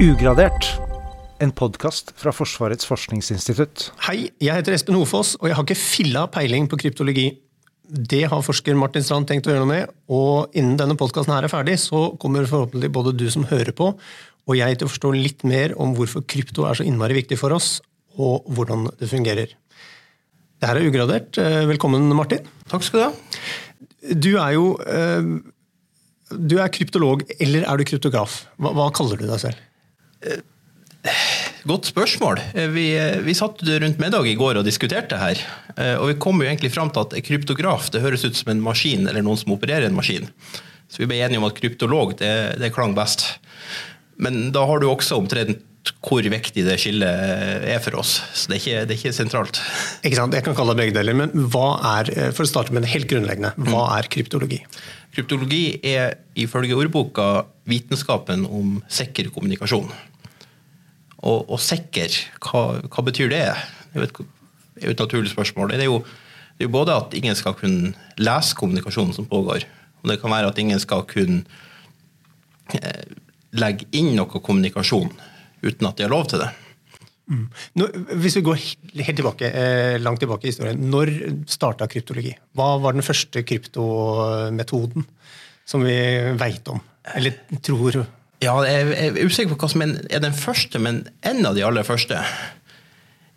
Ugradert. 0.00 0.64
En 1.44 1.50
podkast 1.52 2.14
fra 2.16 2.32
Forsvarets 2.32 2.86
forskningsinstitutt. 2.88 3.90
Hei, 4.06 4.30
jeg 4.40 4.56
heter 4.56 4.72
Espen 4.72 4.96
Hofoss, 4.96 5.34
og 5.36 5.50
jeg 5.50 5.58
har 5.58 5.66
ikke 5.66 5.76
filla 5.76 6.22
peiling 6.32 6.70
på 6.72 6.78
kryptologi. 6.80 7.26
Det 7.84 8.22
har 8.32 8.40
forsker 8.46 8.78
Martin 8.80 9.04
Strand 9.04 9.28
tenkt 9.28 9.44
å 9.44 9.52
gjøre 9.52 9.66
noe 9.66 9.68
med, 9.74 9.92
og 10.08 10.56
innen 10.56 10.80
denne 10.80 10.96
podkasten 10.96 11.36
er 11.36 11.50
ferdig, 11.52 11.76
så 11.84 12.14
kommer 12.22 12.48
forhåpentlig 12.48 12.88
både 12.96 13.12
du 13.12 13.26
som 13.28 13.44
hører 13.52 13.76
på, 13.76 13.92
og 13.92 14.56
jeg 14.56 14.80
til 14.80 14.88
å 14.88 14.94
forstå 14.94 15.12
litt 15.18 15.44
mer 15.44 15.76
om 15.76 15.92
hvorfor 15.98 16.24
krypto 16.24 16.64
er 16.64 16.80
så 16.80 16.88
innmari 16.88 17.20
viktig 17.20 17.36
for 17.36 17.52
oss, 17.60 17.74
og 18.16 18.48
hvordan 18.56 18.88
det 18.96 19.12
fungerer. 19.12 19.52
Det 19.52 20.70
her 20.70 20.80
er 20.80 20.88
ugradert. 20.88 21.36
Eh, 21.36 21.66
velkommen, 21.68 22.08
Martin. 22.16 22.48
Takk 22.72 22.88
skal 22.88 23.02
du 23.02 23.08
ha. 23.10 24.14
Du 24.16 24.32
er 24.40 24.56
jo 24.56 24.70
eh, 24.80 25.34
Du 26.32 26.56
er 26.56 26.72
kryptolog, 26.72 27.28
eller 27.36 27.68
er 27.68 27.76
du 27.76 27.84
kryptograf? 27.84 28.46
Hva, 28.56 28.72
hva 28.72 28.94
kaller 28.96 29.20
du 29.20 29.28
deg 29.28 29.44
selv? 29.44 29.66
Godt 31.64 31.88
spørsmål. 31.88 32.40
Eh, 32.54 32.68
Vi, 32.72 32.86
vi 33.24 33.34
satt 33.36 33.62
rundt 33.64 34.00
middag 34.02 34.26
i 34.28 34.34
går 34.36 34.60
og 34.60 34.66
diskuterte 34.66 35.16
her. 35.20 35.40
eh, 35.76 35.94
Og 35.96 36.10
vi 36.12 36.18
kom 36.20 36.40
jo 36.40 36.48
egentlig 36.48 36.72
fram 36.74 36.90
til 36.92 37.06
at 37.06 37.16
kryptograf 37.24 37.90
det 37.92 38.02
høres 38.04 38.24
ut 38.24 38.36
som 38.36 38.52
en 38.52 38.60
maskin 38.64 39.06
eller 39.08 39.22
noen 39.24 39.38
som 39.40 39.52
opererer 39.56 39.88
en 39.88 39.96
maskin. 39.96 40.28
Så 40.90 40.98
vi 41.02 41.06
ble 41.06 41.20
enige 41.22 41.38
om 41.40 41.46
at 41.48 41.56
kryptolog 41.56 42.16
det, 42.18 42.58
det 42.60 42.72
klang 42.74 42.94
best. 42.96 43.38
Men 44.20 44.50
da 44.52 44.64
har 44.66 44.80
du 44.82 44.88
også 44.90 45.16
omtrent 45.20 45.62
hvor 46.04 46.20
viktig 46.28 46.66
det 46.66 46.74
skillet 46.82 47.64
er 47.72 47.78
for 47.80 47.96
oss. 48.02 48.18
Så 48.36 48.50
det 48.50 48.58
er 48.58 48.60
ikke, 48.60 48.80
det 48.84 48.92
er 48.92 48.98
ikke 49.00 49.14
sentralt. 49.16 49.60
Ikke 50.04 50.18
sant? 50.18 50.34
Jeg 50.36 50.44
kan 50.44 50.56
kalle 50.58 50.74
det 50.76 50.82
begge 50.82 50.96
deler, 50.98 51.16
men 51.16 51.32
hva 51.52 51.70
er, 51.96 52.10
eh, 52.12 52.30
for 52.36 52.44
å 52.44 52.50
starte 52.50 52.74
med 52.76 52.84
det 52.84 52.92
helt 52.92 53.08
grunnleggende, 53.08 53.54
hva 53.70 53.86
er 53.96 54.08
kryptologi? 54.12 54.60
Kryptologi 55.16 55.80
er 55.88 56.18
ifølge 56.36 56.76
ordboka 56.76 57.46
vitenskapen 57.70 58.44
om 58.46 58.82
sikker 58.92 59.30
kommunikasjon. 59.32 59.88
Og, 61.20 61.50
og 61.52 61.60
sikker, 61.60 62.14
hva, 62.40 62.80
hva 62.88 63.04
betyr 63.04 63.32
det? 63.32 63.44
Det 63.92 63.98
er 63.98 64.06
jo 64.06 64.94
et, 64.94 65.02
naturlig 65.02 65.32
spørsmål. 65.34 65.74
Det 65.74 65.84
er, 65.84 65.90
jo, 65.90 66.00
det 66.56 66.66
er 66.66 66.72
både 66.72 66.96
at 66.96 67.16
ingen 67.18 67.36
skal 67.36 67.56
kunne 67.58 67.92
lese 68.20 68.56
kommunikasjonen 68.56 69.12
som 69.16 69.28
pågår, 69.28 69.66
og 70.00 70.08
det 70.08 70.20
kan 70.22 70.32
være 70.32 70.52
at 70.52 70.60
ingen 70.62 70.80
skal 70.80 71.04
kunne 71.08 71.42
eh, 72.78 73.04
legge 73.60 73.88
inn 73.92 74.14
noe 74.16 74.40
kommunikasjon 74.40 75.12
uten 75.60 75.88
at 75.88 75.98
de 75.98 76.06
har 76.06 76.12
lov 76.12 76.30
til 76.30 76.40
det. 76.40 76.48
Nå, 77.78 77.86
hvis 78.18 78.40
vi 78.40 78.42
går 78.42 78.62
helt 79.04 79.20
tilbake, 79.20 79.50
eh, 79.54 80.00
langt 80.02 80.18
tilbake 80.22 80.48
i 80.48 80.50
historien, 80.50 80.80
når 80.90 81.12
starta 81.46 81.86
kryptologi? 81.90 82.32
Hva 82.58 82.72
var 82.82 82.96
den 82.96 83.06
første 83.06 83.44
kryptometoden 83.46 85.06
som 85.68 85.84
vi 85.86 85.98
veit 86.40 86.66
om? 86.72 86.80
Eller 87.14 87.38
tror 87.62 88.00
Ja, 88.40 88.54
jeg 88.64 88.86
jeg 88.88 89.10
er 89.10 89.26
usikker 89.28 89.52
på 89.54 89.60
hva 89.60 89.68
som 89.68 89.82
er 89.84 90.22
den 90.22 90.36
første, 90.36 90.80
men 90.80 91.02
en 91.26 91.44
av 91.46 91.54
de 91.58 91.64
aller 91.66 91.84
første. 91.84 92.20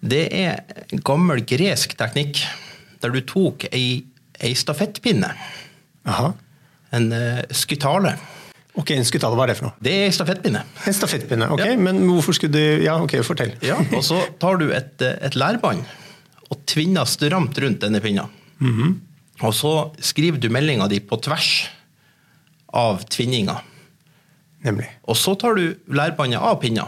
Det 0.03 0.23
er 0.35 0.61
gammel 1.03 1.43
gresk 1.47 1.95
teknikk 1.99 2.39
der 3.03 3.11
du 3.11 3.19
tok 3.27 3.65
ei, 3.71 4.03
ei 4.39 4.53
stafettpinne, 4.55 5.33
Aha. 6.07 6.29
en 6.95 7.09
uh, 7.11 7.41
skytale. 7.51 8.15
Ok, 8.79 8.89
en 8.95 9.05
skutale, 9.05 9.35
hva 9.37 9.43
er 9.45 9.51
det 9.51 9.57
for 9.59 9.67
noe? 9.67 9.75
Det 9.83 9.91
er 10.05 10.13
stafettpinne. 10.15 10.63
En 10.87 10.95
stafettpinne. 10.97 11.49
ok, 11.53 11.59
Ja. 11.61 11.75
Men 11.77 11.99
hvorfor 12.07 12.33
skulle 12.33 12.55
du 12.55 12.83
Ja, 12.83 12.95
ok, 13.03 13.19
fortell. 13.27 13.51
Ja, 13.61 13.75
og 13.93 14.01
så 14.07 14.17
tar 14.41 14.57
du 14.57 14.71
et, 14.73 14.95
eh, 15.01 15.19
et 15.21 15.35
lærbånd 15.35 15.83
og 16.49 16.63
tvinner 16.65 17.05
stramt 17.05 17.57
rundt 17.61 17.81
denne 17.83 18.01
pinna. 18.01 18.27
Og 19.43 19.53
så 19.53 19.91
skriver 19.99 20.39
du 20.39 20.49
meldinga 20.49 20.87
di 20.87 20.99
på 20.99 21.17
tvers 21.21 21.67
av 22.73 23.03
tvinninga. 23.09 23.59
Nemlig. 24.64 24.89
Og 25.09 25.17
så 25.19 25.36
tar 25.39 25.58
du 25.59 25.66
lærbåndet 25.92 26.39
av 26.39 26.59
pinna. 26.61 26.88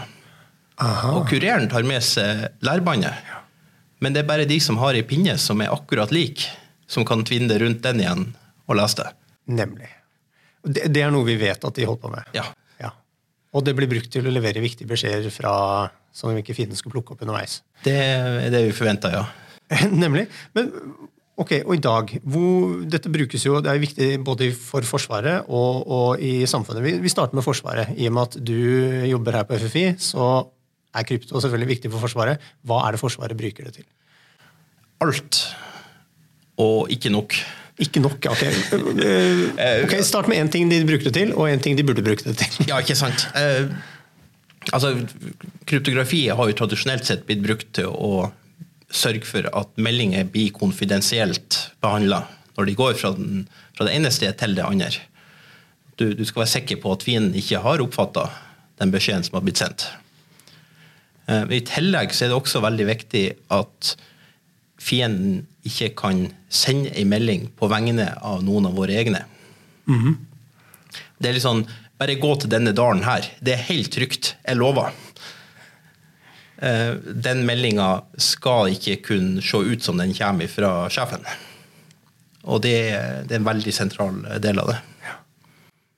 Aha. 0.82 1.12
Og 1.18 1.30
kureren 1.30 1.70
tar 1.72 1.86
med 1.88 2.04
seg 2.04 2.48
lærbåndet. 2.66 3.34
Men 4.04 4.16
det 4.16 4.24
er 4.24 4.30
bare 4.30 4.48
de 4.48 4.58
som 4.64 4.80
har 4.82 4.98
ei 4.98 5.06
pinne 5.08 5.38
som 5.42 5.62
er 5.64 5.72
akkurat 5.74 6.12
lik, 6.14 6.44
som 6.88 7.08
kan 7.08 7.24
tvinne 7.28 7.50
det 7.52 7.62
rundt 7.64 7.84
den 7.84 8.02
igjen 8.04 8.26
og 8.68 8.80
lese 8.80 9.02
det. 9.02 9.12
Nemlig. 9.56 9.90
Det, 10.66 10.90
det 10.92 11.04
er 11.06 11.14
noe 11.14 11.28
vi 11.28 11.38
vet 11.40 11.64
at 11.64 11.78
de 11.78 11.88
holdt 11.88 12.04
på 12.04 12.12
med. 12.12 12.28
Ja. 12.36 12.46
Ja. 12.82 12.92
Og 13.56 13.66
det 13.68 13.76
blir 13.78 13.90
brukt 13.92 14.12
til 14.14 14.28
å 14.28 14.34
levere 14.34 14.64
viktige 14.64 14.90
beskjeder 14.90 15.32
fra 15.34 15.56
som 16.16 16.36
ikke 16.36 16.56
fienden 16.56 16.80
skulle 16.80 16.96
plukke 16.96 17.16
opp 17.16 17.26
underveis. 17.26 17.60
Det 17.84 17.96
er 17.96 18.52
det 18.54 18.64
vi 18.70 18.76
forventer, 18.76 19.20
ja. 19.20 19.26
Nemlig. 20.04 20.28
Men 20.56 20.72
ok, 21.36 21.52
og 21.66 21.74
i 21.76 21.84
dag, 21.84 22.14
hvor, 22.24 22.76
dette 22.90 23.12
brukes 23.12 23.46
jo, 23.46 23.60
det 23.64 23.72
er 23.72 23.82
viktig 23.82 24.10
både 24.26 24.50
for 24.56 24.88
Forsvaret 24.88 25.50
og, 25.50 25.82
og 25.88 26.24
i 26.24 26.46
samfunnet. 26.50 26.84
Vi, 26.86 26.96
vi 27.04 27.12
starter 27.12 27.38
med 27.38 27.46
Forsvaret. 27.46 27.92
I 27.98 28.08
og 28.10 28.16
med 28.16 28.30
at 28.30 28.40
du 28.40 28.58
jobber 29.10 29.40
her 29.40 29.48
på 29.50 29.60
FFI, 29.60 29.86
så 30.00 30.30
er 30.96 31.08
krypto 31.08 31.42
selvfølgelig 31.44 31.74
viktig 31.76 31.92
for 31.92 32.08
Forsvaret. 32.08 32.44
Hva 32.64 32.86
er 32.86 32.96
det 32.96 33.04
Forsvaret 33.04 33.38
bruker 33.38 33.68
det 33.68 33.76
til? 33.82 33.88
Alt. 35.04 35.42
Og 36.64 36.92
ikke 36.94 37.12
nok. 37.12 37.36
Ikke 37.84 38.00
nok, 38.00 38.24
ok. 38.32 38.44
Eh, 38.46 39.84
ok, 39.84 39.98
Start 40.08 40.30
med 40.32 40.40
én 40.40 40.52
ting 40.52 40.72
de 40.72 40.80
brukte 40.88 41.12
det 41.12 41.18
til, 41.20 41.34
og 41.36 41.52
én 41.52 41.60
ting 41.60 41.76
de 41.76 41.84
burde 41.84 42.04
bruke 42.04 42.24
det 42.24 42.38
til. 42.40 42.70
Ja, 42.70 42.80
ikke 42.80 42.96
sant. 42.96 43.28
Uh, 43.36 43.68
altså, 44.72 44.94
kryptografi 45.68 46.28
har 46.32 46.48
jo 46.50 46.56
tradisjonelt 46.56 47.04
sett 47.08 47.26
blitt 47.28 47.44
brukt 47.44 47.68
til 47.76 47.92
å 47.92 48.30
sørge 48.96 49.28
for 49.28 49.48
at 49.52 49.76
meldinger 49.82 50.28
blir 50.32 50.54
konfidensielt 50.56 51.60
behandla 51.84 52.24
når 52.56 52.70
de 52.70 52.78
går 52.80 52.96
fra, 52.96 53.12
den, 53.18 53.44
fra 53.76 53.88
det 53.88 53.98
ene 53.98 54.12
stedet 54.14 54.38
til 54.40 54.56
det 54.56 54.64
andre. 54.64 54.90
Du, 56.00 56.08
du 56.16 56.24
skal 56.24 56.46
være 56.46 56.54
sikker 56.54 56.80
på 56.84 56.94
at 56.96 57.04
fienden 57.04 57.36
ikke 57.36 57.60
har 57.64 57.84
oppfatta 57.84 58.30
den 58.80 58.92
beskjeden 58.92 59.26
som 59.28 59.38
har 59.38 59.46
blitt 59.46 59.60
sendt. 59.60 59.88
Eh, 61.28 61.44
I 61.58 61.64
tillegg 61.68 62.16
så 62.16 62.26
er 62.26 62.32
det 62.32 62.40
også 62.40 62.64
veldig 62.64 62.88
viktig 62.90 63.26
at 63.56 63.96
fienden 64.82 65.46
ikke 65.66 65.92
kan 65.98 66.28
sende 66.52 66.92
en 66.96 67.12
melding 67.12 67.50
på 67.58 67.70
vegne 67.72 68.08
av 68.22 68.44
noen 68.46 68.70
av 68.70 68.76
våre 68.78 68.96
egne. 69.00 69.24
Det 71.20 71.30
er 71.30 71.36
litt 71.38 71.46
sånn 71.46 71.66
Bare 71.96 72.18
gå 72.20 72.28
til 72.36 72.52
denne 72.52 72.74
dalen 72.76 73.06
her. 73.06 73.24
Det 73.40 73.54
er 73.54 73.62
helt 73.70 73.88
trygt. 73.96 74.34
Jeg 74.44 74.58
lover. 74.60 74.92
Eh, 76.58 76.94
Den 77.26 77.44
meldinga 77.48 78.06
skal 78.22 78.72
ikke 78.76 79.00
kunne 79.10 79.44
se 79.44 79.60
ut 79.60 79.84
som 79.84 80.00
den 80.00 80.14
kommer 80.16 80.48
fra 80.52 80.90
sjefen. 80.94 81.26
Og 82.46 82.62
det, 82.64 82.78
det 83.28 83.36
er 83.36 83.42
en 83.42 83.48
veldig 83.48 83.74
sentral 83.74 84.22
del 84.42 84.62
av 84.62 84.70
det. 84.72 84.78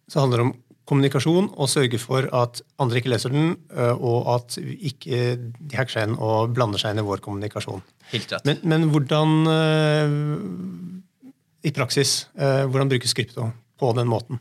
Så 0.07 0.23
handler 0.23 0.40
det 0.40 0.47
om 0.47 0.56
kommunikasjon 0.88 1.50
og 1.59 1.68
sørge 1.68 2.00
for 2.00 2.29
at 2.31 2.62
andre 2.79 3.01
ikke 3.01 3.12
leser 3.12 3.34
den, 3.34 3.57
eh, 3.75 3.94
og 3.94 4.29
at 4.38 4.57
ikke 4.63 5.35
de 5.38 5.75
hacker 5.75 5.97
seg 5.97 6.07
inn 6.07 6.18
og 6.18 6.56
blander 6.56 6.79
seg 6.81 6.95
inn 6.95 7.03
i 7.03 7.07
vår 7.07 7.22
kommunikasjon. 7.25 7.84
Helt 8.13 8.31
rett. 8.31 8.47
Men, 8.47 8.62
men 8.63 8.88
hvordan 8.94 9.51
eh, 9.51 10.07
i 11.68 11.74
praksis, 11.75 12.29
hvordan 12.38 12.88
brukes 12.88 13.12
krypto 13.18 13.50
på 13.81 13.89
den 13.97 14.07
måten? 14.07 14.39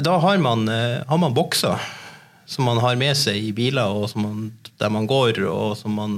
Da 0.00 0.14
har 0.22 0.38
man, 0.40 0.62
har 0.70 1.18
man 1.20 1.34
bokser 1.36 1.76
som 2.50 2.66
man 2.66 2.80
har 2.82 2.98
med 2.98 3.14
seg 3.18 3.38
i 3.38 3.52
biler, 3.54 3.92
og 3.94 4.08
som 4.10 4.24
man, 4.26 4.48
der 4.82 4.90
man 4.90 5.06
går, 5.10 5.38
og 5.46 5.76
som 5.78 5.94
man 5.94 6.14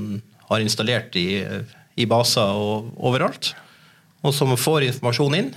har 0.49 0.65
installert 0.65 1.17
i, 1.21 1.43
i 2.01 2.07
baser 2.09 2.57
og 2.57 2.93
overalt. 2.97 3.53
Og 4.25 4.33
som 4.35 4.55
får 4.57 4.87
informasjon 4.89 5.37
inn. 5.37 5.51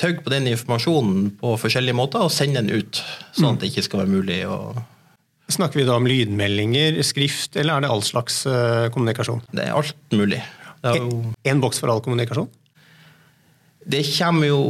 Tøgg 0.00 0.22
på 0.24 0.32
den 0.32 0.48
informasjonen 0.50 1.28
på 1.38 1.52
forskjellige 1.60 1.94
måter 1.94 2.24
og 2.24 2.32
send 2.34 2.58
den 2.58 2.72
ut, 2.72 3.02
sånn 3.36 3.52
at 3.52 3.62
det 3.62 3.70
ikke 3.70 3.86
skal 3.86 4.04
være 4.04 4.16
mulig 4.16 4.40
å 4.48 4.58
Snakker 5.52 5.82
vi 5.82 5.84
da 5.84 5.98
om 5.98 6.06
lydmeldinger, 6.08 6.96
skrift, 7.04 7.58
eller 7.60 7.74
er 7.74 7.84
det 7.84 7.88
all 7.92 8.00
slags 8.06 8.38
eh, 8.48 8.86
kommunikasjon? 8.94 9.42
Det 9.52 9.66
er 9.66 9.74
alt 9.76 10.14
mulig. 10.16 10.38
Det, 10.80 10.94
jo, 10.96 11.18
en 11.50 11.60
boks 11.60 11.82
for 11.82 11.92
all 11.92 12.00
kommunikasjon? 12.00 12.46
det 13.84 14.02
kommer, 14.14 14.46
jo, 14.46 14.60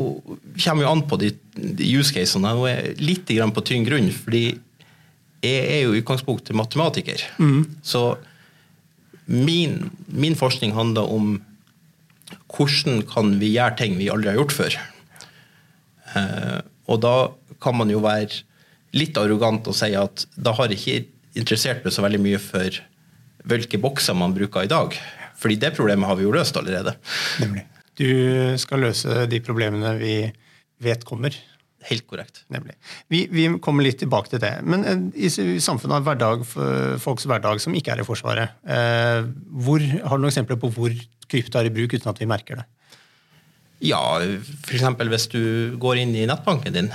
kommer 0.65 0.87
jo 0.87 0.91
an 0.91 1.03
på 1.09 1.19
de, 1.21 1.33
de 1.53 1.89
use 1.99 2.15
casene. 2.15 2.53
Nå 2.57 2.67
er 2.69 2.79
jeg 2.79 2.95
litt 3.03 3.33
grann 3.37 3.53
på 3.55 3.65
tynn 3.69 3.87
grunn, 3.87 4.09
fordi 4.15 4.45
jeg 5.43 5.63
er 5.77 5.81
jo 5.85 5.95
i 5.95 6.03
utgangspunktet 6.03 6.57
matematiker. 6.57 7.23
Så 7.83 8.03
min, 9.27 9.91
min 10.07 10.37
forskning 10.39 10.75
handler 10.77 11.09
om 11.11 11.35
hvordan 12.53 13.03
kan 13.09 13.37
vi 13.41 13.55
gjøre 13.55 13.79
ting 13.81 13.97
vi 13.99 14.11
aldri 14.13 14.33
har 14.33 14.41
gjort 14.41 14.55
før. 14.57 14.77
Eh, 16.17 16.61
og 16.91 17.01
da 17.05 17.17
kan 17.63 17.77
man 17.79 17.91
jo 17.93 18.03
være 18.05 18.43
litt 18.97 19.17
arrogant 19.17 19.69
og 19.71 19.77
si 19.77 19.93
at 19.97 20.27
da 20.37 20.53
har 20.59 20.73
ikke 20.73 21.05
interessert 21.39 21.85
meg 21.85 21.95
så 21.95 22.05
veldig 22.05 22.21
mye 22.21 22.41
for 22.43 22.81
hvilke 23.49 23.81
bokser 23.83 24.17
man 24.19 24.35
bruker 24.37 24.67
i 24.67 24.71
dag. 24.71 24.97
Fordi 25.43 25.59
det 25.59 25.73
problemet 25.75 26.07
har 26.07 26.19
vi 26.19 26.27
jo 26.27 26.35
løst 26.35 26.59
allerede. 26.61 26.95
Du 27.99 28.13
skal 28.61 28.85
løse 28.85 29.25
de 29.29 29.41
problemene 29.45 29.97
vi 29.99 30.17
vet 30.83 31.03
kommer. 31.09 31.35
Helt 31.89 32.07
korrekt. 32.11 32.45
Nemlig. 32.53 32.77
Vi, 33.11 33.25
vi 33.33 33.47
kommer 33.65 33.87
litt 33.87 33.99
tilbake 34.03 34.31
til 34.33 34.43
det. 34.43 34.53
Men 34.63 34.85
eh, 34.87 35.03
i 35.27 35.31
i 35.31 35.63
samfunnet 35.63 35.99
av 35.99 36.07
hverdag, 36.07 36.45
folks 37.03 37.27
hverdag 37.29 37.63
som 37.63 37.75
ikke 37.77 37.95
er 37.95 38.03
i 38.03 38.07
Forsvaret, 38.07 38.55
eh, 38.63 39.25
hvor, 39.65 39.83
har 39.83 40.17
du 40.17 40.23
noen 40.23 40.31
eksempler 40.31 40.61
på 40.63 40.71
hvor 40.77 40.95
krypto 41.33 41.59
er 41.59 41.71
i 41.71 41.75
bruk 41.75 41.97
uten 41.97 42.13
at 42.13 42.21
vi 42.23 42.29
merker 42.31 42.61
det? 42.61 42.69
Ja, 43.83 44.03
f.eks. 44.23 44.85
hvis 45.11 45.27
du 45.33 45.43
går 45.83 46.05
inn 46.05 46.15
i 46.15 46.29
nettbanken 46.31 46.75
din, 46.77 46.93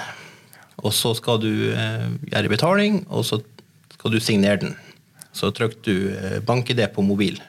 og 0.85 0.93
så 0.95 1.11
skal 1.17 1.41
du 1.43 1.51
eh, 1.73 2.07
gjøre 2.31 2.53
betaling, 2.53 3.01
og 3.09 3.25
så 3.27 3.41
skal 3.97 4.13
du 4.13 4.21
signere 4.23 4.61
den. 4.61 4.75
Så 5.35 5.51
trykker 5.51 5.83
du 5.83 6.13
eh, 6.13 6.39
bank-ID 6.45 6.85
på 6.95 7.03
mobil. 7.03 7.41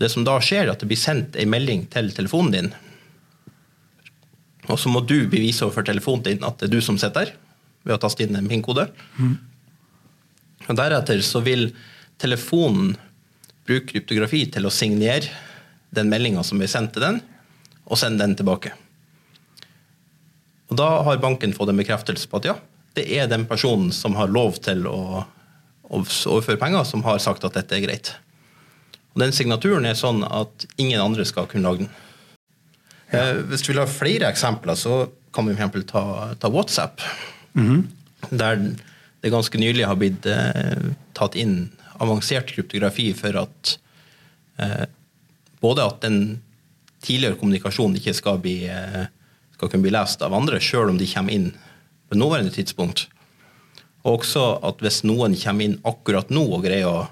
Det 0.00 0.10
som 0.12 0.24
da 0.26 0.36
skjer, 0.42 0.66
er 0.66 0.74
at 0.74 0.82
det 0.82 0.90
blir 0.90 1.00
sendt 1.00 1.38
en 1.40 1.52
melding 1.52 1.86
til 1.92 2.10
telefonen 2.16 2.54
din. 2.56 2.70
Og 4.70 4.78
så 4.78 4.90
må 4.92 5.02
du 5.02 5.28
bevise 5.30 5.64
overfor 5.66 5.86
telefonen 5.86 6.26
din 6.26 6.44
at 6.46 6.58
det 6.60 6.68
er 6.68 6.74
du 6.76 6.80
som 6.84 6.98
sitter 7.00 7.30
der, 7.30 7.36
ved 7.86 7.96
å 7.96 8.00
taste 8.02 8.24
inn 8.24 8.36
en 8.36 8.48
PIN-kode. 8.48 8.86
Og 10.68 10.76
Deretter 10.78 11.22
så 11.26 11.40
vil 11.44 11.70
telefonen 12.20 12.94
bruke 13.66 13.88
kryptografi 13.92 14.44
til 14.52 14.66
å 14.66 14.72
signere 14.74 15.30
den 15.94 16.10
meldinga 16.12 16.44
som 16.46 16.60
vi 16.60 16.68
sendt 16.70 16.94
til 16.94 17.06
den, 17.06 17.20
og 17.90 17.98
sende 17.98 18.22
den 18.22 18.36
tilbake. 18.38 18.74
Og 20.70 20.76
Da 20.78 21.02
har 21.02 21.22
banken 21.22 21.54
fått 21.56 21.72
en 21.72 21.80
bekreftelse 21.80 22.28
på 22.30 22.38
at 22.38 22.50
ja, 22.52 22.56
det 22.94 23.06
er 23.10 23.30
den 23.30 23.46
personen 23.46 23.90
som 23.94 24.14
har 24.18 24.30
lov 24.30 24.60
til 24.62 24.86
å 24.86 25.24
overføre 25.90 26.60
penger, 26.60 26.84
som 26.86 27.02
har 27.02 27.18
sagt 27.18 27.44
at 27.46 27.56
dette 27.58 27.74
er 27.74 27.82
greit. 27.82 28.12
Og 29.14 29.24
Den 29.24 29.34
signaturen 29.34 29.86
er 29.86 29.98
sånn 29.98 30.22
at 30.22 30.66
ingen 30.78 31.00
andre 31.02 31.26
skal 31.26 31.48
kunne 31.50 31.66
lage 31.66 31.86
den. 31.86 31.90
Eh, 33.10 33.40
hvis 33.50 33.64
du 33.66 33.72
vil 33.72 33.82
ha 33.82 33.88
flere 33.90 34.30
eksempler, 34.30 34.78
så 34.78 35.04
kan 35.34 35.48
vi 35.48 35.56
f.eks. 35.56 35.86
Ta, 35.90 36.04
ta 36.38 36.50
WhatsApp. 36.52 37.02
Der 38.30 38.62
det 39.20 39.30
ganske 39.30 39.58
nylig 39.60 39.84
har 39.84 39.98
blitt 40.00 40.26
eh, 40.26 40.92
tatt 41.16 41.36
inn 41.36 41.70
avansert 42.00 42.48
kryptografi 42.54 43.10
for 43.16 43.36
at 43.42 43.74
eh, 44.60 44.86
både 45.60 45.84
at 45.84 46.00
den 46.06 46.20
tidligere 47.04 47.36
kommunikasjonen 47.40 47.98
ikke 48.00 48.14
skal, 48.16 48.40
bli, 48.40 48.62
eh, 48.72 49.04
skal 49.56 49.68
kunne 49.68 49.84
bli 49.84 49.92
lest 49.92 50.24
av 50.24 50.36
andre, 50.36 50.60
sjøl 50.60 50.92
om 50.92 51.00
de 51.00 51.08
kommer 51.10 51.36
inn 51.36 51.50
på 52.08 52.16
nåværende 52.16 52.54
tidspunkt. 52.54 53.08
Og 54.06 54.22
også 54.22 54.46
at 54.64 54.80
hvis 54.80 55.02
noen 55.04 55.36
kommer 55.36 55.68
inn 55.68 55.76
akkurat 55.84 56.32
nå 56.32 56.46
og 56.48 56.64
greier 56.64 56.88
å, 56.88 57.04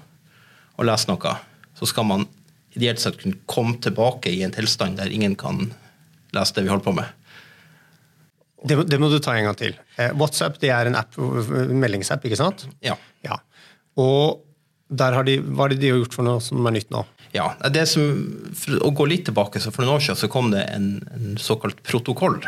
å 0.79 0.87
lese 0.89 1.11
noe, 1.11 1.35
så 1.77 1.89
skal 1.89 2.09
man 2.09 2.25
ideelt 2.73 3.01
sett 3.01 3.19
kunne 3.21 3.37
komme 3.49 3.77
tilbake 3.81 4.33
i 4.33 4.41
en 4.45 4.53
tilstand 4.55 4.97
der 4.97 5.13
ingen 5.13 5.37
kan 5.37 5.69
lese 6.35 6.55
det 6.57 6.65
vi 6.65 6.71
holder 6.71 6.85
på 6.85 6.95
med. 6.97 7.15
Det, 8.67 8.75
det 8.91 8.99
må 8.99 9.07
du 9.11 9.19
ta 9.23 9.37
en 9.37 9.47
gang 9.47 9.57
til. 9.59 9.77
Eh, 9.95 10.11
WhatsApp 10.19 10.59
det 10.59 10.71
er 10.75 10.89
en 10.89 10.97
app, 10.99 11.15
meldingsapp, 11.15 12.25
ikke 12.27 12.39
sant? 12.39 12.65
Ja. 12.83 12.97
Ja. 13.23 13.39
Og 13.99 14.43
der 14.89 15.15
har 15.15 15.27
de, 15.27 15.37
hva 15.39 15.67
er 15.67 15.75
det 15.75 15.83
de 15.83 15.93
har 15.93 16.01
gjort 16.01 16.17
for 16.17 16.27
noe 16.27 16.43
som 16.43 16.65
er 16.67 16.75
nytt 16.75 16.91
nå? 16.93 17.05
Ja, 17.35 17.51
det 17.69 17.85
som, 17.91 18.07
for 18.57 18.81
å 18.87 18.89
gå 18.97 19.05
litt 19.11 19.27
tilbake, 19.29 19.61
så 19.61 19.69
For 19.69 19.85
noen 19.85 19.99
år 19.99 20.01
siden 20.01 20.17
så 20.17 20.29
kom 20.33 20.49
det 20.49 20.63
en, 20.73 20.87
en 21.13 21.37
såkalt 21.37 21.83
protokoll 21.85 22.39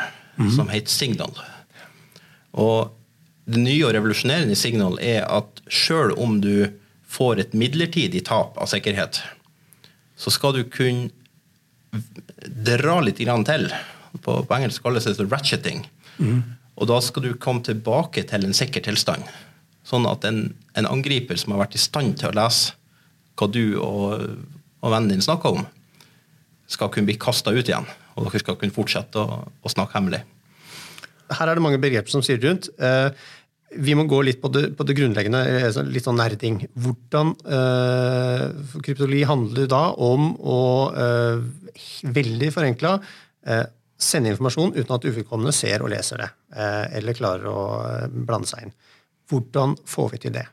som 0.56 0.72
het 0.74 0.90
Signal. 0.90 1.36
Og 2.58 2.98
Det 3.46 3.60
nye 3.62 3.86
og 3.86 3.94
revolusjonerende 3.94 4.56
i 4.56 4.60
Signal 4.60 4.98
er 5.04 5.26
at 5.30 5.62
sjøl 5.70 6.14
om 6.18 6.40
du 6.42 6.72
får 7.12 7.42
et 7.42 7.56
midlertidig 7.58 8.24
tap 8.26 8.58
av 8.62 8.70
sikkerhet, 8.72 9.20
så 10.16 10.32
skal 10.32 10.56
du 10.56 10.64
kunne 10.72 11.12
dra 12.50 13.00
litt 13.04 13.20
grann 13.22 13.46
til. 13.48 13.68
På, 14.22 14.42
på 14.44 14.56
engelsk 14.58 14.84
kalles 14.84 15.06
det 15.08 15.28
ratcheting. 15.32 15.86
Og 16.82 16.88
da 16.90 16.98
skal 17.04 17.24
du 17.26 17.32
komme 17.42 17.64
tilbake 17.66 18.24
til 18.30 18.46
en 18.48 18.56
sikker 18.58 18.84
tilstand. 18.86 19.24
Sånn 19.88 20.06
at 20.10 20.26
en, 20.30 20.44
en 20.78 20.88
angriper 20.90 21.38
som 21.40 21.54
har 21.56 21.64
vært 21.66 21.76
i 21.78 21.82
stand 21.82 22.18
til 22.22 22.30
å 22.32 22.36
lese 22.38 22.74
hva 23.40 23.48
du 23.50 23.78
og, 23.82 24.26
og 24.84 24.92
vennen 24.94 25.16
din 25.16 25.24
snakker 25.26 25.56
om, 25.58 25.64
skal 26.70 26.92
kunne 26.94 27.10
bli 27.10 27.18
kasta 27.20 27.52
ut 27.56 27.66
igjen. 27.68 27.88
Og 28.16 28.28
dere 28.28 28.42
skal 28.44 28.58
kunne 28.60 28.76
fortsette 28.76 29.18
å, 29.20 29.40
å 29.50 29.72
snakke 29.72 29.98
hemmelig. 29.98 30.22
Her 31.32 31.48
er 31.50 31.58
det 31.58 31.64
mange 31.64 31.80
begrep 31.82 32.10
som 32.12 32.22
sier 32.26 32.42
rundt. 32.44 32.68
Eh, 32.78 33.10
vi 33.82 33.94
må 33.96 34.04
gå 34.12 34.20
litt 34.28 34.42
på 34.44 34.50
det, 34.52 34.66
på 34.76 34.84
det 34.84 34.98
grunnleggende, 35.00 35.42
eh, 35.48 35.68
sånn- 35.72 35.90
litt 35.96 36.04
sånn 36.06 36.20
nerding. 36.20 36.58
Hvordan 36.76 37.32
eh, 37.48 38.46
for 38.74 38.84
Kryptologi 38.86 39.24
handler 39.30 39.70
da 39.72 39.84
om 39.96 40.34
å 40.38 40.60
eh, 40.92 41.46
veldig 42.04 42.52
forenkla 42.56 42.96
eh, 43.48 43.66
sende 44.02 44.32
informasjon 44.34 44.74
uten 44.78 44.96
at 44.96 45.06
uvedkommende 45.06 45.54
ser 45.54 45.84
og 45.86 45.92
leser 45.94 46.24
det, 46.24 46.32
eh, 46.56 46.88
eller 47.00 47.18
klarer 47.18 47.46
å 47.52 47.60
eh, 47.86 48.08
blande 48.10 48.50
seg 48.50 48.66
inn. 48.68 48.74
Hvordan 49.32 49.78
får 49.88 50.10
vi 50.16 50.18
til 50.26 50.34
det? 50.40 50.48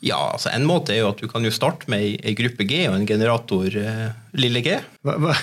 Ja, 0.00 0.16
altså 0.32 0.48
En 0.56 0.62
måte 0.64 0.94
er 0.94 1.02
jo 1.02 1.08
at 1.10 1.18
du 1.20 1.26
kan 1.28 1.44
jo 1.44 1.50
starte 1.52 1.84
med 1.92 2.00
ei, 2.24 2.30
gruppe 2.38 2.64
G 2.64 2.86
og 2.88 2.94
en 2.96 3.02
generator 3.08 3.66
eh, 3.76 4.06
lille 4.40 4.62
g. 4.64 4.78
Hva, 5.04 5.16
hva? 5.20 5.34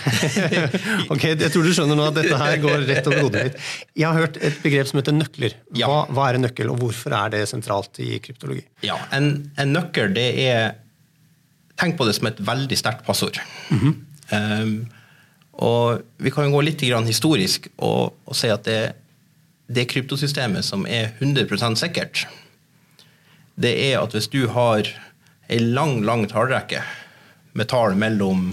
ok, 1.13 1.25
Jeg 1.35 1.51
tror 1.53 1.67
du 1.67 1.73
skjønner 1.77 1.99
nå 1.99 2.07
at 2.09 2.15
dette 2.17 2.39
her 2.41 2.57
går 2.63 2.85
rett 2.89 3.09
over 3.09 3.21
hodet 3.27 3.43
mitt. 3.51 3.59
Jeg 4.01 4.07
har 4.09 4.17
hørt 4.17 4.39
et 4.41 4.57
begrep 4.63 4.89
som 4.89 4.97
heter 5.01 5.13
nøkler. 5.13 5.53
Hva, 5.69 5.77
Ja. 5.83 5.91
hva 6.09 6.25
er 6.31 6.39
en 6.39 6.45
nøkkel, 6.47 6.71
og 6.73 6.81
hvorfor 6.81 7.13
er 7.19 7.35
det 7.35 7.43
sentralt 7.51 8.01
i 8.01 8.17
kryptologi? 8.23 8.63
Ja, 8.87 8.97
en, 9.13 9.29
en 9.61 9.73
nøkkel, 9.77 10.13
det 10.17 10.27
er 10.47 10.75
Tenk 11.77 11.93
på 11.99 12.07
det 12.07 12.15
som 12.17 12.25
et 12.25 12.39
veldig 12.41 12.73
sterkt 12.79 13.03
passord. 13.05 13.37
um, 13.69 13.91
og 15.57 16.01
vi 16.21 16.31
kan 16.33 16.47
jo 16.47 16.57
gå 16.57 16.63
litt 16.67 16.83
grann 16.85 17.07
historisk 17.09 17.69
og, 17.77 18.13
og 18.25 18.37
si 18.37 18.49
at 18.53 18.67
det, 18.67 18.81
det 19.67 19.87
kryptosystemet 19.89 20.65
som 20.65 20.85
er 20.85 21.15
100% 21.19 21.79
sikkert, 21.79 22.25
det 23.57 23.73
er 23.87 23.97
at 24.01 24.13
hvis 24.13 24.29
du 24.29 24.43
har 24.53 24.85
ei 25.49 25.59
lang, 25.63 26.01
lang 26.05 26.27
tallrekke 26.29 26.83
med 27.57 27.69
tall 27.71 27.95
mellom 27.97 28.51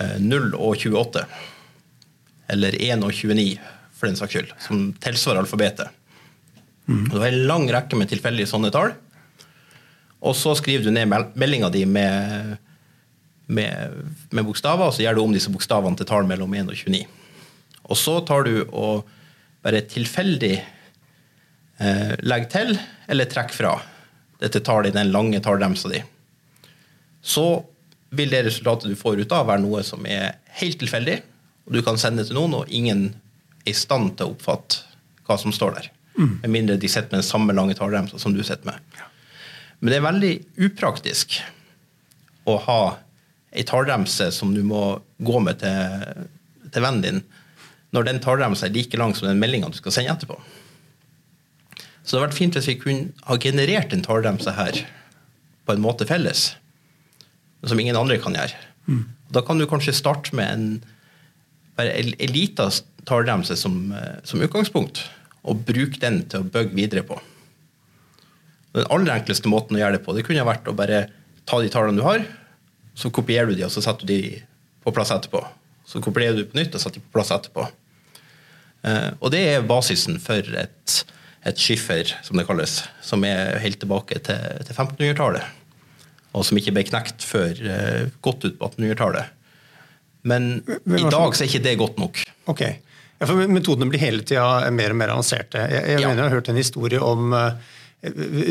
eh, 0.00 0.16
0 0.18 0.54
og 0.56 0.80
28, 0.80 1.22
eller 2.54 2.76
1 2.80 3.04
og 3.06 3.12
29 3.14 3.58
for 3.94 4.08
den 4.08 4.18
saks 4.18 4.34
skyld, 4.34 4.50
som 4.60 4.88
tilsvarer 5.04 5.44
alfabetet 5.44 5.92
Du 6.84 7.14
har 7.16 7.30
ei 7.30 7.44
lang 7.46 7.68
rekke 7.72 7.96
med 7.96 8.10
tilfeldige 8.10 8.50
sånne 8.50 8.72
tall, 8.74 8.90
og 10.24 10.34
så 10.36 10.52
skriver 10.58 10.84
du 10.84 10.90
ned 10.92 11.08
mel- 11.08 11.30
meldinga 11.38 11.70
di 11.72 11.84
med, 11.88 12.56
med, 13.46 13.98
med 14.30 14.46
bokstaver, 14.46 14.88
og 14.88 14.94
så 14.96 15.04
gjør 15.04 15.18
du 15.18 15.24
om 15.24 15.34
disse 15.34 15.52
bokstavene 15.52 15.98
til 15.98 16.08
tall 16.08 16.28
mellom 16.28 16.54
1 16.54 16.70
og 16.72 16.78
29. 16.78 17.02
Og 17.84 18.00
så 18.00 18.16
tar 18.24 18.46
du 18.46 18.54
og 18.64 19.10
bare 19.64 19.82
tilfeldig 19.88 20.54
eh, 20.56 22.14
legger 22.24 22.50
til 22.52 22.72
eller 23.08 23.28
trekker 23.28 23.56
fra 23.56 23.74
dette 24.40 24.60
tallet 24.64 24.92
i 24.92 24.96
den 24.96 25.12
lange 25.12 25.40
tallremsa 25.44 25.90
di. 25.92 26.00
Så 27.24 27.46
vil 28.14 28.32
det 28.32 28.44
resultatet 28.46 28.92
du 28.92 28.96
får 28.98 29.22
ut 29.24 29.32
av, 29.32 29.48
være 29.48 29.64
noe 29.64 29.82
som 29.86 30.04
er 30.08 30.38
helt 30.60 30.78
tilfeldig, 30.80 31.18
og 31.64 31.76
du 31.76 31.80
kan 31.84 31.98
sende 32.00 32.22
det 32.22 32.30
til 32.30 32.38
noen, 32.38 32.60
og 32.60 32.72
ingen 32.72 33.08
er 33.64 33.72
i 33.72 33.76
stand 33.76 34.14
til 34.18 34.28
å 34.28 34.34
oppfatte 34.34 34.84
hva 35.24 35.38
som 35.40 35.54
står 35.56 35.78
der. 35.78 35.90
Med 36.44 36.50
mindre 36.52 36.76
de 36.78 36.88
sitter 36.88 37.10
med 37.10 37.22
den 37.22 37.26
samme 37.26 37.54
lange 37.56 37.74
tallremsa 37.74 38.20
som 38.22 38.34
du 38.36 38.42
sitter 38.44 38.68
med. 38.68 39.00
Men 39.80 39.90
det 39.90 39.96
er 39.98 40.04
veldig 40.04 40.34
upraktisk 40.68 41.38
å 42.48 42.58
ha 42.66 42.80
ei 43.54 43.64
tallremse 43.66 44.30
som 44.34 44.54
du 44.54 44.62
må 44.66 44.98
gå 45.24 45.40
med 45.42 45.60
til, 45.62 46.26
til 46.74 46.84
vennen 46.84 47.04
din, 47.04 47.22
når 47.94 48.08
den 48.08 48.20
tallremsa 48.22 48.66
er 48.66 48.74
like 48.74 48.98
lang 48.98 49.14
som 49.14 49.28
den 49.28 49.40
meldinga 49.42 49.70
du 49.70 49.78
skal 49.78 49.94
sende 49.94 50.14
etterpå. 50.14 50.38
Så 52.02 52.16
det 52.16 52.18
hadde 52.18 52.26
vært 52.26 52.38
fint 52.40 52.58
hvis 52.58 52.68
vi 52.68 52.80
kunne 52.80 53.28
ha 53.28 53.38
generert 53.40 53.94
en 53.94 54.04
tallremse 54.04 54.56
her 54.56 54.82
på 55.64 55.72
en 55.72 55.84
måte 55.84 56.08
felles, 56.08 56.50
som 57.64 57.80
ingen 57.80 57.96
andre 57.96 58.18
kan 58.20 58.36
gjøre. 58.36 58.58
Da 59.32 59.40
kan 59.46 59.56
du 59.58 59.64
kanskje 59.70 59.94
starte 59.96 60.34
med 60.36 60.50
en 60.50 60.66
en, 61.82 62.14
lita 62.30 62.68
tallremse 63.04 63.56
som, 63.58 63.94
som 64.24 64.42
utgangspunkt, 64.42 65.02
og 65.44 65.64
bruke 65.66 66.00
den 66.00 66.22
til 66.30 66.44
å 66.44 66.48
bygge 66.48 66.76
videre 66.76 67.04
på. 67.06 67.18
Den 68.74 68.88
aller 68.90 69.18
enkleste 69.18 69.50
måten 69.50 69.76
å 69.76 69.82
gjøre 69.82 69.98
det 69.98 70.04
på, 70.06 70.14
det 70.16 70.24
kunne 70.26 70.46
vært 70.46 70.70
å 70.70 70.76
bare 70.76 71.06
ta 71.48 71.60
de 71.60 71.70
tallene 71.72 72.00
du 72.00 72.06
har, 72.06 72.24
så 72.94 73.10
kopierer 73.10 73.50
du 73.50 73.54
de, 73.58 73.64
og 73.66 73.72
så 73.74 73.82
setter 73.84 74.06
du 74.06 74.12
de 74.14 74.42
på 74.84 74.92
plass 74.94 75.10
etterpå. 75.14 75.40
Så 75.88 76.00
kopierer 76.04 76.36
du 76.38 76.44
på 76.48 76.58
nytt 76.60 76.74
og 76.76 76.80
setter 76.82 77.00
de 77.00 77.06
på 77.08 77.16
plass 77.18 77.32
etterpå. 77.34 77.66
Eh, 78.84 79.10
og 79.20 79.30
det 79.34 79.42
er 79.54 79.66
basisen 79.68 80.18
for 80.22 80.44
et, 80.60 80.96
et 81.48 81.60
skiffer, 81.60 82.14
som 82.26 82.38
det 82.38 82.46
kalles, 82.48 82.78
som 83.04 83.24
er 83.28 83.58
helt 83.64 83.80
tilbake 83.82 84.20
til, 84.26 84.64
til 84.68 84.74
1500-tallet. 84.76 85.44
Og 86.34 86.42
som 86.46 86.58
ikke 86.58 86.72
ble 86.74 86.82
knekt 86.88 87.22
før 87.26 87.60
eh, 87.62 88.06
godt 88.24 88.46
ut 88.48 88.58
på 88.60 88.70
1800-tallet. 88.74 89.30
Men 90.24 90.50
i 90.64 91.04
dag 91.12 91.34
så 91.36 91.44
er 91.44 91.50
ikke 91.50 91.64
det 91.66 91.76
godt 91.80 91.98
nok. 92.00 92.22
Ok. 92.48 92.62
Ja, 93.20 93.26
for 93.28 93.38
Metodene 93.48 93.86
blir 93.92 94.00
hele 94.02 94.24
tida 94.26 94.70
mer 94.74 94.94
og 94.94 94.98
mer 94.98 95.12
avanserte. 95.14 95.60
Jeg, 95.70 95.84
jeg 95.94 96.00
Ja. 96.02 96.08
mener 96.08 96.24
jeg 96.24 96.30
har 96.30 96.36
hørt 96.38 96.48
en 96.50 96.58
historie 96.58 97.00
om 97.04 97.32
eh, 97.36 97.72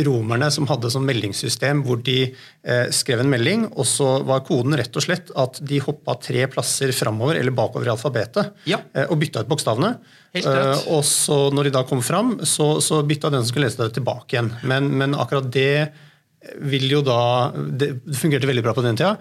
romerne 0.05 0.49
som 0.53 0.65
hadde 0.69 0.89
sånn 0.93 1.05
meldingssystem 1.07 1.83
hvor 1.85 1.99
de 2.05 2.17
eh, 2.31 2.87
skrev 2.95 3.21
en 3.23 3.29
melding, 3.31 3.65
og 3.73 3.85
så 3.89 4.07
var 4.27 4.43
koden 4.47 4.75
rett 4.79 4.95
og 4.97 5.05
slett 5.05 5.31
at 5.39 5.59
de 5.61 5.79
hoppa 5.83 6.15
tre 6.23 6.47
plasser 6.51 6.93
framover 6.95 7.39
eller 7.39 7.55
bakover 7.55 7.89
i 7.89 7.93
alfabetet 7.93 8.53
Ja. 8.69 8.79
eh, 8.93 9.05
og 9.09 9.19
bytta 9.21 9.43
ut 9.45 9.51
bokstavene. 9.51 9.93
Eh, 10.33 10.79
og 10.89 11.03
så 11.05 11.51
når 11.53 11.69
de 11.69 11.75
da 11.77 11.83
kom 11.85 12.01
fram, 12.01 12.39
så, 12.47 12.79
så 12.81 13.03
bytta 13.05 13.29
den 13.33 13.43
som 13.45 13.51
skulle 13.53 13.69
lese 13.69 13.83
det, 13.83 13.93
tilbake 13.99 14.37
igjen. 14.37 14.51
Men, 14.63 14.89
men 14.97 15.13
akkurat 15.15 15.51
det 15.53 15.91
vil 16.59 16.89
jo 16.91 16.97
da 17.05 17.53
Det 17.55 17.93
fungerte 18.19 18.49
veldig 18.49 18.63
bra 18.65 18.73
på 18.75 18.81
den 18.83 18.97
tida. 18.99 19.13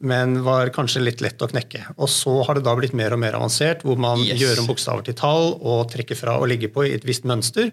Men 0.00 0.38
var 0.46 0.70
kanskje 0.72 1.02
litt 1.02 1.20
lett 1.20 1.42
å 1.44 1.48
knekke. 1.50 1.82
Og 2.00 2.08
så 2.08 2.32
har 2.46 2.56
det 2.56 2.62
da 2.64 2.72
blitt 2.78 2.94
mer 2.96 3.12
og 3.12 3.20
mer 3.20 3.34
avansert, 3.36 3.82
hvor 3.84 3.98
man 4.00 4.22
Yes. 4.24 4.38
gjør 4.40 4.62
om 4.62 4.68
bokstaver 4.70 5.04
til 5.04 5.16
tall 5.18 5.58
og 5.60 5.90
trekker 5.92 6.16
fra 6.16 6.38
og 6.40 6.46
legger 6.48 6.70
på 6.72 6.86
i 6.88 6.94
et 6.96 7.04
visst 7.04 7.26
mønster, 7.28 7.68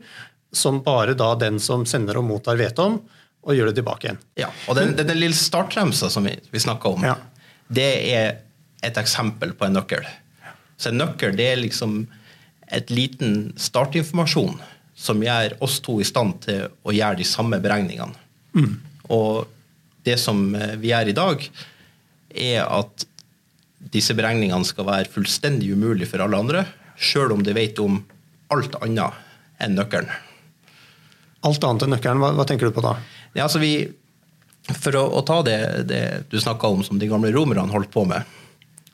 som 0.54 0.82
bare 0.84 1.14
da 1.18 1.34
den 1.36 1.60
som 1.60 1.86
sender 1.86 2.18
og 2.22 2.26
mottar 2.30 2.58
vet 2.60 2.80
om. 2.80 3.00
og 3.48 3.56
gjør 3.56 3.70
det 3.70 3.76
tilbake 3.78 4.04
igjen. 4.10 4.18
Ja, 4.36 4.48
og 4.68 4.76
den, 4.76 4.90
den, 4.98 5.08
den 5.08 5.20
lille 5.22 5.36
startremsa 5.38 6.10
som 6.12 6.26
vi, 6.28 6.34
vi 6.52 6.60
snakka 6.60 6.90
om, 6.90 7.04
Ja. 7.06 7.14
det 7.72 7.86
er 8.12 8.42
et 8.84 8.98
eksempel 9.00 9.54
på 9.56 9.64
en 9.66 9.74
nøkkel. 9.78 10.04
Så 10.78 10.90
en 10.92 10.98
nøkkel 11.00 11.36
det 11.38 11.46
er 11.54 11.62
liksom 11.62 12.02
et 12.76 12.90
liten 12.92 13.54
startinformasjon 13.56 14.58
som 15.00 15.24
gjør 15.24 15.56
oss 15.64 15.80
to 15.80 15.96
i 16.02 16.08
stand 16.10 16.42
til 16.44 16.66
å 16.84 16.92
gjøre 16.92 17.22
de 17.22 17.24
samme 17.30 17.62
beregningene. 17.64 18.12
Og 19.14 19.48
det 20.04 20.18
som 20.20 20.44
eh, 20.56 20.76
vi 20.82 20.92
gjør 20.92 21.08
i 21.14 21.16
dag, 21.16 21.48
er 22.36 22.66
at 22.68 23.08
disse 23.96 24.12
beregningene 24.18 24.66
skal 24.68 24.90
være 24.90 25.08
fullstendig 25.14 25.72
umulig 25.72 26.10
for 26.12 26.20
alle 26.26 26.36
andre, 26.44 26.66
sjøl 27.00 27.32
om 27.38 27.44
de 27.48 27.54
vet 27.56 27.80
om 27.80 28.02
alt 28.52 28.76
annet 28.84 29.14
enn 29.64 29.78
nøkkelen. 29.80 30.12
Alt 31.48 31.64
annet 31.64 31.86
enn 31.86 31.96
nøkkelen, 31.96 32.22
hva, 32.24 32.34
hva 32.38 32.46
tenker 32.48 32.70
du 32.70 32.76
på 32.76 32.84
da? 32.86 32.98
Ja, 33.34 33.46
altså 33.48 33.62
vi, 33.64 33.74
for 34.74 34.98
å, 35.00 35.06
å 35.20 35.24
ta 35.28 35.42
det, 35.48 35.60
det 35.90 36.04
du 36.32 36.40
snakka 36.42 36.72
om 36.74 36.84
som 36.86 37.00
de 37.00 37.10
gamle 37.10 37.32
romerne 37.36 37.72
holdt 37.72 37.92
på 37.94 38.04
med, 38.10 38.28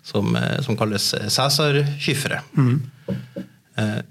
som, 0.05 0.35
eh, 0.35 0.59
som 0.65 0.77
kalles 0.79 1.13
Cæsar-skyffere, 1.33 2.41
eh, 3.81 4.01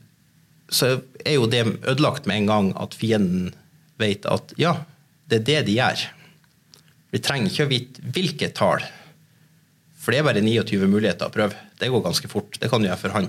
så 0.72 0.94
er 1.20 1.36
jo 1.36 1.50
det 1.52 1.66
ødelagt 1.84 2.26
med 2.26 2.42
en 2.42 2.50
gang 2.50 2.72
at 2.80 2.96
fienden 2.96 3.52
vet 4.00 4.26
at 4.26 4.54
ja, 4.60 4.78
det 5.28 5.42
er 5.42 5.46
det 5.48 5.60
de 5.68 5.76
gjør. 5.76 6.04
Vi 7.12 7.20
trenger 7.20 7.52
ikke 7.52 7.66
å 7.66 7.70
vite 7.70 8.12
hvilket 8.14 8.56
tall, 8.56 8.84
for 10.00 10.14
det 10.14 10.22
er 10.22 10.26
bare 10.26 10.42
29 10.42 10.88
muligheter 10.88 11.28
å 11.28 11.34
prøve. 11.34 11.58
Det 11.78 11.90
går 11.92 12.02
ganske 12.06 12.30
fort. 12.30 12.56
Det 12.58 12.70
kan 12.72 12.82
du 12.82 12.88
gjøre 12.88 13.02
for 13.04 13.14
han. 13.14 13.28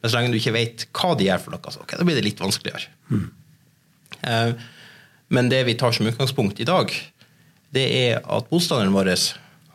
Men 0.00 0.10
så 0.10 0.16
lenge 0.16 0.32
du 0.32 0.38
ikke 0.40 0.56
vet 0.56 0.86
hva 0.96 1.12
de 1.18 1.28
gjør 1.28 1.42
for 1.44 1.54
noe, 1.54 1.74
så 1.74 1.82
okay, 1.84 2.00
da 2.00 2.06
blir 2.08 2.16
det 2.16 2.24
litt 2.24 2.40
vanskeligere. 2.40 2.88
Eh, 3.12 3.28
Men 4.22 5.48
det 5.52 5.62
vi 5.68 5.76
tar 5.78 5.94
som 5.96 6.08
utgangspunkt 6.10 6.60
i 6.60 6.66
dag, 6.68 6.92
det 7.70 7.86
er 8.00 8.18
at 8.24 8.50
motstanderen 8.50 8.94
vår 8.94 9.12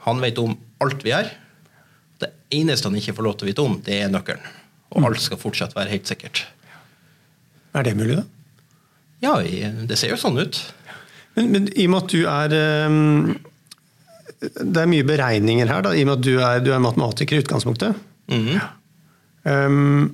han 0.06 0.22
vet 0.22 0.38
om 0.42 0.54
alt 0.84 1.02
vi 1.06 1.14
gjør. 1.14 1.32
Det 2.22 2.30
eneste 2.54 2.90
han 2.90 2.98
ikke 3.00 3.16
får 3.18 3.26
lov 3.26 3.38
til 3.40 3.48
å 3.48 3.50
vite 3.50 3.66
om, 3.66 3.78
det 3.86 4.02
er 4.04 4.12
nøkkelen. 4.14 4.44
Og 4.96 5.08
alt 5.10 5.24
skal 5.24 5.40
fortsatt 5.42 5.76
være 5.76 5.96
helt 5.96 6.10
sikkert. 6.10 6.44
Er 7.76 7.88
det 7.88 7.96
mulig, 7.98 8.20
da? 8.20 8.26
Ja, 9.24 9.40
det 9.42 9.98
ser 10.00 10.14
jo 10.14 10.20
sånn 10.20 10.38
ut. 10.40 10.60
Men, 11.36 11.50
men 11.52 11.68
i 11.74 11.88
og 11.88 11.94
med 11.94 12.04
at 12.04 12.14
du 12.14 12.22
er 12.32 12.54
ehm, 12.56 13.34
Det 14.40 14.84
er 14.84 14.88
mye 14.92 15.08
beregninger 15.08 15.68
her, 15.72 15.82
da, 15.84 15.92
i 15.96 16.04
og 16.06 16.12
med 16.12 16.20
at 16.20 16.28
du 16.28 16.36
er, 16.38 16.62
du 16.64 16.70
er 16.76 16.84
matematiker 16.84 17.40
i 17.40 17.44
utgangspunktet. 17.44 17.98
Ja. 18.30 18.70
Ehm, 19.50 20.14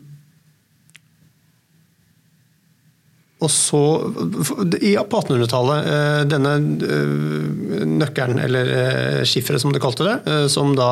og 3.42 3.50
så, 3.50 3.82
På 4.06 5.20
1800-tallet, 5.22 5.88
eh, 5.90 6.22
denne 6.30 6.54
eh, 6.86 7.86
nøkkelen, 7.90 8.42
eller 8.46 8.74
eh, 8.76 9.22
skifferet 9.26 9.64
som 9.64 9.74
du 9.74 9.80
kalte 9.82 10.06
det, 10.06 10.18
eh, 10.30 10.46
som 10.52 10.76
da 10.78 10.92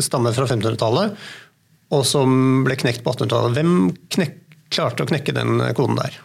stammer 0.00 0.32
fra 0.36 0.46
1500-tallet, 0.48 1.18
og 1.94 2.06
som 2.08 2.64
ble 2.64 2.78
knekt 2.80 3.04
på 3.04 3.12
1800-tallet, 3.12 3.58
hvem 3.58 3.74
knek, 4.16 4.38
klarte 4.72 5.04
å 5.04 5.10
knekke 5.10 5.36
den 5.36 5.60
koden 5.76 6.00
der? 6.00 6.16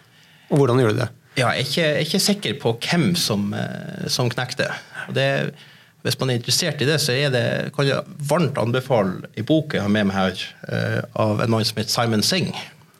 Og 0.50 0.62
hvordan 0.62 0.80
gjorde 0.80 0.96
de 0.96 1.04
det? 1.04 1.10
Ja, 1.38 1.52
jeg 1.54 1.62
er 1.62 1.68
ikke, 1.68 1.82
jeg 1.82 1.98
er 1.98 2.08
ikke 2.08 2.22
sikker 2.24 2.56
på 2.62 2.72
hvem 2.84 3.04
som, 3.18 3.52
eh, 3.54 4.08
som 4.10 4.30
knekte. 4.32 4.66
Det, 5.14 5.28
hvis 6.02 6.18
man 6.20 6.32
er 6.32 6.40
interessert 6.40 6.82
i 6.82 6.88
det, 6.88 6.98
så 7.02 7.14
er 7.14 7.30
det, 7.32 7.44
kan 7.76 7.86
jeg 7.86 8.18
varmt 8.30 8.58
anbefale 8.58 9.30
i 9.38 9.44
boka 9.46 9.78
jeg 9.78 9.86
har 9.86 9.92
med 9.94 10.08
meg 10.10 10.16
her, 10.16 10.42
eh, 10.68 10.98
av 11.14 11.40
en 11.40 11.52
mann 11.52 11.64
som 11.64 11.78
heter 11.78 11.92
Simon 11.92 12.24
Singh, 12.26 12.56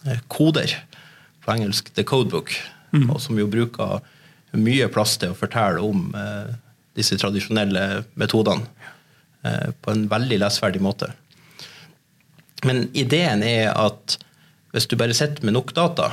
eh, 0.06 0.22
koder, 0.28 0.76
på 1.44 1.52
engelsk 1.54 1.92
The 1.96 2.04
Codebook, 2.04 2.52
og 3.08 3.20
som 3.22 3.38
jo 3.38 3.48
bruker 3.50 4.00
mye 4.58 4.88
plass 4.90 5.16
til 5.20 5.32
å 5.32 5.38
fortelle 5.38 5.82
om 5.84 6.10
eh, 6.16 6.54
disse 6.98 7.16
tradisjonelle 7.20 8.04
metodene 8.18 8.66
eh, 9.46 9.70
på 9.80 9.92
en 9.94 10.08
veldig 10.10 10.40
lesverdig 10.42 10.82
måte. 10.82 11.12
Men 12.66 12.88
ideen 12.92 13.44
er 13.46 13.70
at 13.72 14.18
hvis 14.74 14.88
du 14.90 14.96
bare 14.98 15.16
sitter 15.16 15.46
med 15.46 15.56
nok 15.56 15.72
data, 15.74 16.12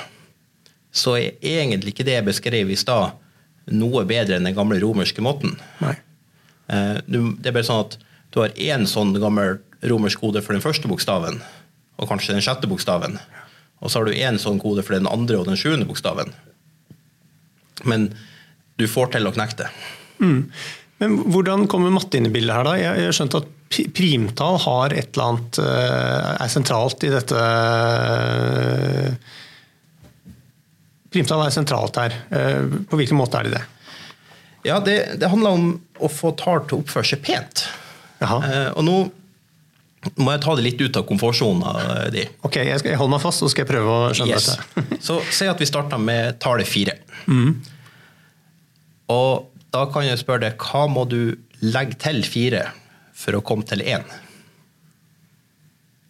så 0.94 1.18
er 1.20 1.36
egentlig 1.42 1.94
ikke 1.94 2.06
det 2.08 2.18
jeg 2.18 2.28
beskrev 2.28 2.72
i 2.72 2.80
stad, 2.80 3.18
noe 3.68 4.06
bedre 4.08 4.38
enn 4.38 4.48
den 4.48 4.56
gamle 4.56 4.80
romerske 4.82 5.22
måten. 5.22 5.58
Eh, 6.68 6.98
du, 7.08 7.34
det 7.38 7.52
er 7.52 7.58
bare 7.58 7.68
sånn 7.68 7.84
at 7.86 7.98
du 8.34 8.42
har 8.44 8.56
én 8.56 8.88
sånn 8.90 9.16
gammel 9.22 9.60
romersk 9.88 10.22
kode 10.24 10.42
for 10.46 10.56
den 10.56 10.64
første 10.64 10.90
bokstaven, 10.90 11.42
og 11.98 12.10
kanskje 12.10 12.38
den 12.38 12.46
sjette 12.46 12.70
bokstaven. 12.70 13.18
Og 13.82 13.92
så 13.92 14.00
har 14.00 14.08
du 14.10 14.16
én 14.18 14.40
sånn 14.42 14.58
kode 14.62 14.82
for 14.86 14.98
den 14.98 15.08
andre 15.10 15.38
og 15.38 15.46
den 15.50 15.58
sjuende 15.60 15.86
bokstaven. 15.90 16.32
Men 17.86 18.08
du 18.82 18.88
får 18.90 19.12
til 19.14 19.28
å 19.30 19.34
knekke 19.36 19.60
det. 19.60 19.68
Mm. 20.22 20.40
Men 20.98 21.18
hvordan 21.30 21.68
kommer 21.70 21.94
matte 21.94 22.18
inn 22.18 22.26
i 22.26 22.34
bildet 22.34 22.56
her, 22.58 22.66
da? 22.66 22.74
Jeg 22.82 23.06
har 23.06 23.14
skjønt 23.14 23.36
at 23.38 23.50
pri- 23.70 23.86
primtall 23.94 24.58
har 24.64 24.96
et 24.98 25.12
eller 25.14 25.28
annet 25.28 25.60
eh, 25.62 26.30
er 26.42 26.50
sentralt 26.50 27.06
i 27.06 27.12
dette 27.14 27.42
eh, 27.42 29.12
Primtall 31.14 31.46
er 31.46 31.54
sentralt 31.56 31.96
her. 32.02 32.16
Eh, 32.34 32.66
På 32.90 32.98
hvilken 33.00 33.18
måte 33.20 33.40
er 33.40 33.48
det 33.48 33.54
det? 33.58 33.64
Ja, 34.68 34.80
det, 34.84 34.98
det 35.22 35.30
handler 35.32 35.56
om 35.56 35.70
å 36.04 36.10
få 36.12 36.34
tall 36.38 36.66
til 36.68 36.80
å 36.80 36.82
oppføre 36.84 37.08
seg 37.08 37.22
pent. 37.24 37.62
Jaha. 38.20 38.40
Og 38.76 38.84
nå 38.84 38.96
må 40.16 40.32
jeg 40.34 40.42
ta 40.46 40.56
det 40.58 40.64
litt 40.66 40.82
ut 40.82 40.98
av 41.00 41.06
komfortsonen 41.10 42.12
din. 42.14 42.30
Ok, 42.48 42.56
jeg, 42.62 42.80
skal, 42.82 42.92
jeg 42.94 43.00
holder 43.02 43.16
meg 43.18 43.24
fast, 43.26 43.42
så 43.44 43.50
skal 43.52 43.66
jeg 43.66 43.72
prøve 43.74 43.96
å 43.96 44.14
skjønne 44.16 44.38
Yes. 44.38 44.48
dette. 44.54 45.00
Så 45.08 45.20
si 45.34 45.48
at 45.50 45.60
vi 45.62 45.68
starter 45.70 46.00
med 46.02 46.38
tallet 46.44 46.68
fire. 46.70 46.96
Og 49.12 49.50
da 49.74 49.86
kan 49.92 50.06
jeg 50.08 50.20
spørre 50.22 50.48
deg, 50.50 50.62
hva 50.64 50.86
må 50.92 51.04
du 51.10 51.20
legge 51.64 51.98
til 52.02 52.22
fire 52.28 52.66
for 53.18 53.38
å 53.38 53.44
komme 53.46 53.66
til 53.68 53.82
én? 53.84 54.06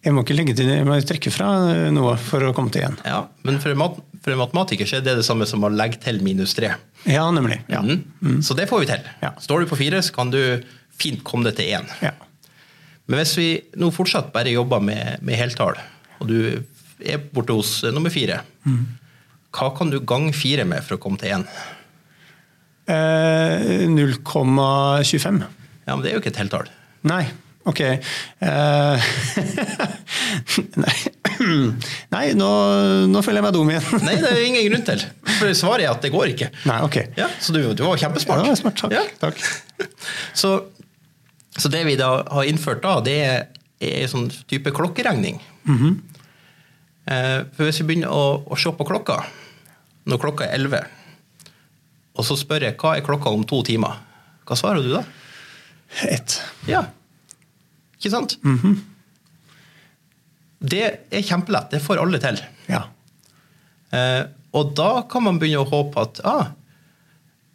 Jeg 0.04 0.14
må 0.14 0.22
ikke 0.22 0.36
legge 0.38 0.54
til, 0.56 0.68
jeg 0.70 0.86
må 0.86 0.96
trekke 1.04 1.30
fra 1.34 1.48
noe 1.92 2.14
for 2.22 2.44
å 2.46 2.52
komme 2.56 2.70
til 2.72 2.86
én. 2.86 2.94
Ja, 3.04 3.24
men 3.44 3.58
for 3.60 3.74
en, 3.74 3.80
mat, 3.82 3.96
for 4.22 4.32
en 4.32 4.40
matematiker 4.40 4.88
så 4.88 5.00
er 5.00 5.04
det 5.04 5.16
det 5.18 5.26
samme 5.26 5.46
som 5.50 5.66
å 5.66 5.70
legge 5.74 5.98
til 6.04 6.20
minus 6.24 6.54
tre. 6.56 6.70
Ja, 7.10 7.26
nemlig. 7.34 7.58
Ja. 7.70 7.82
Mm. 7.82 8.38
Så 8.46 8.54
det 8.58 8.68
får 8.70 8.84
vi 8.84 8.90
til. 8.92 9.10
Ja. 9.24 9.34
Står 9.42 9.64
du 9.66 9.70
på 9.72 9.78
fire, 9.80 10.00
så 10.06 10.14
kan 10.16 10.30
du 10.32 10.40
fint 10.98 11.20
komme 11.26 11.50
deg 11.50 11.58
til 11.58 11.74
én. 11.80 11.90
Ja. 12.04 12.14
Men 13.08 13.22
hvis 13.22 13.34
vi 13.40 13.48
nå 13.80 13.88
fortsatt 13.94 14.32
bare 14.34 14.52
jobber 14.52 14.82
med, 14.84 15.22
med 15.24 15.40
heltall, 15.40 15.78
og 16.20 16.28
du 16.28 16.38
er 17.00 17.20
borte 17.32 17.56
hos 17.56 17.78
eh, 17.86 17.94
nummer 17.94 18.12
fire, 18.12 18.42
hva 19.56 19.68
kan 19.76 19.90
du 19.92 20.00
gange 20.04 20.34
fire 20.36 20.66
med 20.68 20.84
for 20.84 20.98
å 20.98 21.02
komme 21.02 21.20
til 21.20 21.38
én? 21.38 21.46
Eh, 22.88 23.84
0,25. 23.88 25.42
Ja, 25.88 25.94
men 25.94 26.04
det 26.04 26.10
er 26.10 26.18
jo 26.18 26.22
ikke 26.22 26.34
et 26.34 26.40
heltall. 26.40 26.68
Nei, 27.08 27.22
ok. 27.68 27.80
Eh, 27.80 29.08
nei, 30.84 30.96
nei 32.14 32.24
nå, 32.36 32.48
nå 33.08 33.22
føler 33.24 33.40
jeg 33.40 33.46
meg 33.48 33.56
dum 33.56 33.72
igjen. 33.72 33.88
Nei, 34.04 34.16
det 34.20 34.32
er 34.34 34.40
jo 34.40 34.48
ingen 34.50 34.68
grunn 34.68 34.86
til. 34.88 35.04
For 35.38 35.52
svaret 35.56 35.86
er 35.86 35.94
at 35.94 36.04
det 36.04 36.12
går 36.12 36.34
ikke. 36.34 36.50
Nei, 36.68 36.80
ok. 36.84 36.98
Ja, 37.20 37.30
så 37.40 37.56
du, 37.56 37.62
du 37.72 37.86
var 37.86 38.00
kjempesmart. 38.00 38.42
Ja, 38.42 38.50
det 38.50 38.56
var 38.56 38.60
smart, 38.64 38.82
takk. 38.84 38.96
Ja. 38.96 39.04
takk. 39.20 39.88
Så, 40.36 40.58
så 41.58 41.70
det 41.72 41.84
vi 41.88 41.96
da 41.98 42.10
har 42.30 42.48
innført 42.48 42.82
da, 42.84 42.98
det 43.04 43.16
er, 43.24 43.46
en 43.78 44.10
sånn 44.10 44.28
type 44.50 44.72
klokkeregning. 44.74 45.40
eh, 47.06 47.40
for 47.54 47.66
hvis 47.68 47.80
vi 47.82 47.88
begynner 47.92 48.10
å, 48.14 48.42
å 48.46 48.58
se 48.58 48.72
på 48.74 48.86
klokka, 48.88 49.20
når 50.08 50.22
klokka 50.22 50.46
er 50.48 50.58
11, 50.58 50.84
og 52.18 52.26
så 52.26 52.36
spør 52.38 52.66
jeg 52.66 52.78
hva 52.80 52.96
er 52.96 53.06
klokka 53.06 53.30
om 53.30 53.44
to 53.46 53.60
timer, 53.66 54.00
hva 54.48 54.56
svarer 54.58 54.82
du 54.82 54.90
da? 54.94 55.04
Ett. 56.08 56.38
Ja. 56.66 56.82
Ikke 57.98 58.10
sant? 58.12 58.36
Det 60.58 60.82
er 61.14 61.22
kjempelett. 61.22 61.70
Det 61.70 61.82
får 61.84 62.00
alle 62.02 62.18
til. 62.22 62.38
Ja. 62.66 62.82
Eh, 63.94 64.24
og 64.58 64.72
da 64.78 65.02
kan 65.10 65.24
man 65.26 65.38
begynne 65.38 65.62
å 65.62 65.70
håpe 65.70 66.02
at 66.02 66.20
ah, 66.26 66.50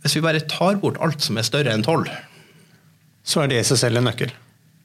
hvis 0.04 0.16
vi 0.18 0.24
bare 0.24 0.44
tar 0.50 0.80
bort 0.82 1.00
alt 1.04 1.24
som 1.24 1.38
er 1.40 1.48
større 1.48 1.74
enn 1.74 1.84
12 1.84 2.08
Så 3.24 3.44
er 3.44 3.52
det 3.52 3.62
i 3.62 3.68
seg 3.68 3.80
selv 3.80 4.02
en 4.02 4.10
nøkkel. 4.10 4.34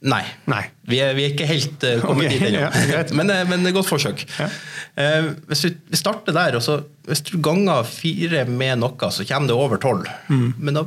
Nei. 0.09 0.21
Nei. 0.47 0.61
Vi 0.87 1.01
er, 1.03 1.11
vi 1.17 1.25
er 1.25 1.33
ikke 1.33 1.47
helt 1.49 1.83
uh, 1.83 1.97
kommet 2.05 2.29
okay. 2.29 2.37
dit 2.37 2.45
ennå. 2.53 2.69
ja, 2.93 3.01
men, 3.19 3.33
eh, 3.33 3.41
men 3.49 3.67
godt 3.75 3.89
forsøk. 3.89 4.23
Ja. 4.37 4.47
Uh, 4.95 5.33
hvis 5.49 5.65
vi, 5.67 5.73
starter 5.99 6.35
der, 6.35 6.55
og 6.55 6.63
så 6.63 6.79
hvis 7.09 7.25
du 7.27 7.35
ganger 7.43 7.83
fire 7.87 8.45
med 8.47 8.79
noe, 8.79 9.11
så 9.11 9.27
kommer 9.27 9.51
det 9.51 9.59
over 9.59 9.81
12. 9.81 10.07
Mm. 10.31 10.47
Men 10.55 10.79
da 10.79 10.85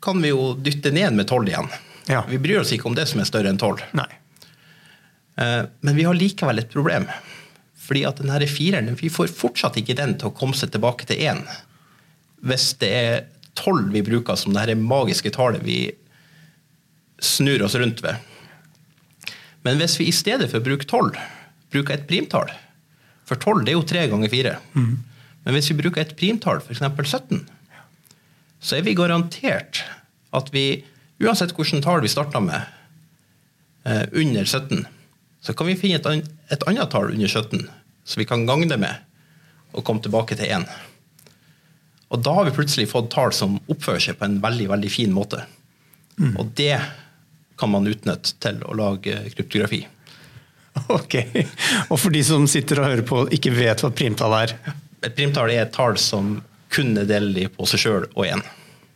kan 0.00 0.22
vi 0.24 0.32
jo 0.32 0.54
dytte 0.56 0.94
ned 0.96 1.18
med 1.18 1.28
12 1.28 1.52
igjen. 1.52 1.68
Ja. 2.10 2.24
Vi 2.28 2.40
bryr 2.40 2.62
oss 2.62 2.72
ikke 2.72 2.88
om 2.88 2.96
det 2.96 3.06
som 3.10 3.20
er 3.20 3.28
større 3.28 3.52
enn 3.52 3.60
12. 3.60 3.84
Nei. 3.98 4.08
Eh, 5.40 5.64
Men 5.80 5.96
vi 5.96 6.04
har 6.04 6.16
likevel 6.16 6.62
et 6.62 6.72
problem. 6.72 7.06
Fordi 7.80 8.04
at 8.08 8.22
denne 8.22 8.48
fireren 8.50 8.94
vi 8.98 9.10
får 9.12 9.32
fortsatt 9.34 9.78
ikke 9.80 9.98
den 9.98 10.16
til 10.18 10.30
å 10.30 10.36
komme 10.36 10.56
seg 10.58 10.72
tilbake 10.74 11.08
til 11.08 11.20
én. 11.30 11.44
Hvis 12.46 12.72
det 12.80 12.90
er 12.90 13.24
tolv 13.58 13.90
vi 13.92 14.04
bruker 14.06 14.38
som 14.38 14.54
det 14.54 14.64
her 14.64 14.78
magiske 14.78 15.32
tallet 15.34 15.64
vi 15.66 15.82
snur 17.20 17.62
oss 17.66 17.74
rundt 17.78 18.02
ved. 18.04 18.16
Men 19.64 19.76
hvis 19.80 19.98
vi 20.00 20.06
i 20.08 20.14
stedet 20.16 20.48
for 20.50 20.60
å 20.60 20.64
bruke 20.64 20.86
tolv, 20.88 21.16
bruker 21.70 21.94
et 21.98 22.06
primtall 22.08 22.48
For 23.28 23.38
tolv 23.38 23.68
er 23.68 23.76
jo 23.76 23.84
tre 23.86 24.06
ganger 24.10 24.30
fire. 24.32 24.56
Men 24.74 25.54
hvis 25.54 25.68
vi 25.70 25.76
bruker 25.78 26.00
et 26.02 26.16
primtall, 26.18 26.58
f.eks. 26.64 26.80
17, 26.82 27.44
så 28.60 28.76
er 28.76 28.82
vi 28.82 28.94
garantert 28.98 29.82
at 30.36 30.50
vi, 30.52 30.82
uansett 31.22 31.54
hvilket 31.54 31.84
tall 31.84 32.00
vi 32.02 32.10
starter 32.10 32.42
med, 32.42 32.66
eh, 33.86 34.02
under 34.12 34.44
17, 34.44 34.82
så 35.40 35.54
kan 35.56 35.66
vi 35.70 35.76
finne 35.78 36.00
et, 36.00 36.06
an- 36.10 36.26
et 36.50 36.66
annet 36.68 36.90
tall 36.92 37.12
under 37.14 37.28
17 37.30 37.68
så 38.04 38.18
vi 38.18 38.26
kan 38.26 38.42
gange 38.48 38.66
det 38.68 38.80
med, 38.82 38.96
og 39.72 39.84
komme 39.86 40.02
tilbake 40.02 40.34
til 40.36 40.50
1. 40.50 40.66
Og 42.10 42.22
da 42.26 42.32
har 42.34 42.48
vi 42.48 42.56
plutselig 42.56 42.88
fått 42.90 43.12
tall 43.14 43.30
som 43.32 43.60
oppfører 43.70 44.02
seg 44.02 44.18
på 44.18 44.26
en 44.26 44.40
veldig 44.42 44.66
veldig 44.72 44.90
fin 44.90 45.12
måte. 45.14 45.44
Og 46.36 46.50
det 46.58 46.74
kan 47.60 47.72
man 47.72 47.88
utnytte 47.90 48.34
til 48.42 48.62
å 48.66 48.76
lage 48.78 49.22
kryptografi. 49.36 49.84
Ok. 50.94 51.16
Og 51.90 51.98
for 51.98 52.14
de 52.14 52.20
som 52.24 52.44
sitter 52.48 52.78
og 52.80 52.86
hører 52.86 53.02
på 53.06 53.16
og 53.24 53.32
ikke 53.34 53.50
vet 53.52 53.82
hva 53.82 53.90
primtall 53.92 54.36
er, 54.38 54.54
Et 55.02 55.14
primtall 55.16 55.50
er 55.50 55.64
et 55.64 55.72
tall 55.74 55.96
som 55.98 56.36
kun 56.70 56.92
er 57.00 57.08
delelig 57.08 57.48
på 57.56 57.66
seg 57.66 57.80
sjøl 57.82 58.04
og 58.12 58.24
én. 58.26 58.42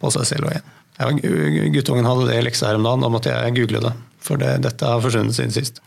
på 0.00 0.10
seg 0.14 0.26
selv 0.28 0.46
og 0.48 0.54
én. 0.54 0.66
Ja, 1.00 1.08
guttungen 1.74 2.06
hadde 2.06 2.28
det 2.28 2.36
i 2.38 2.44
leksa 2.46 2.68
her 2.68 2.78
om 2.78 2.84
dagen, 2.86 3.02
da 3.02 3.10
måtte 3.10 3.32
jeg 3.32 3.56
google 3.56 3.80
det. 3.88 3.92
For 4.22 4.38
det, 4.40 4.52
dette 4.62 4.86
har 4.86 5.02
forsvunnet 5.02 5.34
siden 5.34 5.54
sist. 5.56 5.80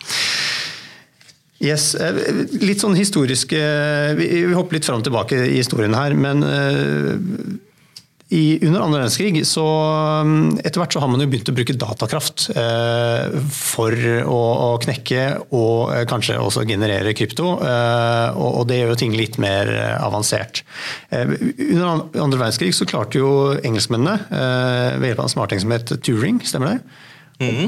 Yes, 1.64 1.96
eh, 1.96 2.18
Litt 2.62 2.84
sånn 2.84 2.94
historiske 2.98 3.58
Vi, 4.20 4.28
vi 4.46 4.54
hopper 4.54 4.78
litt 4.78 4.86
fram 4.86 5.00
og 5.02 5.08
tilbake 5.08 5.40
i 5.48 5.56
historien 5.58 5.96
her, 5.98 6.14
men 6.14 6.44
eh, 6.46 7.16
i, 8.30 8.58
under 8.68 8.82
andre 8.84 9.00
verdenskrig 9.06 9.40
så 9.48 9.64
mm, 10.28 10.58
etter 10.60 10.82
hvert 10.82 10.96
så 10.98 11.00
har 11.00 11.08
man 11.08 11.22
jo 11.24 11.28
begynt 11.32 11.48
å 11.48 11.56
bruke 11.56 11.76
datakraft 11.80 12.50
eh, 12.60 13.38
for 13.56 13.96
å, 14.28 14.40
å 14.66 14.70
knekke 14.84 15.22
og 15.56 15.94
eh, 15.96 16.04
kanskje 16.12 16.36
også 16.44 16.66
generere 16.68 17.14
krypto. 17.16 17.54
Eh, 17.64 18.36
og, 18.36 18.50
og 18.62 18.68
det 18.68 18.82
gjør 18.82 18.92
jo 18.92 19.00
ting 19.00 19.16
litt 19.16 19.40
mer 19.40 19.72
eh, 19.72 19.94
avansert. 20.04 20.64
Eh, 21.10 21.24
under 21.70 21.86
an- 21.94 22.04
andre 22.28 22.42
verdenskrig 22.44 22.74
så 22.76 22.88
klarte 22.90 23.22
jo 23.22 23.32
engelskmennene 23.62 24.18
eh, 24.28 24.98
ved 25.00 25.14
hjelp 25.14 25.24
av 25.24 25.30
en 25.30 25.36
smarting 25.38 25.64
som 25.64 25.72
het 25.78 25.96
Turing, 26.04 26.42
stemmer 26.44 26.76
det? 26.76 26.82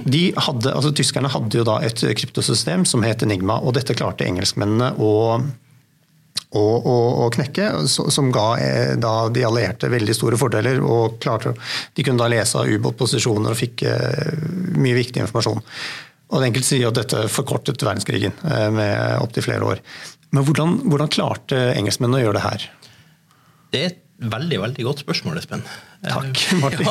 De 0.10 0.24
hadde, 0.34 0.72
altså 0.74 0.90
Tyskerne 0.98 1.30
hadde 1.30 1.60
jo 1.60 1.64
da 1.68 1.76
et 1.86 2.02
kryptosystem 2.18 2.88
som 2.90 3.04
het 3.06 3.22
Enigma, 3.22 3.60
og 3.62 3.76
dette 3.78 3.94
klarte 3.94 4.26
engelskmennene 4.26 4.96
å 4.98 5.12
å, 6.50 6.62
å, 6.62 6.96
å 7.26 7.30
knekke, 7.34 7.68
som 7.90 8.32
ga 8.34 8.46
eh, 8.58 8.94
da 8.98 9.14
de 9.30 9.44
allierte 9.46 9.90
veldig 9.92 10.16
store 10.18 10.38
fordeler. 10.42 10.82
og 10.82 11.20
klarte, 11.22 11.54
De 11.94 12.06
kunne 12.06 12.22
da 12.24 12.30
lese 12.32 12.58
av 12.58 12.70
ubåtposisjoner 12.70 13.54
og 13.54 13.60
fikk 13.60 13.84
eh, 13.86 14.34
mye 14.80 14.98
viktig 14.98 15.22
informasjon. 15.26 15.62
Og 16.30 16.46
Enkelte 16.46 16.68
sier 16.72 16.90
at 16.90 16.98
dette 16.98 17.28
forkortet 17.34 17.82
verdenskrigen 17.86 18.34
eh, 18.50 18.68
med 18.74 19.22
opptil 19.22 19.46
flere 19.46 19.66
år. 19.76 19.84
Men 20.34 20.46
hvordan, 20.46 20.76
hvordan 20.90 21.14
klarte 21.14 21.62
engelskmennene 21.78 22.20
å 22.20 22.26
gjøre 22.28 22.38
det 22.40 22.46
her? 22.46 22.68
Det 23.74 23.80
er 23.84 23.92
et 23.94 24.04
veldig 24.34 24.60
veldig 24.66 24.86
godt 24.90 25.06
spørsmål, 25.06 25.40
Espen. 25.42 25.64
Takk, 26.06 26.44
Eh, 26.50 26.60
Martin. 26.64 26.86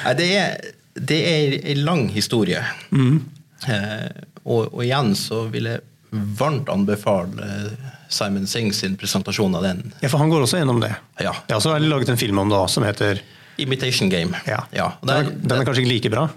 Ja. 0.00 0.12
Det 0.16 0.26
er, 0.40 0.72
det 0.96 1.20
er 1.28 1.56
en 1.74 1.84
lang 1.84 2.06
historie. 2.12 2.64
Eh, 2.96 4.08
og, 4.44 4.70
og 4.72 4.82
igjen 4.84 5.12
så 5.18 5.44
vil 5.52 5.68
jeg 5.68 5.84
varmt 6.10 6.68
anbefale 6.68 7.44
eh, 7.44 7.90
Simon 8.10 8.46
Singh 8.50 8.74
sin 8.74 8.96
presentasjon 8.98 9.54
av 9.54 9.62
den. 9.62 9.92
Ja, 10.00 10.08
For 10.08 10.18
han 10.18 10.32
går 10.32 10.46
også 10.46 10.58
gjennom 10.58 10.80
det. 10.82 10.92
Ja. 11.20 11.34
Jeg 11.46 11.54
har 11.54 11.60
også 11.60 11.76
laget 11.78 12.10
en 12.10 12.20
film 12.20 12.42
om 12.42 12.50
det 12.50 12.64
som 12.72 12.86
heter 12.86 13.22
Imitation 13.60 14.10
Game. 14.10 14.36
ja. 14.46 14.64
ja. 14.72 14.92
den, 15.02 15.14
er, 15.14 15.30
den 15.30 15.58
er 15.60 15.64
kanskje 15.68 15.84
ikke 15.84 15.92
like 15.94 16.12
bra? 16.12 16.28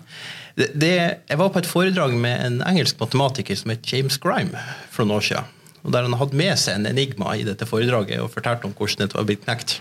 Det, 0.54 0.70
det, 0.78 0.94
jeg 1.30 1.40
var 1.40 1.50
på 1.50 1.64
et 1.64 1.70
foredrag 1.70 2.14
med 2.14 2.46
en 2.46 2.62
engelsk 2.68 3.00
matematiker 3.02 3.58
som 3.58 3.74
het 3.74 3.88
James 3.90 4.20
Grime 4.22 4.60
for 4.94 5.06
noen 5.06 5.18
år 5.18 5.28
siden. 5.32 5.52
Og 5.84 5.92
der 5.92 6.06
Han 6.06 6.16
hadde 6.20 6.38
med 6.40 6.60
seg 6.62 6.78
en 6.78 6.88
enigma 6.88 7.34
i 7.36 7.44
dette 7.48 7.66
foredraget 7.68 8.22
og 8.22 8.32
fortalte 8.32 8.70
om 8.70 8.76
hvordan 8.78 9.10
det 9.10 9.18
var 9.18 9.26
blitt 9.28 9.44
knekt. 9.48 9.80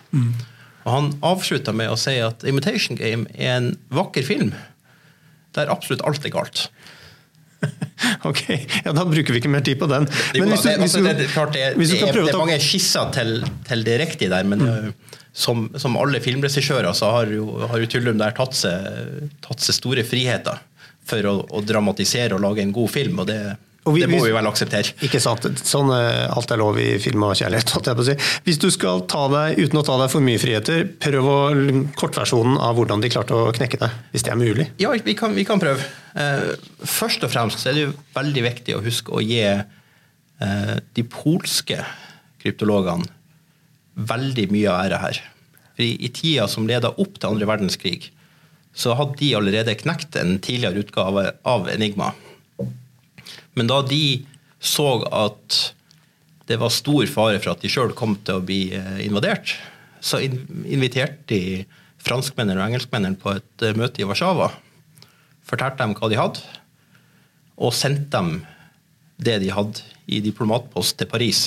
Og 0.82 0.90
Han 0.90 1.12
avslutta 1.22 1.74
med 1.76 1.92
å 1.92 1.98
si 2.00 2.16
at 2.24 2.42
Imitation 2.48 2.98
Game 2.98 3.28
er 3.36 3.58
en 3.58 3.68
vakker 3.92 4.24
film 4.26 4.54
der 5.52 5.68
absolutt 5.70 6.02
alt 6.08 6.24
er 6.24 6.32
galt. 6.32 6.64
Ok, 8.28 8.40
ja, 8.84 8.92
Da 8.94 9.04
bruker 9.06 9.34
vi 9.34 9.40
ikke 9.40 9.50
mer 9.50 9.62
tid 9.66 9.78
på 9.80 9.86
den. 9.90 10.06
Men 10.36 10.52
hvis 10.52 10.64
du, 10.66 10.70
hvis 10.82 10.94
du, 10.98 11.02
det, 11.06 12.32
er 12.32 12.38
mange 12.38 12.58
skisser 12.62 13.10
til, 13.14 13.40
til 13.68 13.84
det 13.86 13.96
riktige 14.02 14.30
der, 14.32 14.46
men 14.46 14.62
Mm. 14.62 14.88
eh, 14.92 15.18
som, 15.32 15.64
som 15.80 15.94
alle 15.96 16.20
filmregissører 16.20 16.92
så 16.94 17.08
har 17.14 17.30
jo, 17.32 17.46
har 17.70 17.80
jo 17.80 17.86
Tullum 17.88 18.18
der 18.20 18.34
tatt 18.36 18.52
seg, 18.58 19.30
tatt 19.40 19.62
seg 19.64 19.78
store 19.78 20.04
friheter 20.04 20.58
for 21.08 21.24
å, 21.30 21.32
å 21.48 21.62
dramatisere 21.64 22.36
og 22.36 22.42
lage 22.44 22.60
en 22.62 22.74
god 22.74 22.90
film, 22.92 23.22
og 23.22 23.30
det, 23.30 23.38
vi- 23.84 24.00
det 24.00 24.08
må 24.10 24.20
vi- 24.24 24.30
vel 24.32 24.46
akseptere. 24.46 24.92
Ikke 25.02 25.20
sant. 25.20 25.42
Sånn, 25.66 25.90
eh, 25.90 26.28
alt 26.30 26.50
er 26.50 26.56
lov 26.56 26.78
i 26.78 26.98
film 26.98 27.22
og 27.24 27.34
kjærlighet. 27.34 27.70
holdt 27.74 27.86
jeg 27.86 27.96
på 27.96 28.04
å 28.04 28.04
si. 28.04 28.40
Hvis 28.46 28.58
du 28.58 28.70
skal 28.70 29.00
ta 29.10 29.26
deg, 29.28 29.58
uten 29.58 29.80
å 29.80 29.84
ta 29.84 29.98
deg 29.98 30.10
for 30.10 30.20
mye 30.20 30.38
friheter, 30.38 30.84
prøv 30.98 31.24
å 31.24 31.38
kortversjonen 31.96 32.58
av 32.60 32.76
hvordan 32.76 33.00
de 33.02 33.08
klarte 33.08 33.34
å 33.34 33.52
knekke 33.52 33.78
det, 33.80 33.90
hvis 34.12 34.22
det 34.22 34.32
er 34.32 34.36
mulig. 34.36 34.68
Ja, 34.78 34.90
vi 34.92 35.14
kan, 35.14 35.34
vi 35.34 35.44
kan 35.44 35.58
prøve. 35.58 35.80
Eh, 36.14 36.54
først 36.84 37.24
og 37.24 37.30
fremst 37.30 37.58
så 37.58 37.70
er 37.70 37.74
det 37.74 37.86
jo 37.88 37.94
veldig 38.14 38.42
viktig 38.42 38.74
å 38.76 38.82
huske 38.84 39.10
å 39.12 39.20
gi 39.26 39.42
eh, 39.42 40.78
de 40.94 41.02
polske 41.04 41.84
kryptologene 42.42 43.06
veldig 43.98 44.50
mye 44.50 44.68
av 44.70 44.86
ære 44.86 45.00
her. 45.00 45.20
For 45.76 45.82
i, 45.84 45.96
i 46.04 46.08
tida 46.08 46.48
som 46.48 46.66
leda 46.66 46.90
opp 46.98 47.18
til 47.18 47.30
andre 47.30 47.46
verdenskrig, 47.46 48.10
så 48.74 48.94
hadde 48.96 49.18
de 49.20 49.34
allerede 49.36 49.74
knekt 49.82 50.16
en 50.16 50.38
tidligere 50.38 50.82
utgave 50.84 51.32
av 51.44 51.68
Enigma. 51.68 52.12
Men 53.58 53.70
da 53.70 53.80
de 53.86 54.22
så 54.62 54.88
at 55.10 55.60
det 56.50 56.58
var 56.60 56.72
stor 56.74 57.06
fare 57.10 57.40
for 57.42 57.54
at 57.54 57.62
de 57.62 57.70
sjøl 57.70 57.94
kom 57.96 58.16
til 58.24 58.38
å 58.38 58.44
bli 58.44 58.62
eh, 58.76 58.98
invadert, 59.06 59.54
så 60.02 60.18
inviterte 60.22 61.28
de 61.30 61.42
franskmennene 62.02 62.58
og 62.58 62.70
engelskmennene 62.70 63.20
på 63.20 63.36
et 63.36 63.66
eh, 63.66 63.76
møte 63.78 64.02
i 64.02 64.08
Warszawa. 64.08 64.50
Fortalte 65.46 65.82
dem 65.82 65.94
hva 65.98 66.10
de 66.10 66.18
hadde, 66.18 66.42
og 67.62 67.74
sendte 67.76 68.10
dem 68.16 68.40
det 69.22 69.38
de 69.44 69.52
hadde 69.54 69.84
i 70.10 70.18
diplomatpost 70.24 70.98
til 70.98 71.10
Paris. 71.10 71.46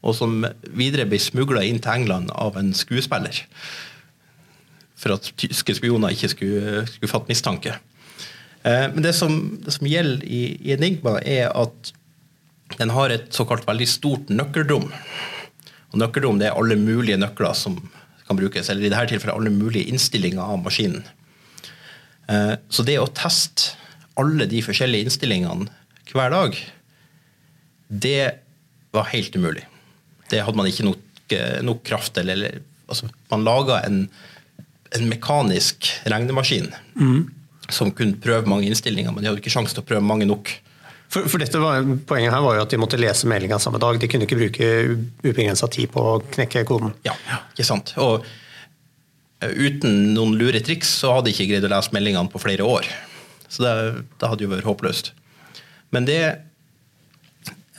Og 0.00 0.16
som 0.16 0.40
videre 0.74 1.06
ble 1.06 1.20
smugla 1.20 1.62
inn 1.68 1.78
til 1.82 2.02
England 2.02 2.32
av 2.34 2.56
en 2.58 2.72
skuespiller. 2.74 3.42
For 4.98 5.14
at 5.14 5.30
tyske 5.40 5.76
spioner 5.76 6.14
ikke 6.16 6.32
skulle, 6.32 6.86
skulle 6.90 7.12
fatte 7.12 7.30
mistanke. 7.30 7.76
Eh, 8.64 8.86
Men 8.92 9.02
det 9.02 9.14
som, 9.16 9.58
det 9.64 9.72
som 9.76 9.86
gjelder 9.86 10.24
i, 10.26 10.42
i 10.60 10.74
Enigma, 10.76 11.18
er 11.24 11.48
at 11.56 11.92
den 12.78 12.92
har 12.94 13.10
et 13.10 13.32
såkalt 13.34 13.66
veldig 13.66 13.88
stort 13.88 14.28
nøkkelrom. 14.30 14.90
Og 15.90 15.98
nøkkelrom 15.98 16.38
det 16.38 16.50
er 16.50 16.58
alle 16.58 16.76
mulige 16.78 17.18
nøkler 17.18 17.56
som 17.58 17.80
kan 18.28 18.38
brukes, 18.38 18.68
eller 18.70 18.86
i 18.86 18.90
dette 18.92 19.08
tilfellet 19.10 19.34
alle 19.40 19.50
mulige 19.50 19.88
innstillinger 19.90 20.42
av 20.44 20.60
maskinen. 20.62 21.02
Eh, 22.28 22.54
Så 22.68 22.84
det 22.86 22.98
å 23.02 23.08
teste 23.10 23.72
alle 24.20 24.46
de 24.46 24.60
forskjellige 24.62 25.08
innstillingene 25.08 25.66
hver 26.12 26.30
dag, 26.30 26.56
det 27.90 28.38
var 28.94 29.08
helt 29.10 29.34
umulig. 29.36 29.64
Det 30.30 30.42
hadde 30.44 30.58
man 30.58 30.66
ikke 30.70 30.84
nok, 30.86 31.00
eh, 31.34 31.58
nok 31.62 31.82
kraft 31.86 32.14
til. 32.14 32.28
Eller, 32.30 32.60
altså, 32.88 33.08
man 33.30 33.44
laga 33.46 33.80
en, 33.86 34.08
en 34.94 35.08
mekanisk 35.10 35.88
regnemaskin 36.06 36.70
som 37.74 37.92
kunne 37.94 38.18
prøve 38.22 38.48
mange 38.50 38.68
innstillinger, 38.68 39.12
men 39.14 39.22
de 39.22 39.30
hadde 39.30 39.42
ikke 39.42 39.52
sjanse 39.52 39.76
til 39.76 39.84
å 39.84 39.88
prøve 39.88 40.04
mange 40.04 40.28
nok. 40.28 40.52
For, 41.10 41.26
for 41.26 41.42
dette 41.42 41.58
var, 41.58 41.82
Poenget 42.06 42.34
her 42.34 42.44
var 42.44 42.56
jo 42.56 42.64
at 42.64 42.74
de 42.74 42.78
måtte 42.78 43.00
lese 43.00 43.28
meldinga 43.30 43.58
samme 43.62 43.80
dag. 43.82 43.98
De 43.98 44.08
kunne 44.10 44.28
ikke 44.28 44.38
bruke 44.38 44.68
ubegrensa 45.24 45.66
tid 45.72 45.90
på 45.94 46.04
å 46.12 46.18
knekke 46.22 46.62
koden. 46.68 46.94
Ja, 47.06 47.16
ikke 47.50 47.66
sant? 47.66 47.94
Og 47.98 48.22
eh, 49.42 49.50
uten 49.50 50.12
noen 50.14 50.36
lure 50.38 50.62
triks 50.62 50.92
så 51.02 51.16
hadde 51.16 51.30
de 51.30 51.34
ikke 51.34 51.48
greid 51.50 51.66
å 51.66 51.72
lese 51.72 51.96
meldingene 51.96 52.30
på 52.30 52.42
flere 52.42 52.66
år. 52.66 52.86
Så 53.50 53.64
det, 53.66 53.74
det 54.20 54.30
hadde 54.30 54.46
jo 54.46 54.52
vært 54.52 54.70
håpløst. 54.70 55.10
Men 55.90 56.06
det 56.06 56.20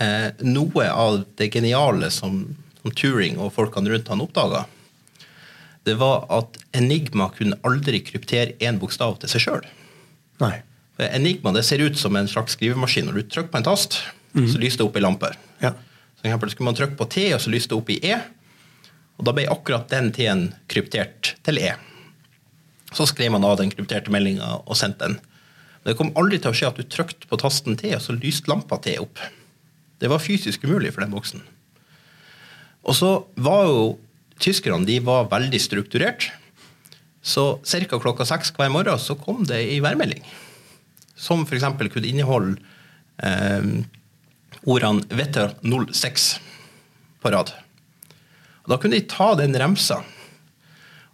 eh, 0.03 0.27
Noe 0.43 0.91
av 0.91 1.23
det 1.39 1.47
geniale 1.55 2.11
som, 2.11 2.43
som 2.81 2.95
Turing 2.99 3.39
og 3.39 3.53
folkene 3.55 3.93
rundt 3.93 4.11
han 4.11 4.23
oppdaga, 4.27 4.65
det 5.87 5.95
var 5.97 6.27
at 6.29 6.59
Enigma 6.77 7.31
kunne 7.33 7.57
aldri 7.65 8.03
kryptere 8.05 8.57
én 8.61 8.77
bokstav 8.81 9.15
til 9.21 9.31
seg 9.31 9.47
sjøl. 9.47 9.63
Nei. 10.41 10.57
Enigma 11.01 11.53
det 11.55 11.63
ser 11.65 11.81
ut 11.81 11.97
som 11.97 12.15
en 12.17 12.29
slags 12.29 12.57
skrivemaskin. 12.57 13.07
Når 13.07 13.17
du 13.17 13.23
trykker 13.23 13.51
på 13.53 13.61
en 13.61 13.65
tast, 13.65 14.01
så 14.33 14.59
lyser 14.61 14.81
det 14.81 14.87
opp 14.89 14.99
i 14.99 15.03
lamper. 15.03 15.37
Ja. 15.63 15.73
Så 16.19 16.27
eksempel 16.27 16.51
skulle 16.53 16.69
man 16.69 16.77
trykke 16.77 16.97
på 16.99 17.07
T, 17.09 17.23
og 17.33 17.41
så 17.41 17.53
lyste 17.53 17.73
det 17.73 17.79
opp 17.79 17.89
i 17.89 17.97
E. 18.05 18.19
Og 19.17 19.25
da 19.25 19.33
ble 19.37 19.47
akkurat 19.49 19.89
den 19.89 20.11
T-en 20.13 20.47
kryptert 20.69 21.35
til 21.45 21.61
E. 21.61 21.71
Så 22.93 23.07
skrev 23.09 23.33
man 23.33 23.45
av 23.47 23.57
den 23.61 23.71
krypterte 23.73 24.13
meldinga 24.13 24.59
og 24.61 24.77
sendte 24.77 25.07
den. 25.07 25.17
Det 25.85 25.95
kom 25.97 26.11
aldri 26.19 26.37
til 26.41 26.51
å 26.51 26.57
skje 26.57 26.69
at 26.69 26.77
du 26.77 26.85
trykte 26.85 27.29
på 27.29 27.39
tasten 27.41 27.77
T, 27.79 27.89
og 27.97 28.03
så 28.03 28.13
lyste 28.13 28.51
lampa 28.51 28.77
T 28.83 28.93
opp. 29.01 29.21
Det 30.01 30.09
var 30.11 30.21
fysisk 30.21 30.65
umulig 30.67 30.93
for 30.93 31.05
den 31.05 31.13
boksen. 31.13 31.41
Og 32.85 32.97
så 32.97 33.11
var 33.41 33.65
jo 33.69 33.81
tyskerne 34.41 34.85
de 34.85 34.99
var 35.05 35.29
veldig 35.31 35.61
strukturert. 35.61 36.29
Så 37.21 37.61
ca. 37.63 37.99
klokka 37.99 38.25
seks 38.25 38.53
hver 38.57 38.71
morgen 38.73 38.99
så 38.99 39.15
kom 39.15 39.43
det 39.45 39.59
ei 39.61 39.81
værmelding. 39.83 40.23
Som 41.15 41.45
f.eks. 41.45 41.67
kunne 41.93 42.07
inneholde 42.07 42.57
eh, 43.21 43.85
ordene 44.65 45.05
'Vetter 45.09 45.55
06' 45.61 46.39
på 47.21 47.29
rad. 47.29 47.53
Og 48.65 48.73
da 48.73 48.77
kunne 48.77 48.97
de 48.97 49.05
ta 49.09 49.33
den 49.37 49.53
remsa, 49.57 50.01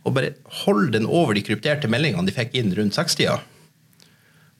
og 0.03 0.15
bare 0.15 0.35
holde 0.63 0.93
den 0.95 1.07
over 1.07 1.35
de 1.35 1.43
krypterte 1.43 1.89
meldingene 1.91 2.27
de 2.27 2.35
fikk 2.35 2.55
inn 2.55 2.71
rundt 2.75 2.95
60-tida, 2.95 3.39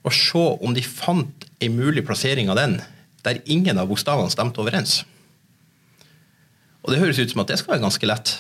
og 0.04 0.16
se 0.16 0.44
om 0.64 0.76
de 0.76 0.84
fant 0.84 1.48
en 1.64 1.76
mulig 1.76 2.04
plassering 2.08 2.52
av 2.52 2.60
den 2.60 2.78
der 3.28 3.42
ingen 3.46 3.80
av 3.80 3.90
bokstavene 3.90 4.32
stemte 4.32 4.62
overens. 4.64 5.02
Og 6.84 6.94
det 6.94 7.02
høres 7.02 7.20
ut 7.20 7.34
som 7.34 7.44
at 7.44 7.52
det 7.52 7.58
skal 7.60 7.76
være 7.76 7.84
ganske 7.84 8.08
lett. 8.08 8.34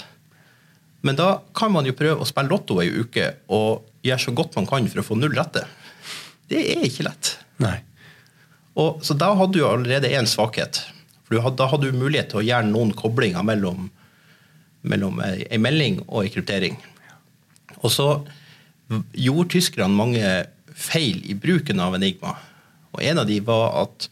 Men 1.05 1.17
da 1.19 1.27
kan 1.55 1.71
man 1.73 1.85
jo 1.85 1.95
prøve 1.97 2.23
å 2.23 2.27
spille 2.27 2.49
Lotto 2.51 2.79
ei 2.81 2.89
uke 2.89 3.29
og 3.53 3.85
gjøre 4.05 4.23
så 4.23 4.33
godt 4.35 4.57
man 4.57 4.69
kan 4.69 4.87
for 4.89 5.03
å 5.03 5.05
få 5.05 5.17
null 5.19 5.35
rette. 5.37 5.65
Det 6.49 6.63
er 6.73 6.85
ikke 6.87 7.05
lett. 7.07 7.35
Nei. 7.61 7.77
Og, 8.77 9.01
så 9.05 9.17
da 9.17 9.31
hadde 9.37 9.57
du 9.57 9.65
allerede 9.65 10.11
én 10.13 10.29
svakhet. 10.29 10.81
For 11.27 11.41
hadde, 11.43 11.57
da 11.59 11.69
hadde 11.69 11.89
du 11.89 11.97
mulighet 11.99 12.31
til 12.31 12.41
å 12.41 12.45
gjøre 12.45 12.69
noen 12.69 12.93
koblinger 12.97 13.45
mellom, 13.45 13.89
mellom 14.87 15.21
ei 15.27 15.59
melding 15.61 16.01
og 16.07 16.23
ei 16.23 16.33
kryptering. 16.33 16.77
Og 17.81 17.91
så 17.93 18.09
gjorde 19.17 19.51
tyskerne 19.57 19.91
mange 19.93 20.23
feil 20.77 21.23
i 21.27 21.35
bruken 21.37 21.81
av 21.83 21.97
Enigma. 21.97 22.37
Og 22.95 23.03
en 23.03 23.23
av 23.23 23.27
de 23.29 23.41
var 23.43 23.81
at 23.83 24.07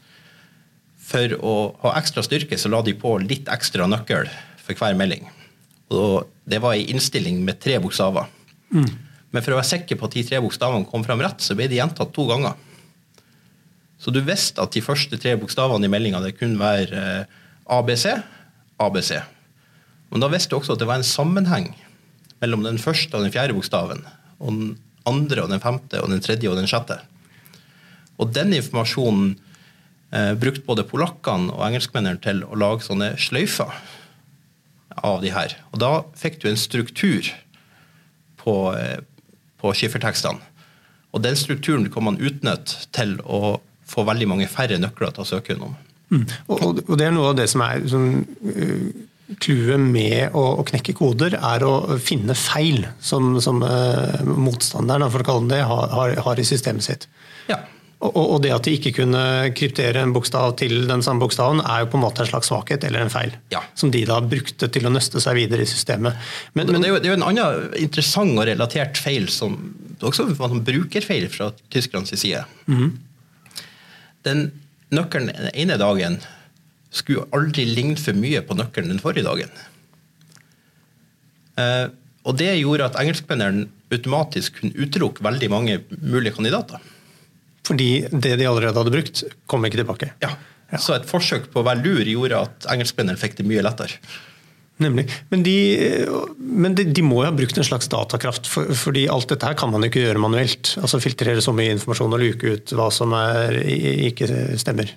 for 1.06 1.38
å 1.38 1.56
ha 1.84 1.93
ekstra 2.00 2.24
styrke, 2.26 2.58
så 2.58 2.71
la 2.74 2.82
de 2.86 2.95
på 2.98 3.13
litt 3.21 3.50
ekstra 3.54 3.86
nøkkel 3.88 4.28
for 4.65 4.78
hver 4.78 4.98
melding. 4.98 5.30
Og 5.93 6.26
det 6.50 6.62
var 6.63 6.78
ei 6.78 6.88
innstilling 6.89 7.41
med 7.45 7.60
tre 7.62 7.78
bokstaver. 7.82 8.30
Mm. 8.74 8.88
Men 9.34 9.43
for 9.43 9.54
å 9.54 9.60
være 9.60 9.71
sikker 9.74 10.00
på 10.00 10.08
at 10.08 10.15
de 10.15 10.24
tre 10.26 10.39
bokstavene 10.43 10.88
kom 10.89 11.04
fram 11.06 11.21
rett, 11.21 11.43
så 11.43 11.58
ble 11.58 11.67
de 11.69 11.80
gjentatt 11.80 12.13
to 12.15 12.26
ganger. 12.30 12.56
Så 14.00 14.12
du 14.13 14.21
visste 14.26 14.62
at 14.63 14.76
de 14.76 14.84
første 14.86 15.17
tre 15.21 15.36
bokstavene 15.39 15.88
i 15.88 15.91
meldinga 15.91 16.21
kunne 16.38 16.62
være 16.62 17.02
eh, 17.02 17.41
ABC, 17.74 18.06
ABC. 18.82 19.12
Men 20.12 20.24
da 20.24 20.30
visste 20.32 20.54
du 20.54 20.60
også 20.60 20.76
at 20.76 20.82
det 20.82 20.89
var 20.89 21.02
en 21.02 21.08
sammenheng 21.08 21.71
mellom 22.43 22.65
den 22.65 22.78
første 22.82 23.15
og 23.17 23.26
den 23.26 23.34
fjerde 23.34 23.56
bokstaven. 23.58 24.04
Og 24.39 24.52
den 24.54 24.76
andre 25.10 25.45
og 25.45 25.52
den 25.54 25.63
femte 25.63 26.02
og 26.02 26.12
den 26.12 26.24
tredje 26.24 26.52
og 26.52 26.60
den 26.60 26.69
sjette. 26.69 27.00
Og 28.21 28.32
den 28.36 28.54
informasjonen 28.56 29.34
eh, 30.12 30.34
brukte 30.39 30.65
både 30.67 30.88
polakkene 30.88 31.54
og 31.56 31.65
engelskmennene 31.67 32.21
til 32.24 32.43
å 32.48 32.60
lage 32.60 32.86
sånne 32.86 33.13
sløyfer 33.19 33.74
av 35.03 35.21
de 35.23 35.31
her. 35.36 35.55
Og 35.73 35.81
da 35.84 35.91
fikk 36.19 36.39
du 36.43 36.49
en 36.49 36.60
struktur 36.60 37.31
på, 38.41 38.55
eh, 38.77 38.99
på 39.62 39.73
skiffertekstene. 39.75 40.39
Og 41.15 41.23
den 41.23 41.36
strukturen 41.39 41.88
kan 41.91 42.03
man 42.03 42.19
utnytte 42.19 42.88
til 42.95 43.17
å 43.23 43.58
få 43.88 44.03
veldig 44.08 44.27
mange 44.27 44.47
færre 44.51 44.77
nøkler 44.81 45.13
til 45.15 45.23
å 45.23 45.29
søke 45.29 45.53
gjennom. 45.53 45.75
Mm. 46.12 46.25
Og, 46.47 46.63
og, 46.86 46.97
det 46.99 47.08
er 47.08 47.13
noe 47.15 47.31
av 47.31 47.38
det 47.39 47.47
som 47.49 47.63
er 47.65 47.86
sånn, 47.89 48.10
Clouet 49.41 49.81
med 49.81 50.36
å, 50.38 50.41
å, 50.60 50.63
knekke 50.67 50.93
koder 50.93 51.34
er 51.39 51.63
å 51.65 51.97
finne 51.97 52.36
feil 52.38 52.84
som, 53.01 53.39
som 53.41 53.63
uh, 53.65 54.21
motstanderen 54.21 55.10
for 55.10 55.23
å 55.23 55.25
kalle 55.25 55.49
det, 55.49 55.63
har, 55.65 55.88
har, 55.89 56.13
har 56.27 56.41
i 56.41 56.45
systemet 56.45 56.86
sitt. 56.86 57.08
Ja. 57.49 57.58
Og, 58.13 58.38
det 58.44 58.52
at 58.54 58.68
de 58.68 58.74
ikke 58.78 58.91
kunne 59.00 59.22
kryptere 59.58 60.02
en 60.04 60.13
bokstav 60.15 60.56
til 60.60 60.86
den 60.89 61.04
samme 61.06 61.24
bokstaven, 61.24 61.62
er 61.63 61.84
jo 61.84 61.89
på 61.94 62.00
en 62.00 62.04
måte 62.04 62.24
en 62.24 62.30
slags 62.30 62.52
svakhet 62.52 62.84
eller 62.88 63.06
en 63.06 63.13
feil. 63.13 63.34
Ja. 63.54 63.63
Som 63.78 63.91
de 63.94 64.04
da 64.08 64.20
brukte 64.22 64.70
til 64.72 64.88
å 64.88 64.94
nøste 64.94 65.22
seg 65.24 65.39
videre 65.39 65.65
i 65.65 65.70
systemet. 65.70 66.18
Men, 66.54 66.70
men 66.72 66.82
det, 66.82 66.89
er 66.89 66.94
jo, 66.94 67.00
det, 67.02 67.10
er 67.10 67.13
jo, 67.13 67.20
en 67.20 67.28
annen 67.30 67.76
interessant 67.82 68.36
og 68.36 68.48
relatert 68.50 69.00
feil, 69.02 69.28
som 69.34 69.58
også 70.06 70.28
var 70.36 70.54
en 70.54 70.63
brukerfeil 70.65 71.28
fra 71.34 71.52
tyskernes 71.74 72.13
side. 72.15 72.46
Mm 72.68 72.78
-hmm. 72.78 72.96
Den 74.26 74.52
nøkkelen 74.91 75.28
den 75.28 75.52
ene 75.54 75.78
dagen 75.78 76.20
skulle 76.91 77.28
aldri 77.36 77.65
ligne 77.65 77.98
for 78.00 78.13
mye 78.13 78.41
på 78.41 78.58
nøkkelen 78.58 78.89
den 78.89 79.00
forrige 79.00 79.28
dagen. 79.28 79.50
Uh, 81.60 81.91
og 82.26 82.38
det 82.38 82.58
gjorde 82.60 82.86
at 82.86 82.98
engelskmennene 83.00 83.68
automatisk 83.94 84.60
kunne 84.60 84.76
utelukke 84.76 85.24
veldig 85.24 85.50
mange 85.50 85.80
mulige 86.02 86.34
kandidater. 86.34 86.80
Fordi 87.65 87.89
det 88.12 88.36
de 88.39 88.47
allerede 88.49 88.78
hadde 88.78 88.93
brukt, 88.93 89.25
kom 89.49 89.65
ikke 89.65 89.82
tilbake? 89.82 90.13
Ja. 90.23 90.36
ja. 90.71 90.80
Så 90.82 90.95
et 90.97 91.10
forsøk 91.10 91.49
på 91.54 91.62
å 91.62 91.67
være 91.67 91.84
lur 91.86 92.08
gjorde 92.10 92.45
at 92.47 92.69
engelskmennene 92.73 93.19
fikk 93.19 93.39
det 93.39 93.47
mye 93.49 93.65
lettere. 93.65 93.99
Nemlig. 94.84 95.06
Men, 95.32 95.43
de, 95.43 95.56
men 96.36 96.73
de, 96.75 96.84
de, 96.91 97.04
må 97.06 97.21
jo 97.21 97.30
ha 97.30 97.36
brukt 97.36 97.56
en 97.58 97.67
slags 97.67 97.88
datakraft, 97.91 98.49
for, 98.51 98.73
fordi 98.75 99.06
alt 99.12 99.30
dette 99.32 99.47
her 99.47 99.56
kan 99.56 99.71
man 99.71 99.86
jo 99.86 99.88
ikke 99.88 100.04
gjøre 100.04 100.19
manuelt. 100.19 100.73
Altså 100.82 100.99
Filtrere 100.99 101.43
så 101.43 101.54
mye 101.56 101.71
informasjon 101.78 102.15
og 102.17 102.19
luke 102.21 102.58
ut 102.58 102.75
hva 102.75 102.89
som 102.91 103.15
er, 103.15 103.62
ikke 104.10 104.28
stemmer. 104.60 104.91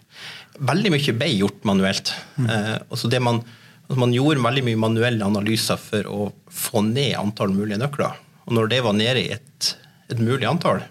Veldig 0.58 0.92
mye 0.96 1.14
ble 1.20 1.30
gjort 1.36 1.62
manuelt. 1.68 2.10
Mm. 2.40 2.50
Eh, 2.50 2.74
altså 2.88 3.10
det 3.12 3.22
man, 3.22 3.38
altså 3.86 4.00
man 4.02 4.16
gjorde 4.16 4.42
veldig 4.48 4.66
mye 4.66 4.82
manuelle 4.88 5.30
analyser 5.30 5.78
for 5.78 6.10
å 6.10 6.30
få 6.50 6.82
ned 6.88 7.14
antall 7.20 7.54
mulige 7.54 7.78
nøkler. 7.78 8.18
Og 8.48 8.56
når 8.58 8.72
det 8.74 8.82
var 8.82 8.98
nede 8.98 9.22
i 9.22 9.30
et, 9.36 9.74
et 10.10 10.18
mulig 10.18 10.48
antall, 10.50 10.82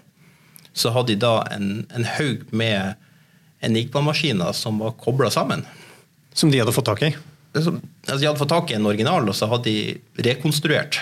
så 0.78 0.92
hadde 0.94 1.14
de 1.14 1.22
da 1.22 1.42
en, 1.54 1.86
en 1.94 2.06
haug 2.16 2.46
med 2.54 2.94
enigma-maskiner 3.64 4.54
som 4.54 4.78
var 4.82 4.96
kobla 5.00 5.30
sammen. 5.34 5.64
Som 6.34 6.52
de 6.52 6.60
hadde 6.62 6.74
fått 6.74 6.88
tak 6.90 7.02
i? 7.02 7.12
altså, 7.54 7.78
De 8.18 8.26
hadde 8.26 8.38
fått 8.38 8.52
tak 8.52 8.70
i 8.70 8.78
en 8.78 8.86
original, 8.86 9.26
og 9.28 9.36
så 9.36 9.48
hadde 9.50 9.70
de 9.70 10.24
rekonstruert. 10.28 11.00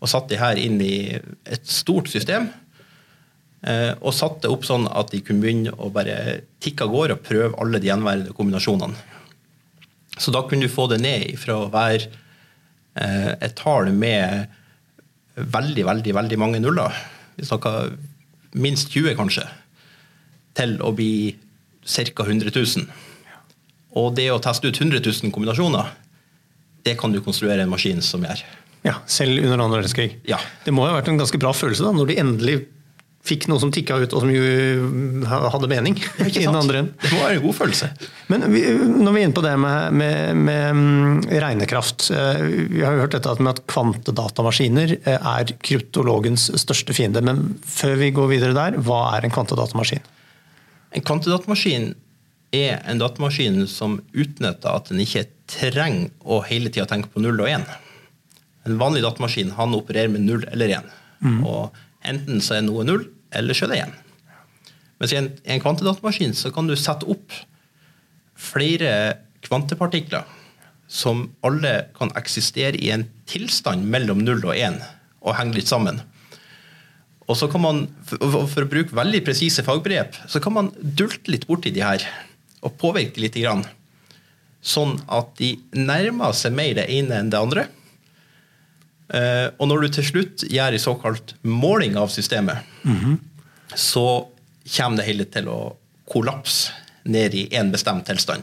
Og 0.00 0.10
satt 0.12 0.28
de 0.28 0.40
her 0.40 0.60
inn 0.60 0.78
i 0.84 1.16
et 1.16 1.68
stort 1.70 2.10
system. 2.12 2.50
Eh, 3.66 3.92
og 3.98 4.14
satt 4.14 4.42
det 4.44 4.52
opp 4.52 4.66
sånn 4.68 4.84
at 4.92 5.10
de 5.14 5.22
kunne 5.24 5.42
begynne 5.42 5.72
å 5.80 5.88
bare 5.92 6.42
tikke 6.62 6.84
av 6.84 6.92
gårde 6.92 7.16
og 7.16 7.24
prøve 7.26 7.56
alle 7.62 7.80
de 7.80 7.90
gjenværende 7.90 8.36
kombinasjonene. 8.36 9.14
Så 10.16 10.32
da 10.32 10.44
kunne 10.48 10.68
du 10.68 10.72
få 10.72 10.86
det 10.92 11.00
ned 11.02 11.34
fra 11.40 11.58
å 11.60 11.72
være 11.72 12.06
eh, 12.06 13.32
et 13.40 13.56
tall 13.58 13.90
med 13.92 14.52
veldig, 15.36 15.84
veldig, 15.84 16.14
veldig 16.16 16.38
mange 16.40 16.60
nuller, 16.62 16.94
vi 17.36 17.44
snakker 17.44 17.90
minst 18.56 18.92
20 18.94 19.16
kanskje, 19.18 19.44
til 20.56 20.76
å 20.80 20.92
bli 20.96 21.36
ca. 21.86 22.24
100 22.24 22.52
000. 22.52 22.86
Og 23.96 24.12
det 24.16 24.28
å 24.32 24.40
teste 24.42 24.68
ut 24.68 24.80
100 24.80 25.00
000 25.04 25.32
kombinasjoner, 25.34 25.92
det 26.86 26.96
kan 27.00 27.12
du 27.12 27.20
konstruere 27.24 27.64
en 27.64 27.72
maskin 27.72 28.02
som 28.04 28.24
gjør. 28.24 28.42
Ja, 28.86 29.00
Selv 29.10 29.42
under 29.42 29.58
andre 29.58 29.80
verdenskrig. 29.80 30.20
Ja. 30.28 30.38
Det 30.64 30.74
må 30.74 30.84
ha 30.86 30.94
vært 30.94 31.08
en 31.10 31.18
ganske 31.18 31.40
bra 31.42 31.50
følelse 31.56 31.86
da, 31.86 31.92
når 31.96 32.10
de 32.12 32.18
endelig 32.22 32.56
fikk 33.26 33.46
noe 33.50 33.60
som 33.62 33.72
tikka 33.74 33.98
ut, 34.02 34.14
og 34.14 34.22
som 34.22 34.30
jo 34.32 35.26
hadde 35.26 35.70
mening. 35.70 35.98
Ja, 36.20 36.28
ikke 36.28 36.44
sant? 36.46 36.72
Det 36.72 37.10
må 37.12 37.20
være 37.20 37.38
en 37.38 37.44
god 37.44 37.56
følelse. 37.58 37.90
Men 38.32 38.46
vi, 38.52 38.62
når 38.70 39.16
vi 39.16 39.20
er 39.20 39.28
inne 39.28 39.36
på 39.36 39.44
det 39.44 39.54
med, 39.62 39.96
med, 40.00 40.42
med, 40.46 40.64
mm, 40.78 41.28
regnekraft. 41.42 42.08
Eh, 42.14 42.42
vi 42.72 42.84
har 42.84 42.96
jo 42.96 43.04
hørt 43.04 43.16
dette 43.16 43.36
med 43.40 43.52
at 43.54 43.62
kvantedatamaskiner 43.70 44.96
eh, 44.98 45.16
er 45.18 45.54
kryptologens 45.66 46.48
største 46.62 46.96
fiende. 46.96 47.22
Men 47.26 47.56
før 47.66 47.96
vi 48.02 48.12
går 48.16 48.32
videre 48.36 48.56
der, 48.56 48.80
hva 48.86 49.02
er 49.16 49.26
en 49.26 49.34
kvantedatamaskin? 49.34 50.04
En 50.96 51.06
kvantedatamaskin 51.06 51.94
er 52.56 52.78
en 52.86 53.00
datamaskin 53.00 53.64
som 53.70 53.98
utnytter 54.14 54.70
at 54.70 54.92
den 54.92 55.02
ikke 55.02 55.26
trenger 55.50 56.12
å 56.24 56.40
hele 56.46 56.70
tida 56.72 56.86
tenke 56.90 57.10
på 57.12 57.22
null 57.22 57.42
og 57.42 57.50
én. 57.50 57.66
En 58.66 58.78
vanlig 58.80 59.04
datamaskin 59.04 59.52
han 59.58 59.74
opererer 59.76 60.10
med 60.12 60.24
null 60.26 60.46
eller 60.50 60.78
én. 60.78 60.88
Mm. 61.22 61.42
Og 61.46 61.76
enten 62.06 62.42
så 62.44 62.58
er 62.58 62.66
noe 62.66 62.86
null, 62.86 63.04
eller 63.30 63.56
så 63.56 63.68
igjen. 63.72 63.94
Mens 65.00 65.12
i 65.12 65.18
en, 65.20 65.30
en 65.44 65.62
kvantedatamaskin 65.62 66.34
så 66.36 66.52
kan 66.54 66.68
du 66.68 66.76
sette 66.78 67.08
opp 67.10 67.34
flere 68.36 68.90
kvantepartikler 69.44 70.26
som 70.86 71.26
alle 71.46 71.88
kan 71.96 72.12
eksistere 72.18 72.78
i 72.78 72.92
en 72.94 73.06
tilstand 73.28 73.88
mellom 73.90 74.22
null 74.24 74.44
og 74.46 74.54
én, 74.54 74.78
og 75.20 75.36
henge 75.38 75.58
litt 75.58 75.70
sammen. 75.70 76.00
Og 77.26 77.34
så 77.34 77.48
kan 77.50 77.62
man, 77.62 77.80
For 78.06 78.62
å 78.62 78.70
bruke 78.70 78.94
veldig 78.94 79.24
presise 79.26 79.64
fagbegrep, 79.66 80.14
så 80.30 80.40
kan 80.42 80.54
man 80.54 80.70
dulte 80.78 81.32
litt 81.32 81.48
borti 81.48 81.72
de 81.74 81.82
her 81.82 82.04
og 82.62 82.76
påvirke 82.78 83.20
litt. 83.22 83.34
Grann, 83.36 83.64
sånn 84.62 84.96
at 85.12 85.34
de 85.38 85.56
nærmer 85.74 86.34
seg 86.34 86.54
mer 86.56 86.78
det 86.78 86.86
ene 86.90 87.20
enn 87.20 87.32
det 87.34 87.40
andre. 87.40 87.66
Uh, 89.06 89.52
og 89.62 89.68
når 89.70 89.84
du 89.84 89.88
til 89.98 90.08
slutt 90.08 90.46
gjør 90.50 90.74
en 90.74 90.82
såkalt 90.82 91.36
måling 91.46 91.96
av 91.96 92.08
systemet, 92.10 92.58
mm 92.82 92.96
-hmm. 92.96 93.16
så 93.74 94.26
kommer 94.76 94.96
det 94.96 95.06
hele 95.06 95.24
til 95.24 95.48
å 95.48 95.76
kollapse 96.10 96.72
ned 97.04 97.34
i 97.34 97.48
én 97.48 97.70
bestemt 97.70 98.06
tilstand. 98.06 98.42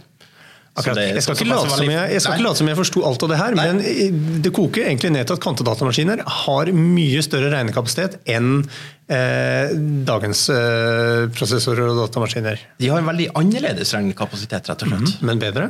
Det, 0.74 1.04
jeg 1.06 1.22
skal, 1.22 1.36
ikke 1.38 1.46
late, 1.52 1.70
som 1.70 1.86
jeg, 1.86 2.14
jeg 2.18 2.42
late 2.42 2.58
som 2.58 2.70
jeg 2.72 2.78
forsto 2.80 3.02
alt 3.06 3.24
av 3.24 3.30
det 3.30 3.38
her, 3.38 3.54
Nei. 3.54 3.66
men 3.70 4.40
det 4.42 4.50
koker 4.58 4.88
egentlig 4.88 5.12
ned 5.14 5.28
til 5.30 5.38
at 5.38 5.44
kvantedatamaskiner 5.44 6.24
har 6.26 6.72
mye 6.74 7.22
større 7.22 7.52
regnekapasitet 7.54 8.16
enn 8.34 8.64
eh, 9.06 9.70
dagens 10.10 10.48
eh, 10.50 11.30
prosessorer 11.38 11.92
og 11.92 12.00
datamaskiner. 12.02 12.66
De 12.82 12.90
har 12.90 13.04
en 13.04 13.12
veldig 13.12 13.30
annerledes 13.38 13.94
regnekapasitet, 13.94 14.72
rett 14.72 14.88
og 14.88 14.90
slett. 14.96 15.14
Mm, 15.14 15.30
men 15.30 15.44
bedre? 15.46 15.70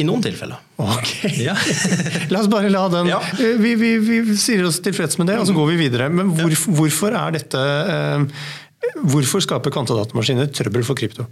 I 0.00 0.06
noen 0.08 0.22
tilfeller. 0.24 0.60
Ok. 0.80 1.10
Ja. 1.36 1.52
la 2.32 2.40
oss 2.40 2.48
bare 2.50 2.70
la 2.72 2.86
den 2.92 3.10
ja. 3.10 3.18
Vi, 3.36 3.74
vi, 3.76 3.90
vi, 4.00 4.20
sier 4.40 4.64
oss 4.64 4.80
tilfreds 4.84 5.18
med 5.20 5.28
det, 5.28 5.36
og 5.42 5.48
så 5.50 5.56
går 5.56 5.68
vi 5.74 5.80
videre. 5.84 6.08
Men 6.12 6.32
hvor, 6.38 6.54
hvorfor 6.78 7.16
er 7.18 7.36
dette 7.36 7.60
eh, 7.60 8.24
Hvorfor 8.98 9.42
skaper 9.44 9.70
kvantedatamaskiner 9.70 10.48
trøbbel 10.50 10.82
for 10.86 10.98
krypto? 10.98 11.28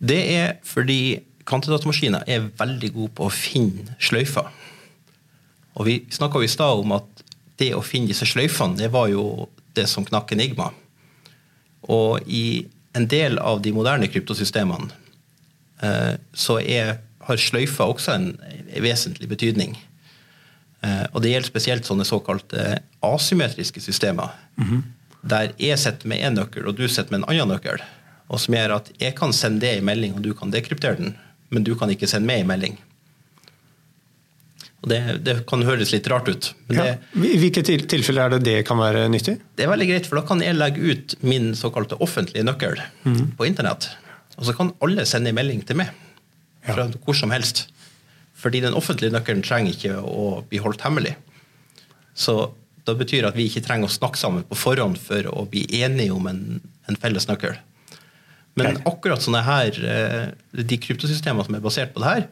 Det 0.00 0.18
er 0.34 0.56
fordi 0.66 1.20
kvantedatamaskiner 1.46 2.24
er 2.26 2.48
veldig 2.58 2.90
gode 2.96 3.12
på 3.18 3.28
å 3.28 3.34
finne 3.34 3.94
sløyfer. 4.02 4.48
Og 5.78 5.86
Vi 5.86 5.96
snakka 6.12 6.42
i 6.42 6.50
stad 6.50 6.82
om 6.82 6.96
at 6.96 7.24
det 7.60 7.72
å 7.76 7.84
finne 7.84 8.10
disse 8.10 8.26
sløyfene, 8.26 8.78
det 8.80 8.90
var 8.92 9.10
jo 9.12 9.48
det 9.76 9.86
som 9.88 10.04
knakk 10.06 10.32
Enigma. 10.34 10.70
Og 11.92 12.26
i 12.26 12.66
en 12.96 13.06
del 13.08 13.38
av 13.38 13.60
de 13.62 13.72
moderne 13.72 14.08
kryptosystemene 14.10 14.90
eh, 15.84 16.16
så 16.32 16.58
er, 16.60 16.98
har 17.28 17.36
sløyfa 17.40 17.86
også 17.90 18.14
en, 18.16 18.28
en 18.70 18.82
vesentlig 18.84 19.28
betydning. 19.30 19.74
Eh, 20.82 21.06
og 21.12 21.20
det 21.22 21.34
gjelder 21.34 21.50
spesielt 21.50 21.88
sånne 21.88 22.06
såkalte 22.08 22.78
asymmetriske 23.04 23.82
systemer. 23.84 24.32
Der 25.20 25.50
jeg 25.60 25.76
sitter 25.82 26.08
med 26.08 26.22
én 26.24 26.36
nøkkel, 26.38 26.64
og 26.70 26.78
du 26.78 26.86
sitter 26.88 27.10
med 27.12 27.22
en 27.22 27.28
annen 27.34 27.52
nøkkel. 27.56 27.82
Og 28.30 28.40
som 28.40 28.54
gjør 28.56 28.76
at 28.78 28.88
jeg 29.02 29.16
kan 29.18 29.34
sende 29.36 29.60
det 29.66 29.74
i 29.80 29.84
melding, 29.84 30.14
og 30.16 30.22
du 30.24 30.32
kan 30.38 30.52
dekryptere 30.54 30.96
den, 31.00 31.16
men 31.50 31.66
du 31.66 31.74
kan 31.76 31.90
ikke 31.92 32.08
sende 32.08 32.30
meg 32.30 32.44
i 32.44 32.48
melding. 32.48 32.78
Og 34.80 34.88
det, 34.88 35.00
det 35.26 35.34
kan 35.50 35.60
høres 35.66 35.90
litt 35.92 36.06
rart 36.08 36.28
ut, 36.32 36.46
men 36.70 36.78
Ja. 36.78 36.84
det, 37.12 37.32
hvilke 37.42 37.60
til 37.66 37.82
tilfeller 37.90 38.30
er 38.30 38.38
det 38.38 38.44
det 38.46 38.54
kan 38.64 38.78
være 38.80 39.02
nyttig? 39.12 39.34
det 39.58 39.66
er 39.66 39.68
veldig 39.68 39.88
greit, 39.90 40.06
for 40.08 40.16
da 40.16 40.22
kan 40.24 40.40
jeg 40.40 40.56
legge 40.56 40.80
ut 40.94 41.14
min 41.20 41.50
såkalte 41.58 41.98
offentlige 42.00 42.46
nøkkel 42.48 42.80
på 43.36 43.44
internett. 43.44 43.90
Og 44.38 44.46
så 44.48 44.54
kan 44.56 44.72
alle 44.80 45.04
sende 45.04 45.28
en 45.28 45.36
melding 45.36 45.60
til 45.68 45.76
meg 45.82 45.90
fra 46.66 46.86
hvor 47.04 47.16
som 47.16 47.32
helst. 47.34 47.66
Fordi 48.40 48.62
den 48.64 48.76
offentlige 48.76 49.12
nøkkelen 49.12 49.42
trenger 49.44 49.74
ikke 49.76 49.98
å 50.00 50.42
bli 50.48 50.60
holdt 50.64 50.84
hemmelig. 50.86 51.14
Så 52.16 52.50
det 52.88 52.96
betyr 53.00 53.26
at 53.28 53.36
vi 53.36 53.46
ikke 53.48 53.62
trenger 53.64 53.88
å 53.90 53.92
snakke 53.92 54.18
sammen 54.20 54.44
på 54.48 54.56
forhånd 54.58 54.98
for 55.00 55.26
å 55.30 55.44
bli 55.50 55.66
enige 55.82 56.14
om 56.16 56.26
en, 56.30 56.44
en 56.88 57.00
felles 57.00 57.28
nøkkel. 57.28 57.58
Men 58.58 58.78
Ok. 58.80 58.86
akkurat 58.94 59.22
sånne 59.22 59.42
her, 59.46 59.76
eh, 59.84 60.62
de 60.64 60.78
kryptosystemene 60.82 61.44
som 61.46 61.54
er 61.54 61.60
basert 61.64 61.92
på 61.94 62.00
det 62.02 62.08
her, 62.10 62.24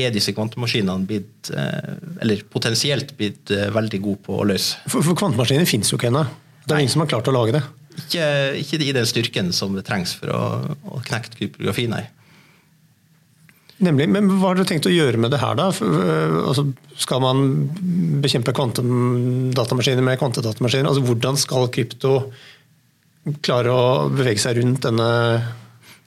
er 0.00 0.12
disse 0.14 0.32
kvantemaskinene 0.34 1.06
blitt, 1.06 1.50
eh, 1.54 1.98
eller 2.22 2.42
potensielt 2.50 3.12
blitt 3.18 3.50
eh, 3.54 3.68
veldig 3.74 4.00
gode 4.02 4.22
på 4.26 4.38
å 4.40 4.46
løse. 4.48 4.78
For, 4.88 5.02
for 5.06 5.18
kvantemaskiner 5.18 5.68
fins 5.68 5.90
jo 5.92 5.98
ikke 5.98 6.10
ennå. 6.10 6.24
Det 6.64 6.72
er 6.72 6.76
Nei. 6.76 6.80
ingen 6.86 6.94
som 6.96 7.04
har 7.04 7.10
klart 7.12 7.30
å 7.30 7.34
lage 7.34 7.54
det. 7.58 7.62
Ikke, 8.00 8.26
ikke 8.62 8.80
i 8.86 8.92
den 8.96 9.06
styrken 9.08 9.52
som 9.52 9.74
det 9.76 9.84
trengs 9.86 10.14
for 10.16 10.32
å, 10.34 10.42
å 10.96 11.00
knekke 11.06 11.34
kryptografi, 11.36 11.86
nei. 11.90 12.04
Nemlig, 13.80 14.08
Men 14.12 14.26
hva 14.28 14.50
har 14.50 14.58
dere 14.58 14.68
tenkt 14.68 14.86
å 14.88 14.92
gjøre 14.92 15.16
med 15.20 15.32
det 15.32 15.38
her, 15.40 15.54
da? 15.56 15.70
Øh, 15.72 16.34
altså, 16.50 16.66
skal 17.00 17.22
man 17.24 17.38
bekjempe 18.20 18.52
kvantedatamaskiner 18.56 20.04
med 20.04 20.18
kvantedatamaskiner? 20.20 20.90
Altså, 20.90 21.04
hvordan 21.06 21.38
skal 21.40 21.68
krypto 21.72 22.12
klare 23.44 23.72
å 23.72 23.86
bevege 24.12 24.40
seg 24.42 24.60
rundt 24.60 24.84
denne, 24.84 25.08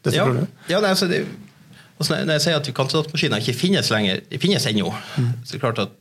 dette 0.06 0.16
Ja, 0.18 0.28
problemet? 0.28 0.54
ja 0.70 0.80
nei, 0.84 0.94
altså 0.94 1.10
det, 1.10 1.24
altså 1.98 2.18
når 2.20 2.36
jeg 2.38 2.46
sier 2.46 2.60
at 2.62 2.70
kvantedatamaskiner 2.78 3.42
ikke 3.44 3.58
finnes 3.58 3.90
lenger, 3.94 4.22
de 4.30 4.42
finnes 4.42 4.66
ennå, 4.70 4.94
så 5.18 5.54
er 5.54 5.58
det 5.58 5.62
klart 5.66 5.84
at 5.88 5.94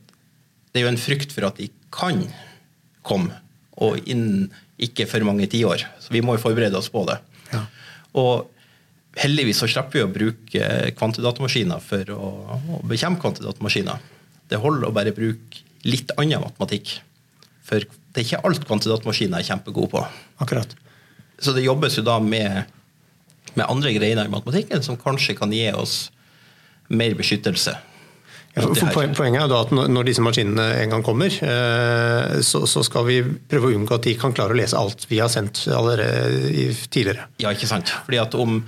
det 0.73 0.81
er 0.81 0.87
jo 0.87 0.93
en 0.93 1.01
frykt 1.01 1.33
for 1.35 1.45
at 1.49 1.59
de 1.61 1.69
kan 1.93 2.23
komme, 3.05 3.33
og 3.81 3.99
innen 4.09 4.47
ikke 4.81 5.05
for 5.09 5.25
mange 5.25 5.45
tiår. 5.49 5.83
Så 6.01 6.13
vi 6.13 6.21
må 6.25 6.33
jo 6.37 6.41
forberede 6.41 6.77
oss 6.79 6.89
på 6.93 7.03
det. 7.09 7.19
Ja. 7.53 7.61
Og 8.17 8.49
heldigvis 9.19 9.61
så 9.61 9.69
slipper 9.69 9.99
vi 9.99 10.05
å 10.05 10.11
bruke 10.11 10.69
kvantedatamaskiner 10.97 11.81
for 11.83 12.13
å, 12.15 12.29
å 12.57 12.81
bekjempe 12.89 13.21
kvantedatamaskiner. 13.23 14.01
Det 14.49 14.61
holder 14.61 14.89
å 14.89 14.95
bare 14.95 15.13
bruke 15.15 15.63
litt 15.87 16.13
annen 16.17 16.43
matematikk. 16.43 16.97
For 17.63 17.83
det 17.83 18.21
er 18.21 18.25
ikke 18.27 18.43
alt 18.47 18.65
kvantedatamaskiner 18.67 19.39
er 19.39 19.47
kjempegode 19.47 19.91
på. 19.93 20.03
Akkurat. 20.43 20.75
Så 21.41 21.53
det 21.55 21.65
jobbes 21.65 21.97
jo 21.97 22.05
da 22.05 22.19
med, 22.23 22.69
med 23.53 23.65
andre 23.67 23.93
greiner 23.95 24.29
i 24.29 24.33
matematikken 24.33 24.83
som 24.85 24.99
kanskje 24.99 25.37
kan 25.37 25.53
gi 25.53 25.65
oss 25.75 26.07
mer 26.93 27.15
beskyttelse. 27.17 27.75
Ja, 28.53 28.67
Poenget 28.69 29.39
er 29.41 29.47
da 29.49 29.63
at 29.63 29.71
når 29.73 30.05
disse 30.05 30.21
maskinene 30.21 30.65
en 30.83 30.91
gang 30.93 31.03
kommer, 31.05 31.33
eh, 31.33 32.35
så, 32.45 32.67
så 32.69 32.83
skal 32.85 33.07
vi 33.07 33.15
prøve 33.49 33.71
å 33.71 33.73
unngå 33.79 33.95
at 33.97 34.05
de 34.05 34.13
kan 34.19 34.35
klare 34.35 34.53
å 34.53 34.59
lese 34.59 34.77
alt 34.77 35.07
vi 35.09 35.17
har 35.23 35.31
sendt 35.33 35.63
allerede 35.73 36.67
tidligere. 36.93 37.25
Ja, 37.41 37.49
ikke 37.55 37.69
sant? 37.71 37.89
Fordi 38.05 38.21
at 38.21 38.37
om, 38.37 38.59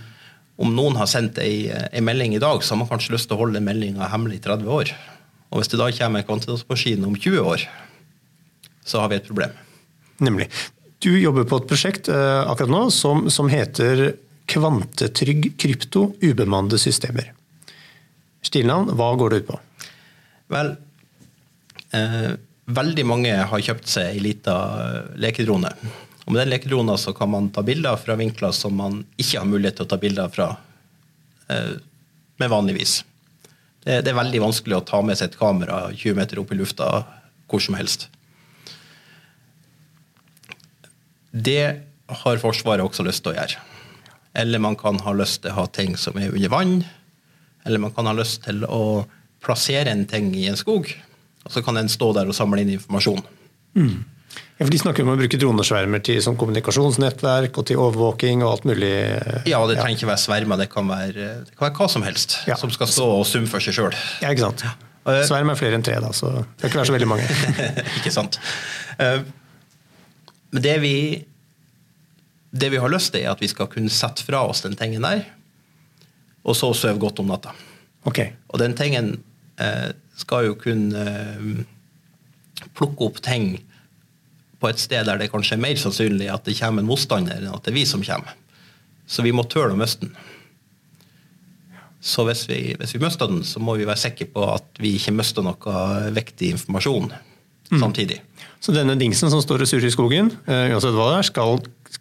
om 0.55 0.71
noen 0.75 0.95
har 0.99 1.09
sendt 1.11 1.39
ei, 1.43 1.67
ei 1.67 2.03
melding 2.03 2.35
i 2.35 2.41
dag, 2.41 2.63
så 2.63 2.73
har 2.73 2.81
man 2.83 2.89
kanskje 2.89 3.15
lyst 3.15 3.27
til 3.29 3.35
å 3.35 3.41
holde 3.41 3.59
den 3.59 3.67
meldinga 3.67 4.07
hemmelig 4.11 4.39
i 4.39 4.45
30 4.45 4.71
år. 4.71 4.93
Og 5.51 5.59
hvis 5.59 5.71
det 5.71 5.79
da 5.81 5.89
kommer 5.97 6.21
en 6.21 6.27
kvantitetsmaskin 6.27 7.07
om 7.07 7.15
20 7.15 7.49
år, 7.53 7.65
så 8.85 9.01
har 9.01 9.11
vi 9.11 9.19
et 9.19 9.27
problem. 9.27 9.51
Nemlig. 10.23 10.47
Du 11.03 11.11
jobber 11.19 11.47
på 11.47 11.59
et 11.59 11.67
prosjekt 11.69 12.09
eh, 12.09 12.41
akkurat 12.47 12.71
nå 12.71 12.85
som, 12.93 13.27
som 13.33 13.51
heter 13.51 14.13
Kvantetrygg 14.45 15.55
krypto 15.57 16.11
ubemannede 16.21 16.77
systemer. 16.77 17.31
Stilnavn, 18.45 18.91
hva 18.93 19.09
går 19.17 19.33
det 19.33 19.39
ut 19.41 19.47
på? 19.47 19.59
Vel, 20.53 20.69
eh, 21.97 22.35
veldig 22.65 23.05
mange 23.09 23.33
har 23.33 23.63
kjøpt 23.67 23.89
seg 23.89 24.11
ei 24.13 24.21
lita 24.21 24.55
lekedrone. 25.17 25.71
Og 26.25 26.33
med 26.33 26.41
den 26.41 26.53
lekedrona 26.55 26.97
så 26.97 27.13
kan 27.13 27.29
man 27.29 27.51
ta 27.53 27.61
bilder 27.65 27.97
fra 28.01 28.17
vinkler 28.17 28.53
som 28.55 28.73
man 28.77 29.03
ikke 29.21 29.39
har 29.41 29.49
mulighet 29.49 29.77
til 29.79 29.85
å 29.85 29.91
ta 29.91 29.99
bilder 30.01 30.31
fra 30.33 30.47
eh, 31.53 31.75
med 32.41 32.51
vanligvis. 32.51 33.03
Det, 33.85 34.01
det 34.01 34.11
er 34.11 34.17
veldig 34.17 34.41
vanskelig 34.41 34.79
å 34.79 34.85
ta 34.89 35.01
med 35.05 35.19
seg 35.19 35.29
et 35.29 35.39
kamera 35.39 35.85
20 35.93 36.17
meter 36.17 36.41
opp 36.41 36.53
i 36.53 36.57
lufta 36.57 36.89
hvor 37.45 37.61
som 37.61 37.77
helst. 37.77 38.07
Det 41.29 41.61
har 42.23 42.41
Forsvaret 42.41 42.85
også 42.85 43.05
lyst 43.05 43.25
til 43.25 43.35
å 43.35 43.38
gjøre. 43.38 43.61
Eller 44.35 44.59
man 44.59 44.75
kan 44.79 44.97
ha 45.05 45.13
lyst 45.15 45.43
til 45.43 45.53
å 45.53 45.59
ha 45.61 45.67
ting 45.71 45.93
som 45.99 46.17
er 46.19 46.33
under 46.33 46.51
vann. 46.51 46.79
Eller 47.65 47.81
man 47.81 47.93
kan 47.93 48.09
ha 48.09 48.15
lyst 48.17 48.43
til 48.47 48.65
å 48.65 49.05
plassere 49.45 49.93
en 49.93 50.05
ting 50.09 50.31
i 50.38 50.47
en 50.49 50.57
skog, 50.57 50.89
og 51.45 51.53
så 51.53 51.61
kan 51.61 51.77
den 51.77 51.89
stå 51.91 52.11
der 52.17 52.29
og 52.29 52.38
samle 52.38 52.63
inn 52.63 52.73
informasjon. 52.73 53.21
Ja, 53.77 54.14
for 54.57 54.71
De 54.71 54.79
snakker 54.79 55.03
om 55.03 55.09
å 55.11 55.17
bruke 55.19 55.37
dronesvermer 55.41 55.99
til 56.07 56.21
som 56.23 56.37
kommunikasjonsnettverk 56.39 57.57
og 57.59 57.65
til 57.67 57.79
overvåking 57.83 58.43
og 58.45 58.53
alt 58.53 58.67
mulig. 58.69 58.91
Ja, 59.49 59.59
det 59.67 59.75
trenger 59.81 59.97
ikke 59.97 60.07
være 60.13 60.21
svermer, 60.23 60.61
det 60.61 60.69
kan 60.71 60.87
være, 60.87 61.25
det 61.43 61.55
kan 61.57 61.67
være 61.67 61.75
hva 61.81 61.87
som 61.91 62.05
helst 62.07 62.37
Ja. 62.47 62.55
som 62.55 62.71
skal 62.71 62.87
stå 62.87 63.07
og 63.17 63.25
summe 63.27 63.51
for 63.51 63.59
seg 63.59 63.75
sjøl. 63.75 63.97
Ja, 64.23 64.31
ikke 64.31 64.45
sant? 64.47 64.63
Eh, 65.05 65.21
Sverm 65.27 65.51
er 65.51 65.59
flere 65.59 65.75
enn 65.77 65.83
tre, 65.85 65.97
da, 66.01 66.09
så 66.15 66.31
det 66.39 66.63
kan 66.63 66.71
ikke 66.71 66.79
være 66.81 66.89
så 66.89 66.95
veldig 66.95 67.09
mange. 67.11 67.27
ikke 67.99 68.13
sant? 68.15 68.39
Eh, 68.97 69.19
Men 70.55 70.63
det 70.63 70.77
vi, 70.81 70.95
det 72.55 72.71
vi 72.71 72.79
har 72.79 72.89
lyst 72.89 73.11
til, 73.11 73.25
er 73.27 73.33
at 73.35 73.41
vi 73.43 73.51
skal 73.51 73.67
kunne 73.67 73.91
sette 73.91 74.23
fra 74.23 74.45
oss 74.47 74.63
den 74.63 74.77
tingen 74.79 75.03
der, 75.03 75.25
og 76.47 76.55
så 76.55 76.71
sove 76.77 76.95
godt 77.01 77.19
om 77.19 77.27
natta. 77.27 77.51
Ok, 78.07 78.21
Og 78.53 78.59
den 78.61 78.73
tingen 78.77 79.17
eh, 79.59 79.91
skal 80.15 80.45
jo 80.47 80.55
kunne 80.55 81.65
plukke 82.77 83.03
opp 83.09 83.19
ting 83.25 83.57
på 84.65 84.71
et 84.73 84.82
sted 84.82 85.06
der 85.06 85.21
det 85.21 85.30
kanskje 85.30 85.60
er 85.60 85.62
mer 85.62 85.78
sannsynlig 85.78 86.32
at 86.34 86.47
det 86.47 86.58
kommer 86.58 86.82
en 86.82 86.89
motstander 86.89 87.38
enn 87.38 87.54
at 87.54 87.65
det 87.65 87.73
er 87.73 87.78
vi 87.78 87.86
som 87.86 88.01
kommer. 88.06 88.34
Så 89.06 89.21
vi 89.21 89.34
må 89.36 89.45
tøle 89.45 89.75
å 89.75 89.78
miste 89.78 90.08
den. 90.08 90.15
Så 92.06 92.25
hvis 92.28 92.43
vi, 92.49 92.60
hvis 92.78 92.93
vi 92.93 93.01
mister 93.01 93.30
den, 93.30 93.41
så 93.45 93.62
må 93.62 93.78
vi 93.78 93.86
være 93.86 94.01
sikre 94.01 94.28
på 94.34 94.43
at 94.54 94.82
vi 94.82 94.95
ikke 94.97 95.13
mister 95.15 95.45
noe 95.45 95.86
viktig 96.13 96.51
informasjon 96.58 97.10
samtidig. 97.82 98.19
Så 98.62 98.73
denne 98.73 98.97
dingsen 98.97 99.30
som 99.30 99.41
står 99.41 99.63
og 99.65 99.69
surrer 99.69 99.89
i 99.89 99.93
skogen, 99.93 100.32
eh, 100.49 100.73
uansett 100.73 100.93
hva 100.97 101.12
det 101.12 101.21
er, 101.21 101.28
skal 101.30 101.60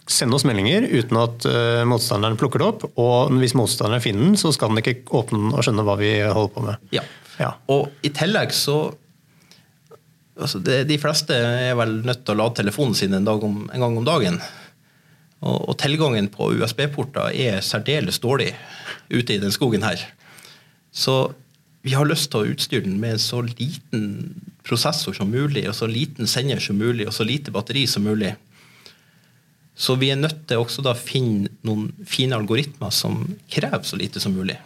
sende 0.08 0.36
oss 0.36 0.44
meldinger 0.48 0.86
uten 0.88 1.20
at 1.20 1.46
eh, 1.48 1.84
motstanderen 1.88 2.36
plukker 2.40 2.60
det 2.60 2.68
opp. 2.68 2.86
Og 3.00 3.32
hvis 3.40 3.56
motstanderen 3.56 4.04
finner 4.04 4.28
den, 4.28 4.38
så 4.40 4.52
skal 4.52 4.72
den 4.72 4.80
ikke 4.80 4.96
åpne 5.20 5.40
den 5.40 5.54
og 5.56 5.64
skjønne 5.64 5.84
hva 5.84 5.96
vi 6.00 6.12
holder 6.24 6.52
på 6.56 6.64
med. 6.68 6.90
Ja. 6.96 7.04
Ja. 7.40 7.54
Og 7.72 7.90
i 8.06 8.12
tillegg 8.14 8.52
så 8.54 8.94
altså 10.40 10.60
det, 10.64 10.84
De 10.90 10.98
fleste 11.00 11.34
er 11.34 11.74
vel 11.78 12.00
nødt 12.06 12.24
til 12.24 12.34
å 12.34 12.42
lade 12.42 12.58
telefonen 12.60 12.98
sin 12.98 13.14
en, 13.16 13.28
om, 13.28 13.64
en 13.70 13.86
gang 13.86 13.98
om 14.00 14.06
dagen. 14.06 14.40
Og, 15.44 15.58
og 15.70 15.78
tilgangen 15.80 16.30
på 16.32 16.52
USB-porter 16.56 17.34
er 17.34 17.64
særdeles 17.64 18.20
dårlig 18.22 18.52
ute 19.12 19.36
i 19.36 19.40
den 19.42 19.54
skogen 19.54 19.84
her. 19.86 20.00
Så 20.94 21.34
vi 21.84 21.92
har 21.92 22.08
lyst 22.08 22.30
til 22.32 22.40
å 22.40 22.54
utstyre 22.54 22.86
den 22.86 22.96
med 23.02 23.20
så 23.20 23.42
liten 23.44 24.06
prosessor 24.64 25.12
som 25.16 25.28
mulig, 25.28 25.66
og 25.68 25.76
så 25.76 25.88
liten 25.90 26.28
sender 26.30 26.62
som 26.62 26.78
mulig, 26.80 27.04
og 27.08 27.12
så 27.12 27.26
lite 27.28 27.52
batteri 27.52 27.84
som 27.90 28.06
mulig. 28.06 28.32
Så 29.74 29.96
vi 30.00 30.08
er 30.14 30.20
nødt 30.20 30.46
til 30.48 30.62
også 30.62 30.84
da 30.86 30.94
finne 30.96 31.50
noen 31.66 31.90
fine 32.08 32.38
algoritmer 32.38 32.94
som 32.94 33.26
krever 33.50 33.82
så 33.84 33.98
lite 34.00 34.22
som 34.22 34.32
mulig. 34.32 34.56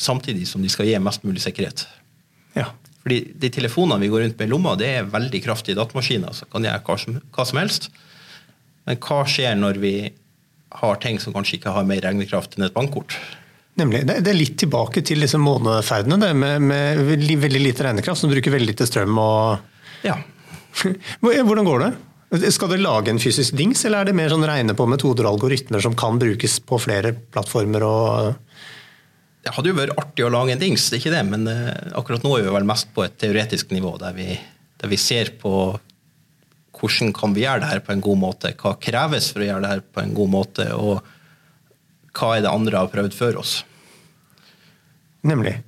Samtidig 0.00 0.46
som 0.48 0.62
de 0.62 0.70
skal 0.72 0.88
gi 0.88 0.96
mest 1.02 1.26
mulig 1.26 1.42
sikkerhet. 1.44 1.84
Ja. 2.56 2.70
Fordi 3.02 3.18
de 3.42 3.50
telefonene 3.50 4.02
vi 4.02 4.10
går 4.12 4.24
rundt 4.24 4.38
med 4.38 4.48
i 4.48 4.52
lomma, 4.52 4.74
det 4.78 4.88
er 4.88 5.10
veldig 5.10 5.42
kraftige 5.44 5.78
datamaskiner 5.78 6.34
som 6.38 6.50
kan 6.52 6.66
gjøre 6.66 6.82
hva 6.86 6.98
som, 7.02 7.20
hva 7.34 7.46
som 7.48 7.58
helst. 7.58 7.88
Men 8.86 8.98
hva 9.02 9.22
skjer 9.28 9.56
når 9.58 9.80
vi 9.82 9.94
har 10.82 11.00
ting 11.02 11.18
som 11.20 11.34
kanskje 11.34 11.58
ikke 11.58 11.74
har 11.74 11.88
mer 11.88 12.02
regnekraft 12.04 12.56
enn 12.56 12.66
et 12.68 12.76
bankkort? 12.76 13.16
Nemlig. 13.80 14.04
Det, 14.08 14.20
det 14.24 14.32
er 14.32 14.38
litt 14.38 14.56
tilbake 14.60 15.02
til 15.06 15.24
disse 15.24 15.40
måneferdene 15.40 16.18
det, 16.20 16.30
med, 16.36 16.62
med 16.68 17.02
veldig, 17.08 17.36
veldig 17.46 17.62
lite 17.62 17.86
regnekraft, 17.86 18.20
som 18.20 18.32
bruker 18.32 18.54
veldig 18.54 18.72
lite 18.74 18.88
strøm. 18.88 19.18
og 19.18 20.06
Ja. 20.06 20.18
Hvordan 21.24 21.68
går 21.68 21.86
det? 21.86 21.92
Skal 22.52 22.70
dere 22.72 22.84
lage 22.84 23.12
en 23.12 23.20
fysisk 23.20 23.56
dings, 23.58 23.82
eller 23.84 24.02
er 24.02 24.08
det 24.08 24.16
mer 24.16 24.32
sånn 24.32 24.46
regne 24.48 24.76
på 24.76 24.86
metoder 24.88 25.26
og 25.26 25.34
algoritmer 25.34 25.82
som 25.84 25.96
kan 25.98 26.20
brukes 26.20 26.60
på 26.64 26.80
flere 26.80 27.16
plattformer? 27.34 27.84
og... 27.84 28.38
Det 29.42 29.52
hadde 29.56 29.72
jo 29.72 29.78
vært 29.78 29.98
artig 29.98 30.26
å 30.26 30.30
lage 30.30 30.54
en 30.54 30.60
dings, 30.60 30.84
det 30.88 30.98
er 30.98 31.02
ikke 31.02 31.14
det, 31.16 31.22
men 31.26 31.48
eh, 31.50 31.94
akkurat 31.98 32.22
nå 32.22 32.36
er 32.36 32.44
vi 32.46 32.52
vel 32.54 32.68
mest 32.68 32.92
på 32.94 33.02
et 33.02 33.16
teoretisk 33.18 33.72
nivå, 33.74 33.96
der 33.98 34.14
vi, 34.14 34.28
der 34.78 34.92
vi 34.92 34.98
ser 35.00 35.32
på, 35.40 35.54
hvordan 36.78 37.10
kan 37.16 37.34
vi 37.34 37.42
gjøre 37.44 37.64
det 37.64 37.72
her 37.72 37.82
på 37.82 37.94
en 37.94 38.04
god 38.04 38.20
måte? 38.22 38.54
Hva 38.58 38.76
kreves 38.82 39.32
for 39.32 39.42
å 39.42 39.48
gjøre 39.48 39.64
det 39.64 39.74
her 39.74 39.82
på 39.82 40.02
en 40.02 40.14
god 40.14 40.30
måte? 40.30 40.68
Og 40.78 41.02
hva 42.14 42.36
er 42.36 42.44
det 42.44 42.52
andre 42.52 42.80
har 42.84 42.90
prøvd 42.92 43.18
før 43.18 43.42
oss? 43.42 43.60
Nemlig. 45.26 45.58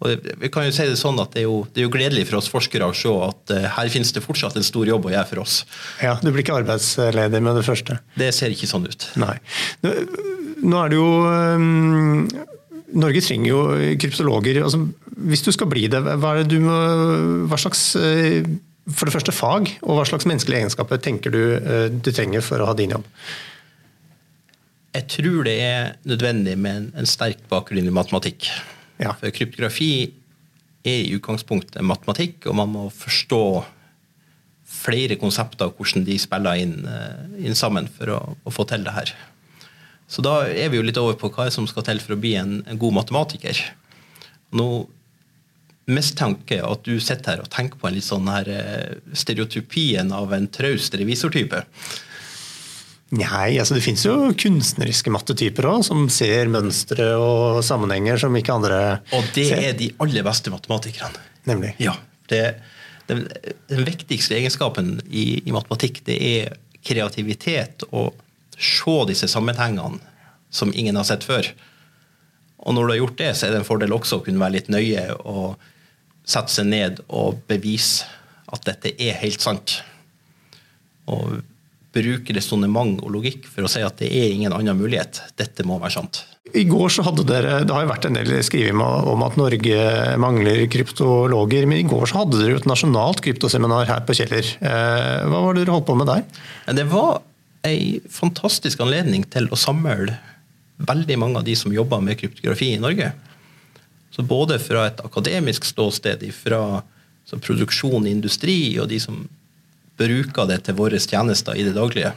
Og 0.00 0.30
vi 0.40 0.48
kan 0.48 0.64
jo 0.64 0.72
si 0.72 0.86
Det 0.88 0.96
sånn 0.96 1.18
at 1.20 1.34
det 1.34 1.42
er, 1.42 1.48
jo, 1.50 1.60
det 1.68 1.82
er 1.82 1.86
jo 1.86 1.92
gledelig 1.92 2.24
for 2.30 2.40
oss 2.40 2.48
forskere 2.50 2.88
å 2.88 2.96
se 2.96 3.10
at 3.26 3.52
uh, 3.52 3.66
her 3.76 3.90
finnes 3.92 4.12
det 4.16 4.22
fortsatt 4.24 4.56
en 4.56 4.64
stor 4.66 4.88
jobb 4.88 5.10
å 5.10 5.12
gjøre 5.12 5.28
for 5.28 5.42
oss. 5.42 5.58
Ja, 6.00 6.16
Du 6.22 6.30
blir 6.30 6.42
ikke 6.44 6.56
arbeidsledig 6.56 7.42
med 7.44 7.58
det 7.58 7.66
første? 7.66 7.98
Det 8.16 8.30
ser 8.36 8.54
ikke 8.54 8.70
sånn 8.70 8.88
ut. 8.88 9.10
Nei. 9.20 9.36
Nå, 10.60 10.76
er 10.80 10.92
det 10.92 10.98
jo 10.98 11.10
um, 11.26 12.26
Norge 13.00 13.22
trenger 13.24 13.48
jo 13.48 13.60
kryptologer. 14.00 14.62
Altså, 14.64 14.82
hvis 15.30 15.44
du 15.46 15.52
skal 15.54 15.70
bli 15.70 15.86
det, 15.92 16.00
hva, 16.02 16.34
det 16.44 16.58
må, 16.62 16.80
hva 17.50 17.60
slags 17.60 17.92
uh, 17.98 18.42
for 18.90 19.06
det 19.06 19.14
første 19.14 19.34
fag, 19.36 19.70
og 19.84 19.98
hva 19.98 20.08
slags 20.08 20.26
menneskelige 20.28 20.64
egenskaper 20.64 21.00
tenker 21.02 21.34
du 21.34 21.40
uh, 21.60 21.86
du 21.92 22.10
trenger 22.12 22.44
for 22.44 22.62
å 22.62 22.70
ha 22.70 22.76
din 22.78 22.96
jobb? 22.96 23.06
Jeg 24.90 25.06
tror 25.06 25.44
det 25.46 25.58
er 25.62 25.92
nødvendig 26.08 26.56
med 26.58 26.76
en, 26.76 26.86
en 26.98 27.08
sterk 27.08 27.44
bakgrunn 27.50 27.86
i 27.86 27.94
matematikk. 27.94 28.48
Ja. 29.00 29.14
For 29.20 29.32
kryptografi 29.32 29.92
er 30.82 31.04
i 31.04 31.12
utgangspunktet 31.14 31.84
matematikk, 31.86 32.48
og 32.50 32.56
man 32.58 32.72
må 32.72 32.88
forstå 32.94 33.44
flere 34.70 35.18
konsepter, 35.20 35.72
hvordan 35.76 36.06
de 36.06 36.16
spiller 36.20 36.60
inn, 36.62 36.76
eh, 36.86 37.46
inn 37.46 37.58
sammen 37.58 37.88
for 37.90 38.14
å, 38.14 38.20
å, 38.44 38.52
få 38.54 38.66
til 38.70 38.86
det 38.86 38.94
her. 38.94 39.12
Så 40.10 40.24
da 40.26 40.40
er 40.48 40.72
vi 40.72 40.80
jo 40.80 40.86
litt 40.86 40.98
over 40.98 41.18
på 41.18 41.30
hva 41.34 41.46
som 41.54 41.68
skal 41.70 41.86
til 41.86 42.00
for 42.02 42.16
å 42.16 42.20
bli 42.20 42.34
en, 42.40 42.60
en 42.66 42.80
god 42.80 42.96
matematiker. 42.98 43.60
Nå 44.58 44.66
mistenker 45.90 46.60
jeg 46.60 46.66
at 46.66 46.86
du 46.86 47.00
sitter 47.02 47.34
her 47.34 47.42
og 47.44 47.50
tenker 47.52 47.78
på 47.80 47.88
en 47.88 47.96
litt 47.96 48.06
sånn 48.06 48.28
her 48.30 48.50
eh, 48.50 49.00
stereotypien 49.16 50.10
av 50.14 50.34
en 50.34 50.46
traust 50.52 50.94
revisortype. 50.98 51.62
Nei, 53.10 53.56
altså 53.58 53.74
det 53.74 53.82
finnes 53.82 54.04
jo 54.06 54.30
kunstneriske 54.38 55.10
mattetyper 55.10 55.66
òg, 55.66 55.80
som 55.86 56.04
ser 56.14 56.50
mønstre 56.52 57.08
og 57.18 57.58
sammenhenger 57.66 58.20
som 58.22 58.36
ikke 58.38 58.54
andre 58.54 58.78
ser. 58.78 59.16
Og 59.18 59.32
det 59.34 59.46
ser. 59.48 59.64
er 59.66 59.78
de 59.78 59.88
aller 60.04 60.26
beste 60.26 60.52
matematikerne. 60.54 61.24
Nemlig. 61.50 61.72
Ja, 61.82 61.96
det, 62.30 62.44
den, 63.10 63.24
den, 63.72 63.82
viktigste 63.88 64.38
egenskapen 64.38 64.98
i, 65.08 65.40
i, 65.42 65.50
matematikk 65.54 66.04
det 66.06 66.18
er 66.22 66.54
kreativitet 66.86 67.82
og 67.90 68.14
se 68.60 68.96
disse 69.08 69.28
sammenhengene 69.30 70.00
som 70.50 70.72
ingen 70.74 70.98
har 70.98 71.06
sett 71.08 71.24
før. 71.24 71.46
Og 72.60 72.76
når 72.76 72.86
du 72.86 72.92
har 72.92 73.00
gjort 73.00 73.20
det, 73.20 73.34
så 73.36 73.46
er 73.46 73.54
det 73.54 73.62
en 73.62 73.68
fordel 73.68 73.94
også 73.96 74.20
å 74.20 74.24
kunne 74.24 74.42
være 74.42 74.58
litt 74.58 74.72
nøye 74.72 75.06
og 75.24 75.60
sette 76.28 76.52
seg 76.52 76.68
ned 76.68 77.00
og 77.08 77.40
bevise 77.48 78.08
at 78.50 78.66
dette 78.66 78.92
er 79.00 79.20
helt 79.22 79.40
sant. 79.42 79.78
Og 81.10 81.40
bruke 81.90 82.34
resonnement 82.36 83.00
og 83.02 83.14
logikk 83.16 83.48
for 83.50 83.66
å 83.66 83.70
si 83.70 83.80
at 83.82 83.98
det 83.98 84.10
er 84.14 84.34
ingen 84.34 84.52
annen 84.54 84.78
mulighet. 84.78 85.22
Dette 85.38 85.66
må 85.66 85.80
være 85.80 85.96
sant. 85.96 86.22
I 86.54 86.64
går 86.66 86.90
så 86.90 87.04
hadde 87.06 87.24
dere, 87.28 87.60
Det 87.62 87.74
har 87.74 87.84
jo 87.84 87.90
vært 87.92 88.06
en 88.08 88.16
del 88.18 88.30
skriving 88.42 88.80
om 88.82 89.22
at 89.22 89.36
Norge 89.38 89.80
mangler 90.18 90.64
kryptologer. 90.70 91.66
Men 91.66 91.82
i 91.82 91.88
går 91.88 92.10
så 92.10 92.22
hadde 92.22 92.40
dere 92.40 92.58
et 92.58 92.66
nasjonalt 92.66 93.22
kryptoseminar 93.22 93.86
her 93.90 94.02
på 94.06 94.16
Kjeller. 94.18 94.46
Eh, 94.58 95.26
hva 95.30 95.42
var 95.46 95.54
det 95.54 95.64
dere 95.64 95.76
holdt 95.76 95.86
på 95.90 95.98
med 95.98 96.10
der? 96.10 96.24
Det 96.74 96.86
var 96.90 97.20
ei 97.66 98.00
fantastisk 98.10 98.80
anledning 98.80 99.26
til 99.30 99.48
å 99.52 99.58
samle 99.58 100.16
veldig 100.80 101.18
mange 101.20 101.40
av 101.40 101.44
de 101.44 101.56
som 101.58 101.72
jobber 101.74 102.00
med 102.04 102.18
kryptografi 102.20 102.72
i 102.74 102.80
Norge. 102.80 103.12
Så 104.10 104.24
både 104.26 104.58
fra 104.62 104.86
et 104.88 105.02
akademisk 105.04 105.66
ståsted, 105.68 106.24
fra 106.34 106.82
produksjon 107.30 108.08
i 108.08 108.14
industri, 108.16 108.78
og 108.82 108.88
de 108.90 108.98
som 109.02 109.20
bruker 110.00 110.48
det 110.48 110.62
til 110.66 110.78
våre 110.78 110.98
tjenester 110.98 111.54
i 111.54 111.66
det 111.66 111.76
daglige. 111.76 112.14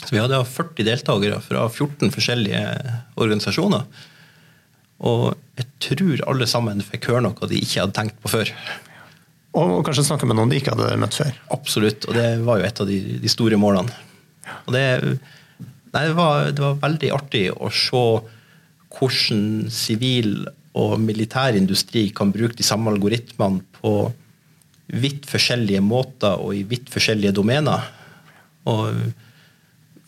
Så 0.00 0.12
Vi 0.12 0.20
hadde 0.20 0.44
40 0.44 0.84
deltakere 0.84 1.40
fra 1.44 1.68
14 1.68 2.10
forskjellige 2.12 2.62
organisasjoner. 3.16 3.86
Og 5.00 5.32
jeg 5.56 5.66
tror 5.80 6.22
alle 6.28 6.48
sammen 6.50 6.82
fikk 6.84 7.08
høre 7.08 7.24
noe 7.24 7.48
de 7.48 7.60
ikke 7.60 7.84
hadde 7.84 7.96
tenkt 7.96 8.20
på 8.20 8.32
før. 8.32 8.52
Og 9.56 9.80
kanskje 9.86 10.06
snakke 10.10 10.28
med 10.28 10.36
noen 10.38 10.52
de 10.52 10.60
ikke 10.60 10.74
hadde 10.74 10.98
møtt 11.00 11.16
før. 11.16 11.32
Absolutt, 11.54 12.06
og 12.08 12.16
det 12.16 12.28
var 12.44 12.60
jo 12.60 12.68
et 12.68 12.80
av 12.82 12.90
de, 12.90 12.98
de 13.22 13.32
store 13.32 13.58
målene. 13.60 13.94
Og 14.66 14.74
det, 14.74 14.84
nei, 15.94 16.04
det, 16.06 16.14
var, 16.18 16.50
det, 16.50 16.64
var, 16.64 16.80
veldig 16.82 17.12
artig 17.16 17.44
å 17.54 17.70
se 17.74 18.04
hvordan 18.90 19.70
sivil 19.70 20.42
og 20.78 20.96
militær 21.02 21.56
industri 21.58 22.08
kan 22.14 22.32
bruke 22.34 22.58
de 22.58 22.66
samme 22.66 22.90
algoritmene 22.92 23.62
på 23.80 23.94
vidt 24.90 25.26
forskjellige 25.30 25.82
måter 25.86 26.42
og 26.42 26.54
i 26.58 26.64
vidt 26.66 26.90
forskjellige 26.90 27.34
domener. 27.36 27.86
Og 28.70 28.94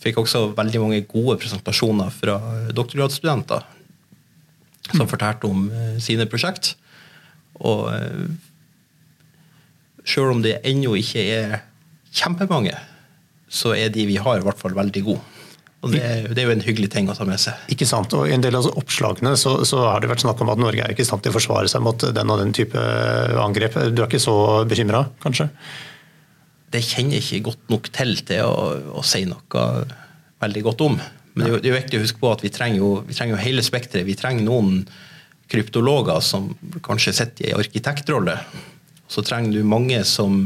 fikk 0.02 0.18
også 0.22 0.48
veldig 0.56 0.80
mange 0.82 1.04
gode 1.06 1.38
presentasjoner 1.42 2.10
fra 2.14 2.38
doktorgradsstudenter 2.74 3.62
som 4.90 5.08
fortalte 5.10 5.46
om 5.46 5.68
eh, 5.70 5.98
sine 6.02 6.26
prosjekt. 6.30 6.74
Og 7.62 7.86
eh, 7.94 8.24
sjøl 10.02 10.34
om 10.34 10.42
det 10.44 10.58
ennå 10.66 10.96
ikke 10.98 11.22
er 11.22 11.60
kjempemange, 12.12 12.74
så 13.52 13.74
er 13.76 13.92
de 13.92 14.08
vi 14.08 14.18
har, 14.20 14.40
i 14.40 14.46
hvert 14.46 14.60
fall 14.60 14.74
veldig 14.76 15.04
gode. 15.04 15.28
Og 15.82 15.90
det, 15.90 16.02
det, 16.30 16.38
er 16.38 16.46
jo 16.46 16.54
en 16.54 16.62
hyggelig 16.62 16.92
ting 16.94 17.08
å 17.10 17.14
ta 17.18 17.24
med 17.26 17.40
seg. 17.42 17.58
Ikke 17.74 17.88
sant, 17.90 18.12
og 18.14 18.28
I 18.30 18.36
en 18.36 18.44
del 18.44 18.54
av 18.54 18.68
oppslagene 18.78 19.32
så, 19.38 19.56
så 19.66 19.80
har 19.82 20.02
det 20.02 20.12
vært 20.12 20.22
snakk 20.22 20.38
om 20.44 20.52
at 20.52 20.60
Norge 20.62 20.84
er 20.84 20.94
ikke 20.94 21.02
i 21.02 21.08
stand 21.08 21.24
til 21.24 21.32
å 21.32 21.36
forsvare 21.36 21.70
seg 21.70 21.82
mot 21.82 22.04
den 22.14 22.30
og 22.30 22.38
den 22.38 22.54
type 22.54 22.78
angrep. 23.42 23.80
Du 23.90 24.04
er 24.04 24.06
ikke 24.06 24.22
så 24.22 24.36
bekymra, 24.70 25.02
kanskje? 25.24 25.48
Det 26.72 26.84
kjenner 26.86 27.18
jeg 27.18 27.26
ikke 27.26 27.48
godt 27.50 27.74
nok 27.74 27.90
til 27.92 28.14
til 28.30 28.46
å, 28.46 28.68
å 29.02 29.02
si 29.04 29.24
noe 29.28 29.66
veldig 30.42 30.62
godt 30.68 30.86
om. 30.86 31.00
Men 31.34 31.48
det 31.48 31.64
er, 31.64 31.72
jo, 31.72 31.78
viktig 31.80 31.98
å 31.98 32.04
huske 32.04 32.22
på 32.22 32.30
at 32.30 32.44
vi 32.44 32.52
trenger 32.54 32.82
jo, 32.82 32.92
vi 33.08 33.16
trenger 33.16 33.34
jo 33.34 33.42
hele 33.42 33.64
spekteret. 33.66 34.06
Vi 34.06 34.16
trenger 34.18 34.46
noen 34.46 34.84
kryptologer 35.52 36.22
som 36.24 36.52
kanskje 36.84 37.16
sitter 37.16 37.50
i 37.50 37.56
arkitektrolle. 37.56 38.38
Så 39.10 39.24
trenger 39.26 39.58
du 39.58 39.66
mange 39.68 39.98
som, 40.08 40.44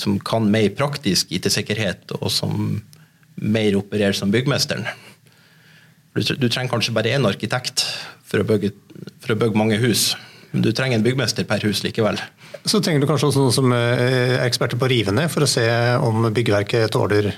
som 0.00 0.18
kan 0.24 0.48
mer 0.50 0.70
praktisk 0.76 1.32
IT-sikkerhet, 1.36 2.16
og 2.20 2.32
som 2.32 2.80
mer 3.40 3.76
opererer 3.78 4.16
som 4.16 4.32
byggmesteren. 4.32 4.88
Du, 6.16 6.22
du 6.22 6.48
trenger 6.48 6.72
kanskje 6.72 6.94
bare 6.96 7.12
én 7.14 7.26
arkitekt 7.28 7.84
for 8.26 8.42
å, 8.42 8.46
bygge, 8.46 8.72
for 9.22 9.34
å, 9.34 9.38
bygge, 9.38 9.58
mange 9.58 9.78
hus. 9.82 10.10
Men 10.50 10.64
du 10.64 10.72
trenger 10.74 10.98
en 10.98 11.04
byggmester 11.06 11.46
per 11.46 11.62
hus 11.66 11.84
likevel. 11.84 12.18
Så 12.66 12.80
trenger 12.82 13.02
du 13.02 13.08
kanskje 13.08 13.30
også 13.30 13.44
noen 13.44 13.54
som 13.54 13.74
er 13.76 14.40
eksperter 14.42 14.80
på 14.80 14.88
å 14.88 14.90
rive 14.90 15.14
ned, 15.14 15.30
for 15.30 15.46
å 15.46 15.50
se 15.50 15.64
om 16.02 16.26
byggverket 16.34 16.90
tåler 16.94 17.30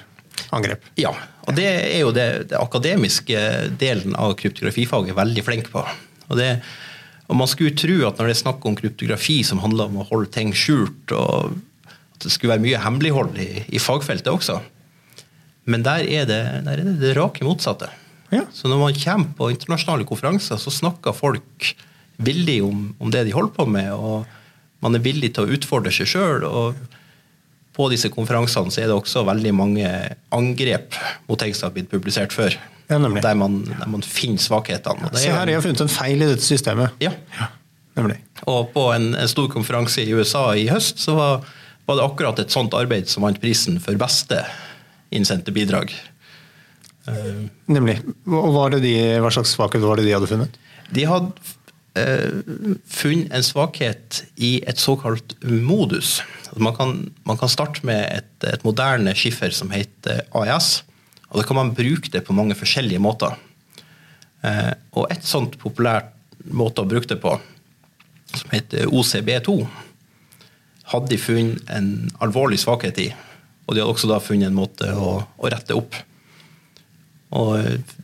angrep? 0.56 0.86
Ja, 1.00 1.12
og 1.46 1.56
det 1.58 1.68
er 1.68 2.00
jo 2.00 2.12
det, 2.14 2.28
det 2.52 2.60
akademiske 2.60 3.42
delen 3.80 4.16
av 4.18 4.36
kryptografifaget 4.40 5.16
veldig 5.18 5.44
flink 5.44 5.68
på. 5.72 5.84
Og, 6.28 6.38
det, 6.38 6.54
og 7.28 7.38
Man 7.38 7.50
skulle 7.50 7.76
tro 7.76 7.98
at 8.08 8.18
når 8.18 8.30
det 8.30 8.36
er 8.36 8.42
snakk 8.44 8.64
om 8.68 8.78
kryptografi 8.78 9.42
som 9.46 9.60
handler 9.62 9.92
om 9.92 10.00
å 10.00 10.08
holde 10.08 10.32
ting 10.32 10.52
skjult, 10.56 11.12
og 11.12 11.52
det 12.22 12.32
skulle 12.32 12.54
være 12.54 12.64
mye 12.64 12.80
hemmelighold 12.82 13.38
i, 13.42 13.50
i 13.72 13.80
fagfeltet 13.82 14.30
også, 14.32 14.60
men 15.70 15.84
der 15.86 16.06
er 16.06 16.26
det 16.26 16.42
der 16.66 16.72
er 16.72 16.86
det, 16.86 16.96
det 17.02 17.16
rake 17.18 17.44
motsatte. 17.46 17.90
Ja. 18.32 18.46
Så 18.52 18.70
når 18.70 18.80
man 18.80 18.96
kommer 18.96 19.34
på 19.36 19.50
internasjonale 19.52 20.06
konferanser, 20.08 20.58
så 20.58 20.72
snakker 20.72 21.14
folk 21.14 21.74
villig 22.22 22.62
om, 22.64 22.88
om, 22.98 23.10
det 23.12 23.26
de 23.26 23.34
holder 23.34 23.52
på 23.54 23.66
med, 23.68 23.92
og 23.92 24.24
man 24.82 24.96
er 24.96 25.04
villig 25.04 25.34
til 25.36 25.46
å 25.46 25.54
utfordre 25.56 25.92
seg 25.94 26.08
sjøl. 26.10 26.46
På 27.76 27.88
disse 27.92 28.10
konferansene 28.12 28.72
så 28.72 28.82
er 28.82 28.90
det 28.90 28.96
også 28.96 29.24
veldig 29.28 29.52
mange 29.56 29.88
angrep 30.34 30.96
mot 31.28 31.40
ting 31.40 31.54
som 31.56 31.68
har 31.68 31.76
blitt 31.76 31.92
publisert 31.92 32.34
før. 32.34 32.56
Ja, 32.90 32.98
der, 32.98 33.34
man, 33.38 33.62
der, 33.64 33.88
man, 33.88 34.02
finner 34.04 34.42
svakhetene. 34.42 35.12
Se 35.16 35.30
her, 35.32 35.48
jeg 35.48 35.56
har 35.56 35.64
funnet 35.64 35.84
en 35.84 35.92
feil 35.92 36.24
i 36.24 36.28
dette 36.28 36.44
systemet. 36.44 36.92
Ja. 37.00 37.14
ja 37.38 37.48
nemlig. 37.98 38.18
Og 38.48 38.72
på 38.74 38.88
en, 38.94 39.12
en, 39.14 39.30
stor 39.30 39.48
konferanse 39.52 40.04
i 40.04 40.12
USA 40.12 40.50
i 40.58 40.66
høst 40.72 41.00
så 41.02 41.16
var, 41.16 41.48
var 41.86 41.98
det 41.98 42.04
akkurat 42.06 42.38
et 42.42 42.54
sånt 42.54 42.74
arbeid 42.78 43.08
som 43.10 43.26
vant 43.26 43.40
prisen 43.42 43.80
for 43.82 43.98
beste 44.00 44.40
innsendte 45.12 45.52
bidrag. 45.54 45.92
Nemlig. 47.66 47.98
Hva, 48.28 48.68
de, 48.76 48.94
hva 49.22 49.32
slags 49.34 49.56
svakhet 49.56 49.82
var 49.84 49.98
det 49.98 50.06
de 50.06 50.14
hadde 50.14 50.30
funnet? 50.30 50.58
De 50.94 51.06
hadde 51.08 51.32
uh, 51.98 52.76
funnet 52.86 53.32
en 53.34 53.46
svakhet 53.46 54.22
i 54.36 54.54
et 54.68 54.80
såkalt 54.80 55.34
modus. 55.42 56.20
Man 56.56 56.76
kan, 56.76 56.96
man 57.28 57.40
kan 57.40 57.50
starte 57.50 57.84
med 57.88 58.04
et, 58.06 58.32
et, 58.46 58.64
moderne 58.66 59.14
skiffer 59.18 59.54
som 59.56 59.72
heter 59.74 60.24
AES. 60.38 60.82
og 61.30 61.40
Da 61.40 61.46
kan 61.48 61.58
man 61.58 61.74
bruke 61.76 62.12
det 62.12 62.24
på 62.26 62.36
mange 62.36 62.56
forskjellige 62.58 63.02
måter. 63.02 63.34
Uh, 64.42 64.72
og 64.94 65.10
et 65.10 65.26
sånt 65.26 65.58
populært 65.62 66.12
måte 66.50 66.82
å 66.82 66.88
bruke 66.88 67.06
det 67.06 67.20
på, 67.22 67.36
som 68.32 68.54
heter 68.54 68.90
OCB2, 68.90 69.54
hadde 70.90 71.12
de 71.12 71.18
funnet 71.20 71.68
en 71.70 71.92
alvorlig 72.24 72.58
svakhet 72.62 72.98
i. 72.98 73.10
Og 73.66 73.74
de 73.74 73.82
hadde 73.82 73.92
også 73.94 74.10
da 74.10 74.18
funnet 74.22 74.50
en 74.50 74.56
måte 74.56 74.88
å, 74.90 75.20
å 75.22 75.52
rette 75.52 75.76
opp. 75.78 75.94
Og 77.32 77.54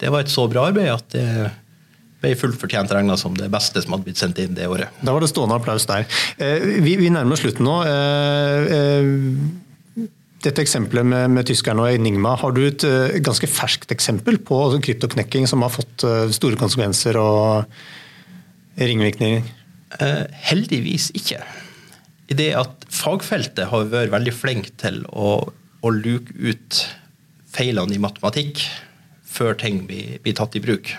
det 0.01 0.13
var 0.13 0.25
et 0.25 0.33
så 0.33 0.47
bra 0.49 0.69
arbeid 0.71 0.93
at 0.93 1.11
det 1.13 1.29
ble 2.23 2.35
fullt 2.39 2.59
fortjent 2.59 2.91
regna 2.95 3.17
som 3.21 3.37
det 3.39 3.51
beste 3.53 3.83
som 3.85 3.95
hadde 3.95 4.09
blitt 4.09 4.21
sendt 4.21 4.41
inn 4.43 4.57
det 4.57 4.67
året. 4.71 4.95
Da 5.05 5.15
var 5.15 5.23
det 5.23 5.31
stående 5.31 5.59
applaus 5.59 5.87
der. 5.91 6.07
Eh, 6.43 6.81
vi, 6.83 6.97
vi 6.99 7.13
nærmer 7.15 7.37
oss 7.37 7.45
slutten 7.45 7.67
nå. 7.69 7.77
Eh, 7.87 8.73
eh, 8.79 10.07
dette 10.43 10.63
eksempelet 10.63 11.07
med, 11.07 11.31
med 11.35 11.47
tyskerne 11.51 11.83
og 11.85 11.93
Enigma, 11.93 12.37
har 12.39 12.55
du 12.55 12.63
et 12.63 12.85
ganske 13.27 13.47
ferskt 13.51 13.91
eksempel 13.95 14.39
på 14.39 14.59
altså, 14.69 14.79
kryptoknekking 14.87 15.49
som 15.51 15.65
har 15.67 15.73
fått 15.75 16.05
store 16.35 16.59
konsekvenser 16.61 17.19
og 17.19 17.67
ringvirkninger? 18.79 19.55
heldigvis 20.45 21.07
ikke. 21.17 21.39
I 22.29 22.37
det 22.37 22.51
at 22.59 22.85
fagfeltet 22.93 23.71
har 23.71 23.89
vært 23.89 24.13
veldig 24.13 24.35
flink 24.37 24.73
til 24.81 25.01
å, 25.09 25.49
å 25.81 25.93
luke 25.95 26.35
ut 26.37 26.83
feilene 27.49 27.97
i 27.97 28.03
matematikk 28.03 28.61
før 29.29 29.57
ting 29.57 29.85
blir, 29.89 30.19
blir 30.25 30.37
tatt 30.37 30.57
i 30.59 30.63
bruk. 30.65 30.93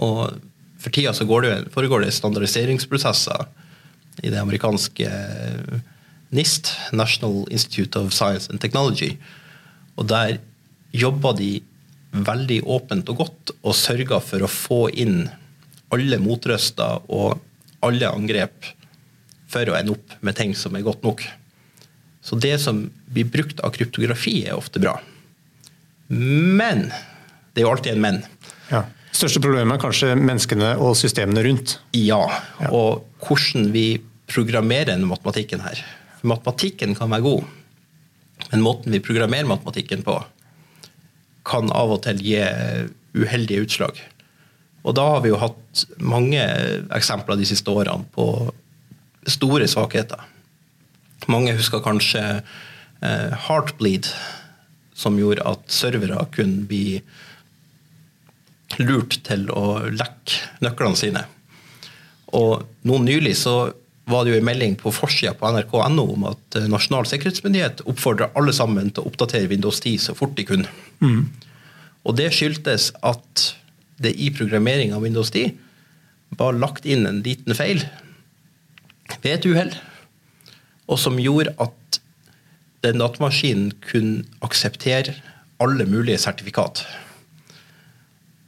Og 0.00 0.38
for 0.80 0.94
tida 0.94 1.12
så 1.16 1.26
det, 1.42 1.72
foregår 1.74 2.04
det 2.04 2.14
standardiseringsprosesser 2.16 3.48
i 4.22 4.30
det 4.30 4.38
amerikanske 4.40 5.10
NIST, 6.30 6.70
National 6.92 7.44
Institute 7.50 7.98
of 7.98 8.14
Science 8.14 8.50
and 8.50 8.60
Technology. 8.62 9.16
Og 9.98 10.06
der 10.08 10.38
jobber 10.94 11.34
de 11.38 11.58
veldig 12.10 12.62
åpent 12.66 13.10
og 13.12 13.24
godt 13.24 13.52
og 13.60 13.76
sørger 13.76 14.22
for 14.22 14.42
å 14.42 14.50
få 14.50 14.80
inn 14.90 15.24
alle 15.94 16.18
motrøster 16.22 17.02
og 17.10 17.40
alle 17.86 18.10
angrep 18.10 18.70
for 19.50 19.70
å 19.70 19.76
ende 19.78 19.96
opp 19.96 20.16
med 20.24 20.38
ting 20.38 20.54
som 20.56 20.76
er 20.76 20.86
godt 20.86 21.04
nok. 21.06 21.24
Så 22.22 22.36
det 22.38 22.56
som 22.62 22.84
blir 23.10 23.28
brukt 23.32 23.62
av 23.64 23.72
kryptografi, 23.74 24.42
er 24.46 24.58
ofte 24.58 24.82
bra. 24.82 24.98
Men 26.10 26.88
det 27.54 27.62
er 27.62 27.66
jo 27.66 27.72
alltid 27.72 27.94
en 27.94 28.04
men. 28.04 28.20
Ja. 28.70 28.84
Største 29.10 29.42
problemet 29.42 29.74
er 29.74 29.82
kanskje 29.82 30.12
menneskene 30.18 30.74
og 30.78 30.94
systemene 30.98 31.42
rundt. 31.46 31.78
Ja, 31.96 32.22
og 32.70 33.06
hvordan 33.24 33.70
vi 33.74 33.86
programmerer 34.30 35.00
matematikken 35.02 35.64
her. 35.64 35.80
For 36.20 36.30
matematikken 36.30 36.94
kan 36.98 37.10
være 37.10 37.26
god, 37.26 37.48
men 38.52 38.64
måten 38.64 38.94
vi 38.94 39.02
programmerer 39.02 39.48
matematikken 39.50 40.04
på, 40.06 40.20
kan 41.50 41.72
av 41.74 41.96
og 41.96 42.02
til 42.04 42.20
gi 42.22 42.40
uheldige 43.16 43.64
utslag. 43.64 43.98
Og 44.86 44.94
da 44.96 45.06
har 45.14 45.24
vi 45.24 45.32
jo 45.32 45.40
hatt 45.40 45.84
mange 45.98 46.40
eksempler 46.94 47.40
de 47.40 47.48
siste 47.48 47.72
årene 47.72 48.06
på 48.14 48.26
store 49.28 49.68
svakheter. 49.68 50.20
Mange 51.28 51.54
husker 51.56 51.82
kanskje 51.84 52.22
eh, 52.40 53.34
Heartbleed, 53.46 54.08
som 54.96 55.18
gjorde 55.18 55.44
at 55.48 55.66
servere 55.72 56.24
kunne 56.34 56.64
bli 56.68 57.00
lurt 58.80 59.18
til 59.26 59.48
å 59.52 59.90
lekke 59.90 60.64
nøklene 60.64 60.98
sine. 60.98 61.24
Og 62.36 62.64
nå 62.86 62.98
nylig 63.02 63.34
så 63.40 63.72
var 64.10 64.24
det 64.24 64.34
jo 64.34 64.40
en 64.40 64.46
melding 64.46 64.74
på 64.78 64.92
forsida 64.94 65.34
på 65.38 65.50
nrk.no 65.52 66.04
om 66.14 66.26
at 66.32 66.58
eh, 66.58 66.68
Nasjonal 66.70 67.08
sikkerhetsmyndighet 67.08 67.84
oppfordra 67.90 68.30
alle 68.38 68.54
sammen 68.56 68.90
til 68.90 69.04
å 69.04 69.12
oppdatere 69.12 69.50
Windows 69.50 69.82
10 69.82 70.06
så 70.08 70.16
fort 70.18 70.36
de 70.38 70.46
kunne. 70.48 70.70
Mm. 71.04 71.28
Og 72.08 72.16
det 72.18 72.30
skyldtes 72.34 72.90
at 73.06 73.50
det 74.00 74.14
i 74.16 74.30
programmering 74.32 74.94
av 74.96 75.04
Windows 75.04 75.32
10 75.34 75.52
var 76.40 76.56
lagt 76.56 76.86
inn 76.88 77.04
en 77.08 77.20
liten 77.26 77.56
feil 77.58 77.82
ved 79.22 79.38
et 79.38 79.48
uhell, 79.50 79.74
og 80.90 80.98
som 80.98 81.18
gjorde 81.20 81.54
at 81.62 82.00
den 82.84 83.00
datamaskinen 83.02 83.72
kunne 83.84 84.24
akseptere 84.44 85.14
alle 85.60 85.84
mulige 85.88 86.18
sertifikat. 86.22 86.84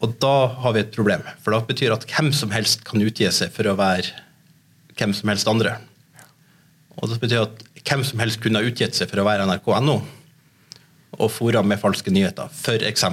Og 0.02 0.16
da 0.22 0.48
har 0.64 0.74
vi 0.74 0.82
et 0.82 0.94
problem. 0.94 1.22
For 1.44 1.54
det 1.54 1.68
betyr 1.68 1.94
at 1.94 2.06
hvem 2.10 2.32
som 2.34 2.50
helst 2.54 2.82
kan 2.88 3.04
utgi 3.04 3.28
seg 3.30 3.52
for 3.54 3.68
å 3.70 3.76
være 3.78 4.10
hvem 4.98 5.12
som 5.14 5.30
helst 5.30 5.50
andre. 5.50 5.76
Og 6.98 7.12
det 7.12 7.20
betyr 7.22 7.44
at 7.44 7.62
hvem 7.86 8.02
som 8.06 8.20
helst 8.22 8.40
kunne 8.42 8.60
ha 8.60 8.66
utgitt 8.66 8.96
seg 8.98 9.10
for 9.10 9.22
å 9.22 9.28
være 9.28 9.46
nrk.no 9.48 10.00
og 11.12 11.28
fora 11.28 11.60
med 11.60 11.76
falske 11.76 12.08
nyheter, 12.08 12.48
f.eks. 12.48 13.04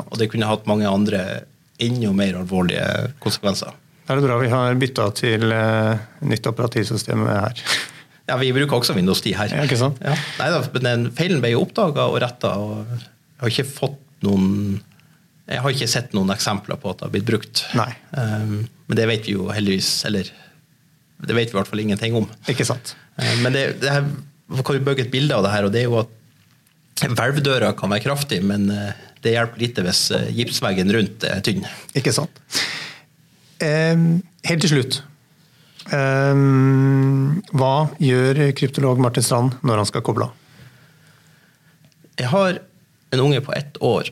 Og 0.00 0.14
det 0.16 0.30
kunne 0.32 0.48
hatt 0.48 0.68
mange 0.70 0.88
andre 0.88 1.20
enda 1.82 2.12
mer 2.16 2.38
alvorlige 2.40 3.12
konsekvenser. 3.20 3.74
Da 4.04 4.12
er 4.12 4.20
det 4.20 4.26
bra 4.26 4.38
vi 4.40 4.52
har 4.52 4.78
bytta 4.80 5.08
til 5.16 5.48
uh, 5.48 5.96
nytt 6.28 6.48
operativsystem 6.52 7.26
her. 7.30 7.60
Ja, 8.24 8.38
vi 8.40 8.54
bruker 8.56 8.78
også 8.78 8.94
Windows 8.96 9.20
10 9.20 9.34
her. 9.36 9.52
Ja, 9.52 9.64
ikke 9.68 9.76
sant? 9.76 9.98
Ja. 10.00 10.14
Nei 10.38 10.46
da, 10.48 10.62
men 10.80 11.10
feilen 11.12 11.42
ble 11.42 11.50
jo 11.52 11.58
oppdaga 11.66 12.06
og 12.08 12.14
retta, 12.24 12.54
og 12.56 12.86
jeg 12.88 13.42
har 13.42 13.52
ikke 13.52 13.66
fått 13.68 13.98
noen 14.24 14.78
jeg 15.44 15.60
har 15.60 15.74
ikke 15.74 15.88
sett 15.92 16.14
noen 16.16 16.32
eksempler 16.32 16.78
på 16.80 16.88
at 16.88 17.00
det 17.00 17.04
har 17.04 17.12
blitt 17.12 17.26
brukt. 17.28 17.66
Nei. 17.76 17.90
Um, 18.16 18.62
men 18.88 18.96
det 18.96 19.08
vet 19.10 19.26
vi 19.28 19.34
jo 19.36 19.50
heldigvis 19.52 19.90
Eller 20.08 20.30
det 21.24 21.36
vet 21.36 21.50
vi 21.50 21.54
i 21.54 21.58
hvert 21.58 21.68
fall 21.68 21.82
ingenting 21.82 22.16
om. 22.16 22.24
Ikke 22.48 22.64
sant. 22.64 22.94
Um, 23.20 23.44
men 23.44 23.52
det, 23.52 23.64
det 23.82 23.92
her, 23.92 24.08
vi 24.56 24.64
kan 24.64 24.78
jo 24.78 24.86
bygge 24.88 25.04
et 25.06 25.12
bilde 25.12 25.36
av 25.36 25.44
det 25.44 25.52
her, 25.52 25.68
og 25.68 25.74
det 25.74 25.82
er 25.82 25.90
jo 25.90 26.00
at 26.00 27.04
hvelvdøra 27.12 27.74
kan 27.76 27.92
være 27.92 28.06
kraftig, 28.06 28.40
men 28.44 28.70
uh, 28.72 28.96
det 29.24 29.36
hjelper 29.36 29.60
lite 29.60 29.84
hvis 29.84 30.02
uh, 30.16 30.24
gipsveggen 30.32 30.96
rundt 30.96 31.28
er 31.28 31.44
tynn. 31.44 31.68
Ikke 31.92 32.12
sant. 32.16 32.40
Um, 33.64 34.06
helt 34.44 34.64
til 34.64 34.74
slutt. 34.74 35.00
Um, 35.92 37.40
hva 37.52 37.88
gjør 38.00 38.40
kryptolog 38.56 39.00
Martin 39.02 39.24
Strand 39.24 39.58
når 39.64 39.82
han 39.82 39.90
skal 39.90 40.04
koble 40.04 40.28
av? 40.28 40.40
Jeg 42.20 42.30
har 42.30 42.60
en 43.14 43.24
unge 43.24 43.40
på 43.44 43.54
ett 43.56 43.78
år, 43.82 44.10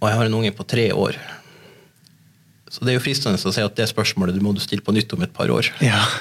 og 0.00 0.08
jeg 0.08 0.20
har 0.20 0.28
en 0.28 0.38
unge 0.40 0.52
på 0.56 0.66
tre 0.68 0.90
år. 0.92 1.16
Så 2.68 2.84
det 2.84 2.92
er 2.92 2.98
jo 2.98 3.06
fristende 3.06 3.40
å 3.40 3.54
si 3.54 3.64
at 3.64 3.78
det 3.78 3.88
spørsmålet 3.88 4.42
må 4.44 4.52
du 4.52 4.60
stille 4.60 4.84
på 4.84 4.92
nytt 4.96 5.14
om 5.16 5.24
et 5.24 5.34
par 5.34 5.52
år. 5.52 5.70
Ja. 5.84 6.02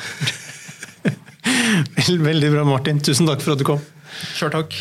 Veldig 2.07 2.53
bra, 2.53 2.63
Martin. 2.67 3.03
Tusen 3.03 3.27
takk 3.27 3.43
for 3.43 3.57
at 3.57 3.61
du 3.61 3.67
kom. 3.67 3.83
Sjøl 4.37 4.55
takk. 4.55 4.79